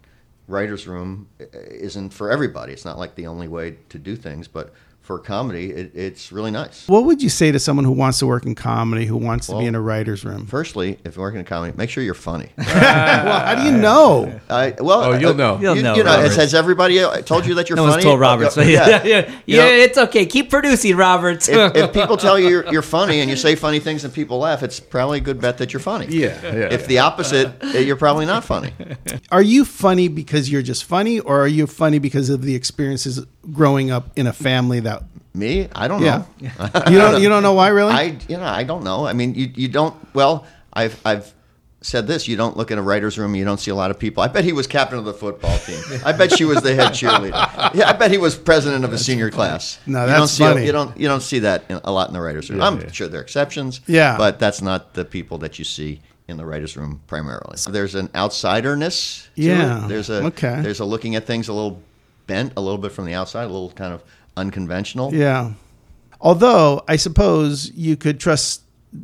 writers 0.46 0.86
room 0.86 1.28
isn't 1.52 2.10
for 2.10 2.30
everybody. 2.30 2.72
It's 2.72 2.84
not 2.84 2.98
like 2.98 3.14
the 3.14 3.26
only 3.26 3.48
way 3.48 3.78
to 3.88 3.98
do 3.98 4.16
things, 4.16 4.48
but 4.48 4.72
for 5.02 5.18
comedy, 5.18 5.70
it, 5.70 5.90
it's 5.94 6.30
really 6.30 6.52
nice. 6.52 6.86
What 6.86 7.04
would 7.04 7.20
you 7.20 7.28
say 7.28 7.50
to 7.50 7.58
someone 7.58 7.84
who 7.84 7.92
wants 7.92 8.20
to 8.20 8.26
work 8.26 8.46
in 8.46 8.54
comedy, 8.54 9.06
who 9.06 9.16
wants 9.16 9.48
well, 9.48 9.58
to 9.58 9.62
be 9.62 9.66
in 9.66 9.74
a 9.74 9.80
writer's 9.80 10.24
room? 10.24 10.46
Firstly, 10.46 10.98
if 11.04 11.16
you're 11.16 11.24
working 11.24 11.40
in 11.40 11.46
comedy, 11.46 11.76
make 11.76 11.90
sure 11.90 12.04
you're 12.04 12.14
funny. 12.14 12.50
well, 12.58 13.46
how 13.46 13.54
do 13.56 13.64
you 13.64 13.76
know? 13.76 14.40
I, 14.48 14.74
well, 14.78 15.02
oh, 15.02 15.18
you'll 15.18 15.34
know. 15.34 15.58
You'll 15.60 15.76
you, 15.76 15.82
know. 15.82 15.96
You 15.96 16.04
know 16.04 16.12
has, 16.12 16.36
has, 16.36 16.54
everybody 16.54 17.00
uh, 17.00 17.22
told 17.22 17.46
you 17.46 17.54
that 17.54 17.68
you're 17.68 17.76
no 17.76 17.82
funny? 17.82 17.94
one's 17.94 18.04
told 18.04 18.20
Roberts. 18.20 18.56
Uh, 18.56 18.60
yeah, 18.66 18.88
yeah, 18.88 19.04
yeah. 19.04 19.32
yeah 19.46 19.66
it's 19.66 19.98
okay. 19.98 20.26
Keep 20.26 20.50
producing, 20.50 20.96
Roberts. 20.96 21.48
if, 21.48 21.74
if, 21.74 21.92
people 21.94 22.16
tell 22.16 22.38
you 22.38 22.48
you're, 22.48 22.72
you're, 22.72 22.82
funny 22.82 23.20
and 23.20 23.30
you 23.30 23.36
say 23.36 23.54
funny 23.56 23.80
things 23.80 24.04
and 24.04 24.12
people 24.12 24.38
laugh, 24.38 24.62
it's 24.62 24.78
probably 24.78 25.18
a 25.18 25.22
good 25.22 25.40
bet 25.40 25.58
that 25.58 25.72
you're 25.72 25.80
funny. 25.80 26.06
Yeah. 26.06 26.40
yeah 26.42 26.72
if 26.72 26.86
the 26.86 26.98
opposite, 26.98 27.52
you're 27.74 27.96
probably 27.96 28.26
not 28.26 28.44
funny. 28.44 28.72
Are 29.32 29.42
you 29.42 29.64
funny 29.64 30.08
because 30.08 30.50
you're 30.50 30.62
just 30.62 30.84
funny, 30.84 31.20
or 31.20 31.40
are 31.40 31.48
you 31.48 31.66
funny 31.66 31.98
because 31.98 32.30
of 32.30 32.42
the 32.42 32.54
experiences 32.54 33.24
growing 33.50 33.90
up 33.90 34.10
in 34.16 34.26
a 34.26 34.32
family 34.32 34.80
that 34.80 34.89
me? 35.34 35.68
I 35.74 35.88
don't 35.88 36.02
yeah. 36.02 36.24
know. 36.40 36.48
you 36.90 36.98
don't. 36.98 37.22
You 37.22 37.28
don't 37.28 37.42
know 37.42 37.54
why, 37.54 37.68
really? 37.68 37.92
I 37.92 38.16
you 38.28 38.36
know 38.36 38.44
I 38.44 38.64
don't 38.64 38.84
know. 38.84 39.06
I 39.06 39.12
mean, 39.12 39.34
you 39.34 39.50
you 39.54 39.68
don't. 39.68 39.94
Well, 40.14 40.46
I've 40.72 41.00
I've 41.04 41.32
said 41.82 42.06
this. 42.06 42.28
You 42.28 42.36
don't 42.36 42.56
look 42.56 42.70
in 42.70 42.78
a 42.78 42.82
writer's 42.82 43.18
room. 43.18 43.34
You 43.34 43.44
don't 43.44 43.58
see 43.58 43.70
a 43.70 43.74
lot 43.74 43.90
of 43.90 43.98
people. 43.98 44.22
I 44.22 44.28
bet 44.28 44.44
he 44.44 44.52
was 44.52 44.66
captain 44.66 44.98
of 44.98 45.04
the 45.04 45.14
football 45.14 45.56
team. 45.58 45.80
I 46.04 46.12
bet 46.12 46.36
she 46.36 46.44
was 46.44 46.62
the 46.62 46.74
head 46.74 46.92
cheerleader. 46.92 47.74
Yeah, 47.74 47.88
I 47.88 47.92
bet 47.92 48.10
he 48.10 48.18
was 48.18 48.36
president 48.36 48.84
of 48.84 48.92
a 48.92 48.98
senior 48.98 49.30
class. 49.30 49.78
No, 49.86 50.06
that's 50.06 50.10
you 50.10 50.18
don't 50.18 50.28
see, 50.28 50.44
funny. 50.44 50.66
You 50.66 50.72
don't 50.72 50.96
you 50.96 51.08
don't 51.08 51.22
see 51.22 51.40
that 51.40 51.64
a 51.68 51.92
lot 51.92 52.08
in 52.08 52.14
the 52.14 52.20
writers' 52.20 52.50
room. 52.50 52.60
Yeah, 52.60 52.66
I'm 52.66 52.80
yeah. 52.80 52.90
sure 52.90 53.08
there 53.08 53.20
are 53.20 53.22
exceptions. 53.22 53.80
Yeah, 53.86 54.16
but 54.16 54.38
that's 54.38 54.62
not 54.62 54.94
the 54.94 55.04
people 55.04 55.38
that 55.38 55.58
you 55.58 55.64
see 55.64 56.00
in 56.28 56.36
the 56.36 56.46
writers' 56.46 56.76
room 56.76 57.00
primarily. 57.06 57.56
There's 57.68 57.94
an 57.94 58.08
outsiderness. 58.08 59.28
yeah. 59.34 59.84
It. 59.84 59.88
There's 59.88 60.10
a 60.10 60.24
okay. 60.26 60.60
There's 60.62 60.80
a 60.80 60.84
looking 60.84 61.16
at 61.16 61.26
things 61.26 61.48
a 61.48 61.52
little 61.52 61.82
bent, 62.26 62.52
a 62.56 62.60
little 62.60 62.78
bit 62.78 62.92
from 62.92 63.06
the 63.06 63.14
outside, 63.14 63.44
a 63.44 63.48
little 63.48 63.72
kind 63.72 63.92
of 63.92 64.04
unconventional. 64.40 65.14
Yeah. 65.14 65.52
Although 66.20 66.82
I 66.88 66.96
suppose 66.96 67.70
you 67.74 67.96
could 67.96 68.18
trust, 68.20 68.62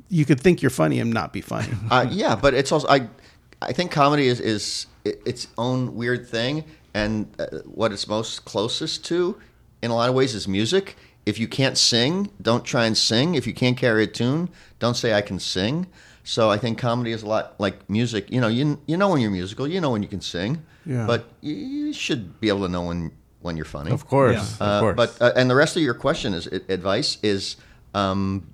you 0.08 0.24
could 0.24 0.40
think 0.40 0.60
you're 0.62 0.70
funny 0.82 0.98
and 1.00 1.12
not 1.12 1.32
be 1.32 1.40
funny. 1.40 1.68
uh, 1.90 2.06
yeah, 2.10 2.34
but 2.36 2.52
it's 2.54 2.72
also 2.72 2.88
I, 2.88 3.08
I 3.62 3.72
think 3.72 3.90
comedy 3.90 4.26
is 4.26 4.40
is 4.40 4.86
its 5.04 5.48
own 5.56 5.94
weird 5.94 6.26
thing, 6.28 6.64
and 6.92 7.26
uh, 7.38 7.46
what 7.64 7.92
it's 7.92 8.06
most 8.08 8.44
closest 8.44 9.04
to, 9.06 9.38
in 9.82 9.90
a 9.90 9.94
lot 9.94 10.08
of 10.08 10.14
ways, 10.14 10.34
is 10.34 10.46
music. 10.48 10.96
If 11.24 11.38
you 11.40 11.48
can't 11.48 11.78
sing, 11.78 12.30
don't 12.42 12.64
try 12.64 12.84
and 12.86 12.96
sing. 12.96 13.34
If 13.34 13.46
you 13.46 13.54
can't 13.54 13.76
carry 13.76 14.04
a 14.04 14.06
tune, 14.06 14.48
don't 14.78 14.96
say 14.96 15.14
I 15.14 15.22
can 15.22 15.38
sing. 15.40 15.86
So 16.22 16.50
I 16.50 16.58
think 16.58 16.78
comedy 16.78 17.12
is 17.12 17.22
a 17.22 17.26
lot 17.26 17.54
like 17.58 17.88
music. 17.88 18.30
You 18.30 18.40
know, 18.40 18.48
you 18.48 18.78
you 18.86 18.96
know 18.96 19.08
when 19.10 19.20
you're 19.22 19.30
musical, 19.30 19.66
you 19.66 19.80
know 19.80 19.90
when 19.90 20.02
you 20.02 20.08
can 20.08 20.20
sing, 20.20 20.62
Yeah. 20.84 21.06
but 21.06 21.20
you, 21.40 21.54
you 21.54 21.92
should 21.92 22.40
be 22.40 22.48
able 22.48 22.62
to 22.66 22.68
know 22.68 22.86
when 22.86 23.12
when 23.46 23.56
you're 23.56 23.64
funny. 23.64 23.90
Of 23.92 24.06
course, 24.06 24.34
Yeah. 24.34 24.42
of 24.42 24.60
Uh, 24.60 24.80
course. 24.80 24.96
But 24.96 25.22
uh, 25.22 25.32
and 25.38 25.48
the 25.48 25.54
rest 25.54 25.76
of 25.76 25.82
your 25.82 25.94
question 25.94 26.34
is 26.34 26.46
advice 26.46 27.16
is 27.22 27.56
um, 27.94 28.46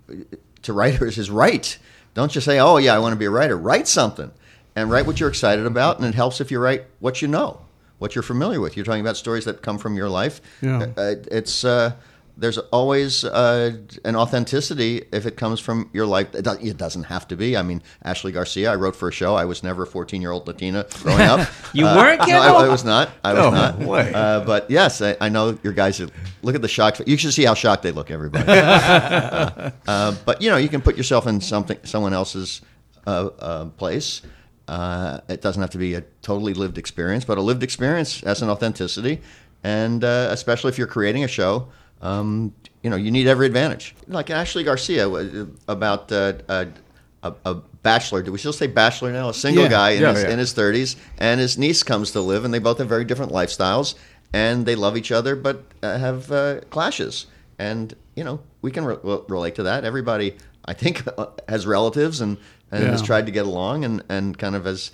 to 0.63 0.73
writers 0.73 1.19
is 1.19 1.31
write. 1.31 1.79
Don't 2.15 2.31
just 2.31 2.45
say, 2.45 2.61
"Oh 2.61 2.77
yeah, 2.77 2.95
I 2.95 2.99
want 3.01 3.13
to 3.15 3.19
be 3.19 3.25
a 3.25 3.31
writer." 3.31 3.57
Write 3.57 3.89
something, 3.89 4.31
and 4.77 4.91
write 4.91 5.07
what 5.07 5.19
you're 5.19 5.29
excited 5.31 5.67
about, 5.67 5.99
and 5.99 6.07
it 6.07 6.15
helps 6.15 6.41
if 6.41 6.51
you 6.51 6.59
write 6.61 6.85
what 7.01 7.23
you 7.23 7.29
know, 7.29 7.61
what 7.99 8.15
you're 8.15 8.23
familiar 8.23 8.61
with. 8.61 8.77
You're 8.77 8.85
talking 8.85 9.01
about 9.01 9.17
stories 9.17 9.45
that 9.47 9.63
come 9.63 9.79
from 9.79 9.97
your 9.97 10.09
life. 10.09 10.41
Yeah. 10.61 10.87
Uh, 10.97 11.15
it's 11.31 11.65
uh, 11.65 11.93
there's 12.37 12.57
always 12.59 13.25
uh, 13.25 13.77
an 14.05 14.17
authenticity 14.17 15.03
if 15.13 15.27
it 15.27 15.37
comes 15.37 15.61
from 15.61 15.91
your 15.93 16.07
life. 16.07 16.35
It, 16.35 16.45
do- 16.45 16.59
it 16.61 16.77
doesn't 16.77 17.05
have 17.05 17.29
to 17.29 17.37
be. 17.37 17.57
I 17.57 17.63
mean, 17.63 17.83
Ashley 18.05 18.33
Garcia. 18.33 18.73
I 18.73 18.75
wrote 18.77 18.97
for 18.97 19.09
a 19.09 19.13
show. 19.13 19.35
I 19.35 19.45
was 19.45 19.63
never 19.63 19.83
a 19.83 19.87
14 19.87 20.21
year 20.23 20.31
old 20.31 20.47
Latina 20.47 20.87
growing 21.03 21.21
up. 21.23 21.49
You 21.75 21.87
Uh, 21.87 21.97
weren't, 21.97 22.21
No, 22.29 22.39
I, 22.41 22.65
I 22.65 22.69
was 22.69 22.85
not. 22.85 23.11
I 23.25 23.33
was 23.35 23.43
No 23.45 23.51
not. 23.51 23.79
way. 23.79 24.13
Uh, 24.15 24.41
but 24.45 24.71
yes, 24.71 25.01
I, 25.03 25.17
I 25.21 25.29
know 25.29 25.59
your 25.63 25.73
guys. 25.73 26.01
Are, 26.01 26.09
look 26.43 26.55
at 26.55 26.63
the 26.63 26.69
shock. 26.69 26.99
You 27.07 27.17
should 27.17 27.33
see 27.33 27.45
how 27.45 27.55
shocked 27.55 27.83
they 27.83 27.93
look, 27.93 28.11
everybody. 28.11 28.45
uh, 29.87 30.15
but 30.25 30.41
you 30.43 30.51
know, 30.51 30.57
you 30.57 30.69
can 30.69 30.81
put 30.81 30.97
yourself 30.97 31.27
in 31.27 31.41
something, 31.41 31.79
someone 31.85 32.13
else's 32.13 32.61
uh, 33.07 33.29
uh, 33.39 33.65
place. 33.67 34.23
Uh, 34.69 35.21
it 35.29 35.43
doesn't 35.43 35.61
have 35.61 35.71
to 35.71 35.79
be 35.79 35.95
a 35.95 36.01
totally 36.23 36.55
lived 36.55 36.79
experience, 36.79 37.25
but 37.25 37.37
a 37.39 37.43
lived 37.43 37.63
experience 37.63 38.21
has 38.21 38.43
an 38.43 38.49
authenticity, 38.49 39.21
and 39.65 40.05
uh, 40.05 40.29
especially 40.31 40.69
if 40.71 40.79
you're 40.79 40.87
creating 40.87 41.25
a 41.25 41.29
show, 41.29 41.69
um, 42.03 42.53
you 42.83 42.91
know, 42.91 42.97
you 42.97 43.11
need 43.11 43.27
every 43.29 43.47
advantage. 43.47 43.95
Like 44.09 44.31
Ashley 44.31 44.65
Garcia 44.65 45.09
about 45.69 46.11
uh, 46.13 46.35
a, 46.49 46.67
a, 47.23 47.35
a 47.45 47.55
bachelor. 47.83 48.23
Do 48.23 48.33
we 48.33 48.39
still 48.39 48.53
say 48.53 48.67
bachelor 48.67 49.13
now? 49.13 49.29
A 49.29 49.35
single 49.35 49.65
Yeah. 49.65 49.71
guy 49.71 49.91
in, 49.91 50.03
Yeah, 50.03 50.13
his, 50.13 50.23
yeah. 50.25 50.31
in 50.31 50.39
his 50.39 50.53
30s, 50.55 50.97
and 51.19 51.41
his 51.41 51.57
niece 51.59 51.83
comes 51.83 52.11
to 52.13 52.21
live, 52.21 52.45
and 52.45 52.53
they 52.53 52.59
both 52.59 52.79
have 52.79 52.89
very 52.89 53.05
different 53.05 53.33
lifestyles, 53.33 53.95
and 54.33 54.67
they 54.67 54.75
love 54.75 54.97
each 54.97 55.13
other, 55.13 55.37
but 55.37 55.65
uh, 55.83 55.97
have 55.99 56.31
uh, 56.33 56.61
clashes. 56.71 57.27
And 57.59 57.95
you 58.17 58.25
know, 58.25 58.41
we 58.61 58.71
can 58.73 58.85
re- 58.85 58.97
re- 59.03 59.21
relate 59.29 59.55
to 59.57 59.63
that. 59.65 59.85
Everybody, 59.85 60.37
I 60.65 60.73
think, 60.75 61.03
has 61.49 61.67
relatives 61.67 62.21
and 62.21 62.37
and 62.73 62.85
has 62.85 63.03
tried 63.03 63.27
to 63.27 63.33
get 63.33 63.47
along, 63.47 63.85
and 63.85 64.03
and 64.09 64.37
kind 64.37 64.57
of 64.57 64.67
as 64.67 64.91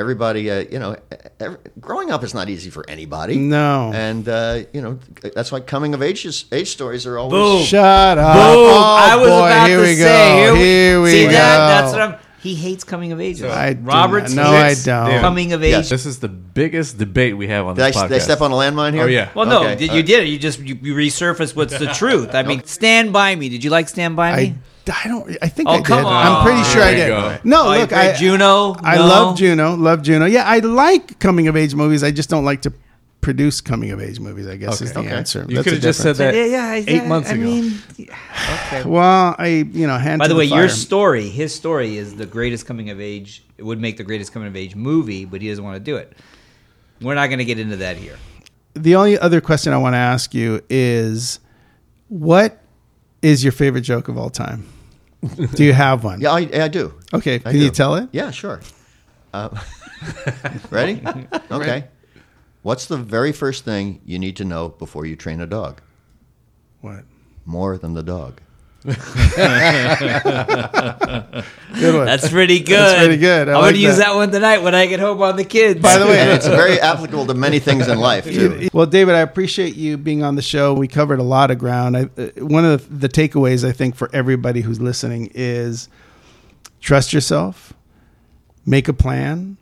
everybody, 0.00 0.50
uh, 0.50 0.64
you 0.70 0.78
know, 0.78 0.96
ev 1.38 1.58
growing 1.80 2.10
up 2.10 2.24
is 2.24 2.34
not 2.34 2.48
easy 2.48 2.70
for 2.70 2.84
anybody. 2.88 3.36
No. 3.36 3.92
and 3.94 4.28
uh, 4.28 4.62
you 4.72 4.80
know, 4.80 4.98
that's 5.34 5.52
why 5.52 5.60
coming 5.60 5.94
of 5.94 6.02
age 6.02 6.26
age 6.50 6.68
stories 6.70 7.06
are 7.06 7.18
always. 7.18 7.32
Boom. 7.40 7.62
Shut 7.64 8.18
up! 8.18 8.34
Boom! 8.34 8.42
Oh, 8.44 8.96
I 8.98 9.16
was 9.16 9.28
boy, 9.28 9.36
about 9.36 9.68
here 9.68 9.76
to 9.76 9.82
we 9.86 9.94
say. 9.94 10.02
go. 10.04 10.36
Here 10.44 10.52
we, 10.54 10.58
Here 10.60 11.02
we 11.02 11.10
see 11.10 11.24
go. 11.26 11.32
that? 11.32 11.80
That's 11.80 11.92
what 11.92 12.00
I'm. 12.02 12.14
He 12.42 12.54
hates 12.54 12.84
coming 12.84 13.12
of 13.12 13.20
ages. 13.20 13.42
I 13.42 13.74
do 13.74 13.82
Robert's 13.82 14.32
not- 14.32 14.44
no, 14.50 14.56
I 14.56 14.72
don't. 14.72 15.20
coming 15.20 15.52
of 15.52 15.62
Yes. 15.62 15.84
age. 15.84 15.90
this 15.90 16.06
is 16.06 16.20
the 16.20 16.28
biggest 16.30 16.96
debate 16.96 17.36
we 17.36 17.48
have 17.48 17.66
on 17.66 17.74
Did 17.76 17.82
I, 17.84 17.88
this 17.90 17.96
podcast. 17.98 18.08
did 18.08 18.14
I 18.14 18.18
step 18.18 18.40
on 18.40 18.50
a 18.50 18.54
landmine 18.54 18.94
here? 18.94 19.02
Oh, 19.02 19.06
yeah. 19.06 19.28
Well, 19.34 19.44
no, 19.44 19.60
Okay. 19.60 19.76
did, 19.76 19.90
Uh, 19.90 19.94
you 19.96 20.02
did 20.02 20.20
it. 20.24 20.28
You 20.28 20.38
just 20.38 20.58
you, 20.58 20.78
you 20.80 20.94
resurfaced 20.94 21.54
what's 21.54 21.78
the 21.78 21.86
truth. 22.02 22.34
I 22.34 22.42
mean, 22.42 22.64
Stand 22.64 23.12
by 23.12 23.36
Me. 23.36 23.50
Did 23.50 23.62
you 23.62 23.68
like 23.68 23.90
Stand 23.90 24.16
by 24.16 24.34
Me? 24.34 24.42
I, 24.42 24.54
I 24.90 25.08
don't. 25.08 25.36
I 25.42 25.48
think 25.48 25.68
Oh, 25.68 25.72
I 25.72 25.76
did. 25.78 25.86
come 25.86 26.06
on. 26.06 26.26
I'm 26.26 26.44
pretty 26.44 26.62
sure 26.70 26.82
I 26.82 26.94
did. 26.94 27.08
go. 27.08 27.38
No, 27.44 27.66
Oh, 27.74 27.78
look, 27.78 27.92
I 27.92 28.12
Juno. 28.14 28.74
I 28.82 28.96
No? 28.96 29.06
love 29.06 29.36
Juno. 29.38 29.74
Love 29.76 30.02
Juno. 30.02 30.26
Yeah, 30.26 30.44
I 30.44 30.58
like 30.58 31.18
coming 31.18 31.48
of 31.48 31.56
age 31.56 31.74
movies. 31.74 32.02
I 32.02 32.10
just 32.10 32.28
don't 32.30 32.44
like 32.44 32.62
to 32.62 32.72
produce 33.20 33.60
coming 33.60 33.90
of 33.90 34.00
age 34.00 34.18
movies. 34.18 34.46
I 34.46 34.56
guess 34.56 34.80
is 34.80 34.92
the 34.92 35.00
Okay. 35.00 35.08
answer. 35.10 35.44
You 35.48 35.62
could 35.62 35.74
have 35.74 35.82
just 35.82 36.00
said 36.00 36.16
that 36.16 36.34
Yeah, 36.34 36.44
yeah, 36.46 36.72
eight 36.74 36.88
yeah, 36.88 37.06
months 37.08 37.28
I 37.30 37.34
ago. 37.34 37.42
mean, 37.44 37.78
okay. 37.98 38.82
Well, 38.86 39.34
I 39.38 39.66
you 39.72 39.86
know. 39.86 39.98
Hand 39.98 40.18
By 40.20 40.26
to 40.26 40.32
the 40.34 40.38
way, 40.38 40.48
fire. 40.48 40.60
your 40.60 40.68
story, 40.70 41.28
his 41.28 41.54
story, 41.54 41.96
is 41.98 42.14
the 42.16 42.24
greatest 42.26 42.64
coming 42.66 42.88
of 42.90 42.98
age. 43.00 43.42
It 43.58 43.64
would 43.64 43.78
make 43.80 43.96
the 43.98 44.04
greatest 44.04 44.32
coming 44.32 44.48
of 44.48 44.56
age 44.56 44.74
movie, 44.74 45.24
but 45.26 45.42
he 45.42 45.48
doesn't 45.50 45.62
want 45.62 45.76
to 45.76 45.80
do 45.80 45.96
it. 45.96 46.14
We're 47.02 47.14
not 47.14 47.26
going 47.28 47.38
to 47.40 47.44
get 47.44 47.58
into 47.58 47.76
that 47.76 47.96
here. 47.98 48.16
the 48.74 48.94
only 48.96 49.18
other 49.18 49.40
question 49.42 49.72
I 49.72 49.76
want 49.78 49.94
to 49.94 49.98
ask 49.98 50.32
you 50.32 50.62
is, 50.70 51.40
what 52.08 52.62
is 53.20 53.42
your 53.44 53.52
favorite 53.52 53.82
joke 53.82 54.08
of 54.08 54.16
all 54.16 54.30
time? 54.30 54.64
do 55.54 55.64
you 55.64 55.72
have 55.72 56.04
one? 56.04 56.20
Yeah, 56.20 56.32
I, 56.32 56.48
I 56.52 56.68
do. 56.68 56.94
Okay. 57.12 57.36
I 57.36 57.38
Can 57.52 57.56
you 57.60 57.70
tell 57.70 57.94
it? 57.96 58.08
Yeah, 58.12 58.30
sure. 58.30 58.60
Uh, 59.32 59.50
ready? 60.70 61.02
Okay. 61.50 61.84
What's 62.62 62.86
the 62.86 62.96
very 62.98 63.32
first 63.32 63.64
thing 63.64 64.02
you 64.04 64.18
need 64.18 64.36
to 64.36 64.44
know 64.44 64.68
before 64.68 65.06
you 65.06 65.16
train 65.16 65.40
a 65.40 65.46
dog? 65.46 65.80
What? 66.82 67.04
More 67.46 67.78
than 67.78 67.94
the 67.94 68.02
dog. 68.02 68.40
Good 68.84 68.94
one. 71.94 72.06
That's 72.06 72.28
pretty 72.28 72.60
good. 72.60 72.76
That's 72.78 72.98
pretty 73.04 73.16
good. 73.18 73.48
I 73.48 73.52
I'm 73.52 73.56
like 73.58 73.64
going 73.64 73.74
to 73.74 73.80
use 73.80 73.96
that. 73.98 74.06
that 74.08 74.14
one 74.14 74.30
tonight 74.30 74.58
when 74.62 74.74
I 74.74 74.86
get 74.86 75.00
home 75.00 75.20
on 75.22 75.36
the 75.36 75.44
kids. 75.44 75.80
By 75.80 75.98
the 75.98 76.06
way, 76.06 76.18
And 76.18 76.30
it's 76.30 76.46
very 76.48 76.80
applicable 76.80 77.26
to 77.26 77.34
many 77.34 77.58
things 77.58 77.88
in 77.88 77.98
life, 77.98 78.24
too. 78.24 78.68
Well, 78.72 78.86
David, 78.86 79.14
I 79.14 79.20
appreciate 79.20 79.76
you 79.76 79.96
being 79.96 80.22
on 80.22 80.34
the 80.36 80.42
show. 80.42 80.74
We 80.74 80.88
covered 80.88 81.18
a 81.18 81.22
lot 81.24 81.50
of 81.50 81.58
ground. 81.58 81.96
I, 81.96 82.02
uh, 82.16 82.28
one 82.44 82.64
of 82.64 82.88
the, 83.00 83.06
the 83.06 83.08
takeaways 83.08 83.66
I 83.68 83.72
think 83.72 83.94
for 83.96 84.10
everybody 84.12 84.60
who's 84.62 84.80
listening 84.80 85.30
is 85.34 85.88
trust 86.80 87.12
yourself, 87.12 87.72
make 88.66 88.88
a 88.88 88.92
plan. 88.94 89.56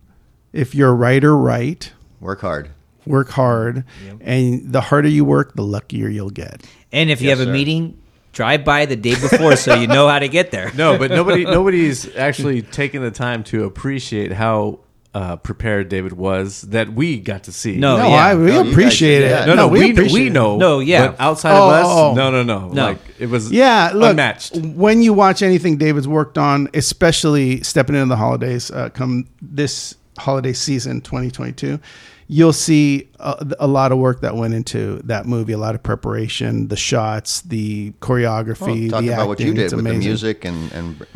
If 0.52 0.74
you're 0.74 0.90
a 0.90 0.94
writer, 0.94 1.36
write, 1.36 1.92
Work 2.20 2.40
hard. 2.40 2.70
work 3.06 3.28
hard, 3.30 3.84
and 4.20 4.72
the 4.72 4.80
harder 4.80 5.08
you 5.08 5.24
work, 5.24 5.54
the 5.54 5.62
luckier 5.62 6.08
you'll 6.08 6.30
get. 6.30 6.64
and 6.90 7.10
if 7.10 7.20
you 7.20 7.28
Yes, 7.28 7.38
have 7.38 7.46
a 7.46 7.50
sir. 7.50 7.52
meeting, 7.52 7.98
drive 8.32 8.64
by 8.64 8.86
the 8.86 8.96
day 8.96 9.14
before 9.14 9.56
so 9.56 9.74
you 9.74 9.86
know 9.86 10.08
how 10.08 10.18
to 10.18 10.28
get 10.28 10.50
there. 10.50 10.70
No, 10.74 10.96
but 10.98 11.10
nobody 11.10 11.44
nobody's 11.58 12.14
actually 12.16 12.62
taking 12.62 13.02
the 13.02 13.10
time 13.10 13.42
to 13.44 13.64
appreciate 13.64 14.32
how 14.32 14.80
uh, 15.14 15.36
prepared 15.36 15.88
David 15.88 16.12
was 16.12 16.62
that 16.62 16.92
we 16.92 17.18
got 17.18 17.44
to 17.44 17.52
see. 17.52 17.76
No, 17.76 17.96
no, 17.96 18.08
yeah. 18.08 18.14
I, 18.14 18.34
we 18.34 18.46
No, 18.46 18.58
you 18.58 18.62
guys- 18.64 18.72
appreciate 18.72 19.22
it. 19.24 19.30
yeah. 19.30 19.44
no, 19.46 19.54
no, 19.54 19.66
we, 19.66 19.80
we, 19.80 19.90
appreciate 19.92 20.12
we 20.20 20.26
it. 20.28 20.32
know. 20.32 20.56
No, 20.58 20.78
yeah. 20.80 21.08
but 21.08 21.20
outside 21.20 21.56
Oh, 21.58 21.64
of 21.68 21.72
us, 21.72 21.86
oh, 21.88 22.10
oh. 22.10 22.14
no, 22.14 22.30
no, 22.30 22.42
no, 22.42 22.68
No. 22.68 22.84
Like 22.88 22.98
it 23.18 23.26
was, 23.26 23.50
Yeah, 23.50 23.90
look, 23.94 24.10
unmatched. 24.10 24.56
when 24.58 25.02
you 25.02 25.14
watch 25.14 25.42
anything 25.42 25.78
David's 25.78 26.06
worked 26.06 26.36
on, 26.36 26.68
especially 26.74 27.62
stepping 27.62 27.96
into 27.96 28.06
the 28.06 28.16
holidays, 28.16 28.70
uh, 28.70 28.90
come 28.90 29.26
this 29.40 29.94
holiday 30.18 30.52
season, 30.52 31.00
2022, 31.00 31.80
you'll 32.28 32.52
see 32.52 33.08
a, 33.18 33.46
a 33.58 33.66
lot 33.66 33.90
of 33.90 33.98
work 33.98 34.20
that 34.20 34.36
went 34.36 34.52
into 34.54 35.00
that 35.04 35.26
movie, 35.26 35.54
a 35.54 35.58
lot 35.58 35.74
of 35.74 35.82
preparation, 35.82 36.68
the 36.68 36.76
shots, 36.76 37.40
the 37.40 37.92
choreography, 38.00 38.90
Talk 38.90 39.02
the 39.02 39.08
about 39.08 39.28
what 39.28 39.40
you 39.40 39.46
acting. 39.46 39.54
did 39.54 39.64
It's 39.64 39.74
with 39.74 39.84
the 39.84 39.90
amazing. 39.90 40.08
music 40.08 40.44
and, 40.44 40.72
and 40.72 41.06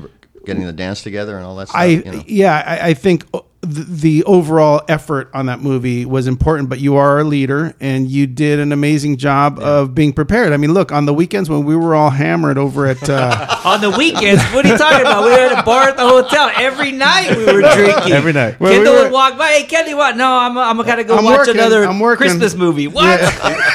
getting 0.47 0.65
the 0.65 0.73
dance 0.73 1.03
together 1.03 1.37
and 1.37 1.45
all 1.45 1.55
that 1.57 1.69
stuff. 1.69 1.81
I 1.81 1.85
you 1.87 2.05
know. 2.05 2.25
yeah, 2.27 2.63
I, 2.67 2.89
I 2.89 2.95
think 2.95 3.27
the, 3.63 3.85
the 3.85 4.25
overall 4.25 4.83
effort 4.89 5.31
on 5.33 5.47
that 5.47 5.61
movie 5.61 6.05
was 6.05 6.27
important. 6.27 6.69
But 6.69 6.81
you 6.81 6.97
are 6.97 7.21
a 7.21 7.25
leader, 7.25 7.75
and 7.81 8.11
you 8.11 8.27
did 8.27 8.59
an 8.59 8.73
amazing 8.73 9.19
job 9.19 9.59
of 9.61 9.95
being 9.95 10.13
prepared. 10.13 10.53
I 10.53 10.57
mean, 10.57 10.75
look 10.75 10.91
on 10.91 11.07
the 11.07 11.15
weekends 11.15 11.49
when 11.49 11.65
we 11.65 11.77
were 11.77 11.95
all 11.95 12.11
hammered 12.11 12.59
over 12.59 12.87
at. 12.87 13.09
Uh, 13.09 13.59
On 13.65 13.81
the 13.81 13.91
weekends, 13.91 14.43
what 14.53 14.67
are 14.67 14.71
you 14.71 14.77
talking 14.77 15.03
about? 15.03 15.23
We 15.25 15.31
were 15.31 15.37
at 15.37 15.61
a 15.61 15.63
bar 15.63 15.89
at 15.91 15.97
the 15.97 16.03
hotel 16.09 16.51
every 16.57 16.91
night. 16.91 17.37
We 17.37 17.45
were 17.47 17.61
drinking 17.61 18.13
Every 18.13 18.33
night. 18.33 18.59
Well, 18.59 18.71
we 18.71 18.77
Kendall 18.79 18.95
were- 18.95 19.03
would 19.05 19.13
walk 19.13 19.39
by. 19.39 19.47
Hey, 19.49 19.63
Kenny, 19.67 19.95
what? 19.95 20.17
No, 20.17 20.37
I'm 20.37 20.59
I'm 20.59 20.77
gonna 20.79 21.05
go 21.05 21.17
I'm 21.17 21.25
watch 21.25 21.39
working, 21.39 21.55
another 21.55 21.85
I'm 21.85 22.01
working. 22.01 22.27
Christmas 22.27 22.57
movie. 22.57 22.89
What? 22.89 23.21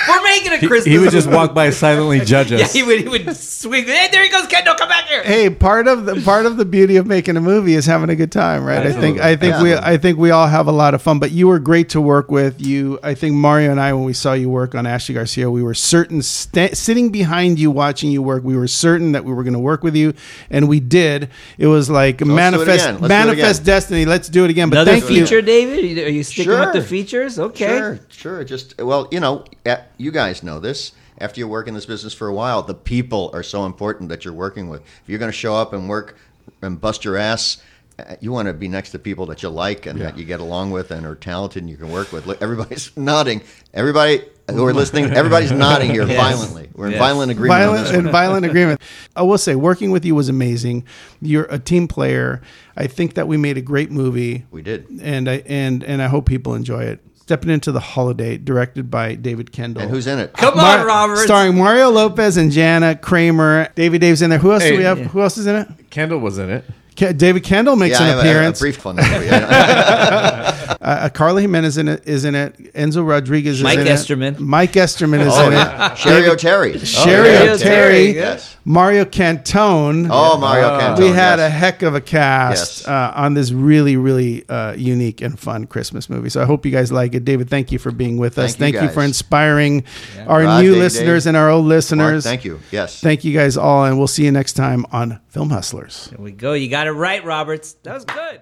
we're 0.10 0.24
making 0.24 0.52
a 0.52 0.58
He, 0.58 0.68
Christmas. 0.68 0.92
he 0.94 1.00
would 1.00 1.12
just 1.12 1.30
walk 1.30 1.54
by 1.54 1.70
silently 1.70 2.20
judge 2.20 2.52
us. 2.52 2.60
Yeah, 2.60 2.68
he 2.68 2.84
would. 2.86 3.00
He 3.00 3.08
would 3.08 3.36
swing. 3.38 3.86
Hey, 3.86 4.10
there 4.12 4.24
he 4.24 4.30
goes, 4.30 4.48
Kendall. 4.48 4.76
Come 4.76 4.90
back 4.90 5.06
here. 5.06 5.24
hey, 5.24 5.50
part 5.50 5.88
of 5.88 6.06
the 6.06 6.20
part 6.22 6.46
of 6.46 6.58
the 6.58 6.66
beauty 6.66 6.98
of 6.98 7.08
making 7.08 7.38
a 7.38 7.42
movie 7.42 7.74
is 7.76 7.86
having 7.86 8.10
a 8.10 8.16
good 8.16 8.32
time, 8.34 8.66
right? 8.66 8.86
I 8.86 8.92
think 8.92 9.22
I 9.22 9.38
think 9.38 9.58
we 9.62 9.70
Yeah. 9.70 9.77
I 9.84 9.98
think 9.98 10.18
we 10.18 10.32
all 10.32 10.48
have 10.48 10.68
a 10.68 10.72
lot 10.72 10.94
of 10.94 11.02
fun. 11.02 11.20
But 11.20 11.32
you 11.32 11.48
were 11.48 11.60
great 11.60 11.90
to 11.90 12.02
work 12.02 12.32
with. 12.32 12.62
You, 12.62 13.00
I 13.04 13.14
think 13.14 13.36
Mario 13.36 13.72
and 13.72 13.80
I, 13.80 13.94
when 13.94 14.04
we 14.04 14.14
saw 14.14 14.34
you 14.34 14.50
work 14.50 14.76
on 14.76 14.86
Ashley 14.86 15.16
Garcia, 15.16 15.50
we 15.50 15.64
were 15.64 15.74
certain 15.74 16.22
sta 16.22 16.74
sitting 16.74 17.10
behind 17.10 17.60
you 17.60 17.72
watching 17.72 18.12
you 18.12 18.22
work. 18.22 18.44
We 18.44 18.56
were 18.56 18.68
certain 18.68 19.14
that 19.14 19.26
we 19.26 19.34
were 19.34 19.44
going 19.44 19.54
to 19.54 19.60
work 19.60 19.84
with 19.84 19.96
you, 19.96 20.14
and 20.50 20.68
we 20.68 20.80
did. 20.80 21.30
It 21.58 21.68
was 21.68 21.90
like 21.90 22.26
manifest. 22.26 22.86
Let's 22.86 23.00
do 23.00 23.06
it 23.06 23.08
manifest 23.08 23.64
destiny. 23.64 24.06
Let's 24.06 24.30
do 24.30 24.44
it 24.46 24.50
again. 24.50 24.70
But 24.70 24.80
Another 24.80 25.00
thank 25.00 25.12
you. 25.12 25.26
feature, 25.26 25.42
David? 25.42 25.80
Are 25.80 25.88
you, 25.88 26.06
are 26.06 26.10
you 26.10 26.24
sticking 26.24 26.52
with 26.52 26.74
the 26.74 26.82
features? 26.84 27.40
Okay. 27.40 27.78
Sure, 27.78 28.00
sure. 28.10 28.44
Just 28.44 28.82
well, 28.82 29.08
you 29.12 29.20
know, 29.20 29.46
eh, 29.66 29.82
you 29.98 30.12
guys 30.12 30.44
know 30.44 30.60
this. 30.60 30.94
After 31.20 31.40
you 31.40 31.48
work 31.48 31.68
in 31.68 31.74
this 31.74 31.88
business 31.88 32.14
for 32.14 32.28
a 32.28 32.34
while, 32.34 32.62
the 32.62 32.76
people 32.76 33.32
are 33.34 33.42
so 33.42 33.66
important 33.66 34.10
that 34.10 34.24
you're 34.24 34.36
working 34.36 34.70
with. 34.70 34.82
If 34.82 35.04
you're 35.08 35.18
going 35.18 35.32
to 35.32 35.38
show 35.38 35.56
up 35.56 35.74
and 35.74 35.90
work 35.90 36.16
and 36.62 36.80
bust 36.80 37.04
your 37.06 37.18
ass, 37.18 37.58
Uh, 38.00 38.16
you 38.20 38.32
want 38.32 38.48
to 38.48 38.54
be 38.54 38.68
next 38.68 38.92
to 38.92 39.00
people 39.00 39.26
that 39.26 39.42
you 39.42 39.50
like 39.50 39.86
and 39.88 40.00
that 40.02 40.18
you 40.20 40.24
get 40.24 40.40
along 40.40 40.70
with 40.72 40.92
and 40.92 41.06
are 41.06 41.16
talented 41.16 41.64
and 41.64 41.70
you 41.70 41.78
can 41.78 41.92
work 41.92 42.12
with. 42.12 42.28
Look, 42.28 42.42
everybody's 42.44 42.92
nodding. 42.98 43.42
Everybody 43.74 44.22
who 44.52 44.64
are 44.66 44.74
listening, 44.74 45.06
everybody's 45.06 45.52
nodding 45.52 45.90
here 45.90 46.04
Yes. 46.08 46.16
violently. 46.16 46.70
We're 46.76 46.86
in 46.88 46.92
Yes. 46.92 47.00
violent 47.00 47.32
agreement 47.32 47.60
on 47.62 47.68
violent 47.70 47.88
this 47.88 47.98
and 47.98 48.10
violent 48.12 48.46
agreement. 48.52 48.82
I 49.16 49.24
will 49.24 49.40
say, 49.40 49.56
working 49.56 49.90
with 49.90 50.06
you 50.06 50.14
was 50.14 50.30
amazing. 50.30 50.86
You're 51.22 51.46
a 51.46 51.58
team 51.58 51.88
player. 51.88 52.42
I 52.76 52.86
think 52.86 53.16
that 53.16 53.28
we 53.28 53.36
made 53.36 53.58
a 53.58 53.62
great 53.62 53.90
movie. 53.90 54.46
We 54.52 54.62
did. 54.62 54.86
and 55.02 55.28
I 55.28 55.42
and 55.48 55.84
and 55.84 56.00
I 56.02 56.08
hope 56.08 56.28
people 56.28 56.54
enjoy 56.54 56.84
it. 56.84 57.00
Stepping 57.16 57.50
into 57.50 57.72
the 57.74 57.80
holiday, 57.82 58.38
directed 58.38 58.90
by 58.92 59.16
David 59.16 59.52
Kendall. 59.52 59.82
And 59.82 59.92
who's 59.92 60.06
in 60.08 60.18
it? 60.20 60.32
Come 60.34 60.56
Mar- 60.56 60.80
on, 60.82 60.86
Robert. 60.86 61.18
Starring 61.18 61.58
Mario 61.58 61.90
Lopez 61.90 62.38
and 62.38 62.52
Jana 62.54 62.96
Kramer. 62.96 63.68
David 63.76 64.00
Dave's 64.02 64.22
in 64.22 64.30
there. 64.30 64.40
Who 64.40 64.54
else 64.54 64.64
do 64.64 64.78
we 64.78 64.84
have? 64.84 65.00
yeah. 65.00 65.06
Who 65.08 65.22
else 65.22 65.38
is 65.38 65.46
in 65.48 65.56
it? 65.56 65.68
Kendall 65.90 66.20
was 66.20 66.38
in 66.38 66.50
it. 66.52 66.64
Ke- 66.98 67.16
David 67.16 67.44
Kendall 67.44 67.76
makes 67.76 68.00
Yeah, 68.00 68.06
I 68.06 68.10
an 68.10 68.18
have 68.18 68.26
a- 68.26 68.28
a, 68.28 68.32
appearance. 68.32 68.60
brief 68.60 68.86
on 68.86 68.96
that 68.98 70.78
uh, 70.82 71.10
Carla 71.10 71.42
Jimenez 71.42 71.78
in 71.78 71.88
it, 71.88 72.08
is 72.08 72.26
in 72.26 72.34
it. 72.36 72.74
Enzo 72.74 73.08
Rodriguez 73.08 73.58
is 73.58 73.64
Mike 73.64 73.80
in 73.80 73.86
Esterman. 73.88 74.34
it. 74.34 74.40
Mike 74.40 74.72
Esterman 74.74 75.20
Mike 75.20 75.22
Esterman 75.22 75.28
is 75.28 75.34
oh, 75.36 75.46
in 75.48 75.52
yeah. 75.54 75.92
it. 75.94 75.98
Cheri 75.98 76.24
Oteri. 76.24 77.04
Cheri 77.04 77.30
yeah. 77.34 77.54
Oteri. 77.56 78.14
Yes. 78.16 78.58
Mario 78.66 79.06
Cantone. 79.06 80.08
Oh, 80.12 80.38
Mario 80.38 80.78
Cantone. 80.80 81.00
we 81.00 81.08
had 81.10 81.40
a 81.40 81.50
heck 81.50 81.84
of 81.84 81.96
a 81.96 82.02
cast 82.02 82.80
Yes. 82.82 82.88
uh, 82.88 83.14
on 83.16 83.34
this 83.34 83.52
really, 83.52 83.96
really 83.96 84.48
uh, 84.50 84.74
unique 84.74 85.22
and 85.22 85.40
fun 85.40 85.68
Christmas 85.68 86.10
movie. 86.10 86.30
So 86.30 86.42
I 86.42 86.46
hope 86.46 86.66
you 86.66 86.72
guys 86.72 86.92
like 86.92 87.14
it. 87.14 87.24
David, 87.24 87.50
thank 87.50 87.72
you 87.72 87.80
for 87.80 87.92
being 87.92 88.18
with 88.18 88.38
us. 88.38 88.56
Thank 88.56 88.74
you, 88.74 88.80
Thank 88.80 88.90
you 88.90 88.94
for 88.94 89.02
guys. 89.02 89.10
inspiring 89.10 89.84
our 90.28 90.44
Rod, 90.44 90.62
new 90.62 90.72
Dave, 90.74 90.82
listeners 90.82 91.24
Dave. 91.24 91.30
and 91.30 91.38
our 91.38 91.50
old 91.50 91.66
Mark, 91.66 91.70
listeners. 91.76 92.24
thank 92.24 92.44
you. 92.44 92.60
Yes. 92.72 93.00
Thank 93.00 93.24
you 93.24 93.34
guys 93.34 93.56
all, 93.56 93.86
and 93.86 93.98
we'll 93.98 94.08
see 94.08 94.26
you 94.26 94.32
next 94.32 94.54
time 94.54 94.86
on 94.92 95.20
Film 95.30 95.50
Hustlers. 95.50 96.08
There 96.12 96.20
we 96.24 96.32
go. 96.32 96.54
You 96.54 96.70
got 96.70 96.87
it 96.88 96.92
right, 96.92 97.24
Roberts. 97.24 97.74
That 97.84 97.94
was 97.94 98.06
good. 98.06 98.42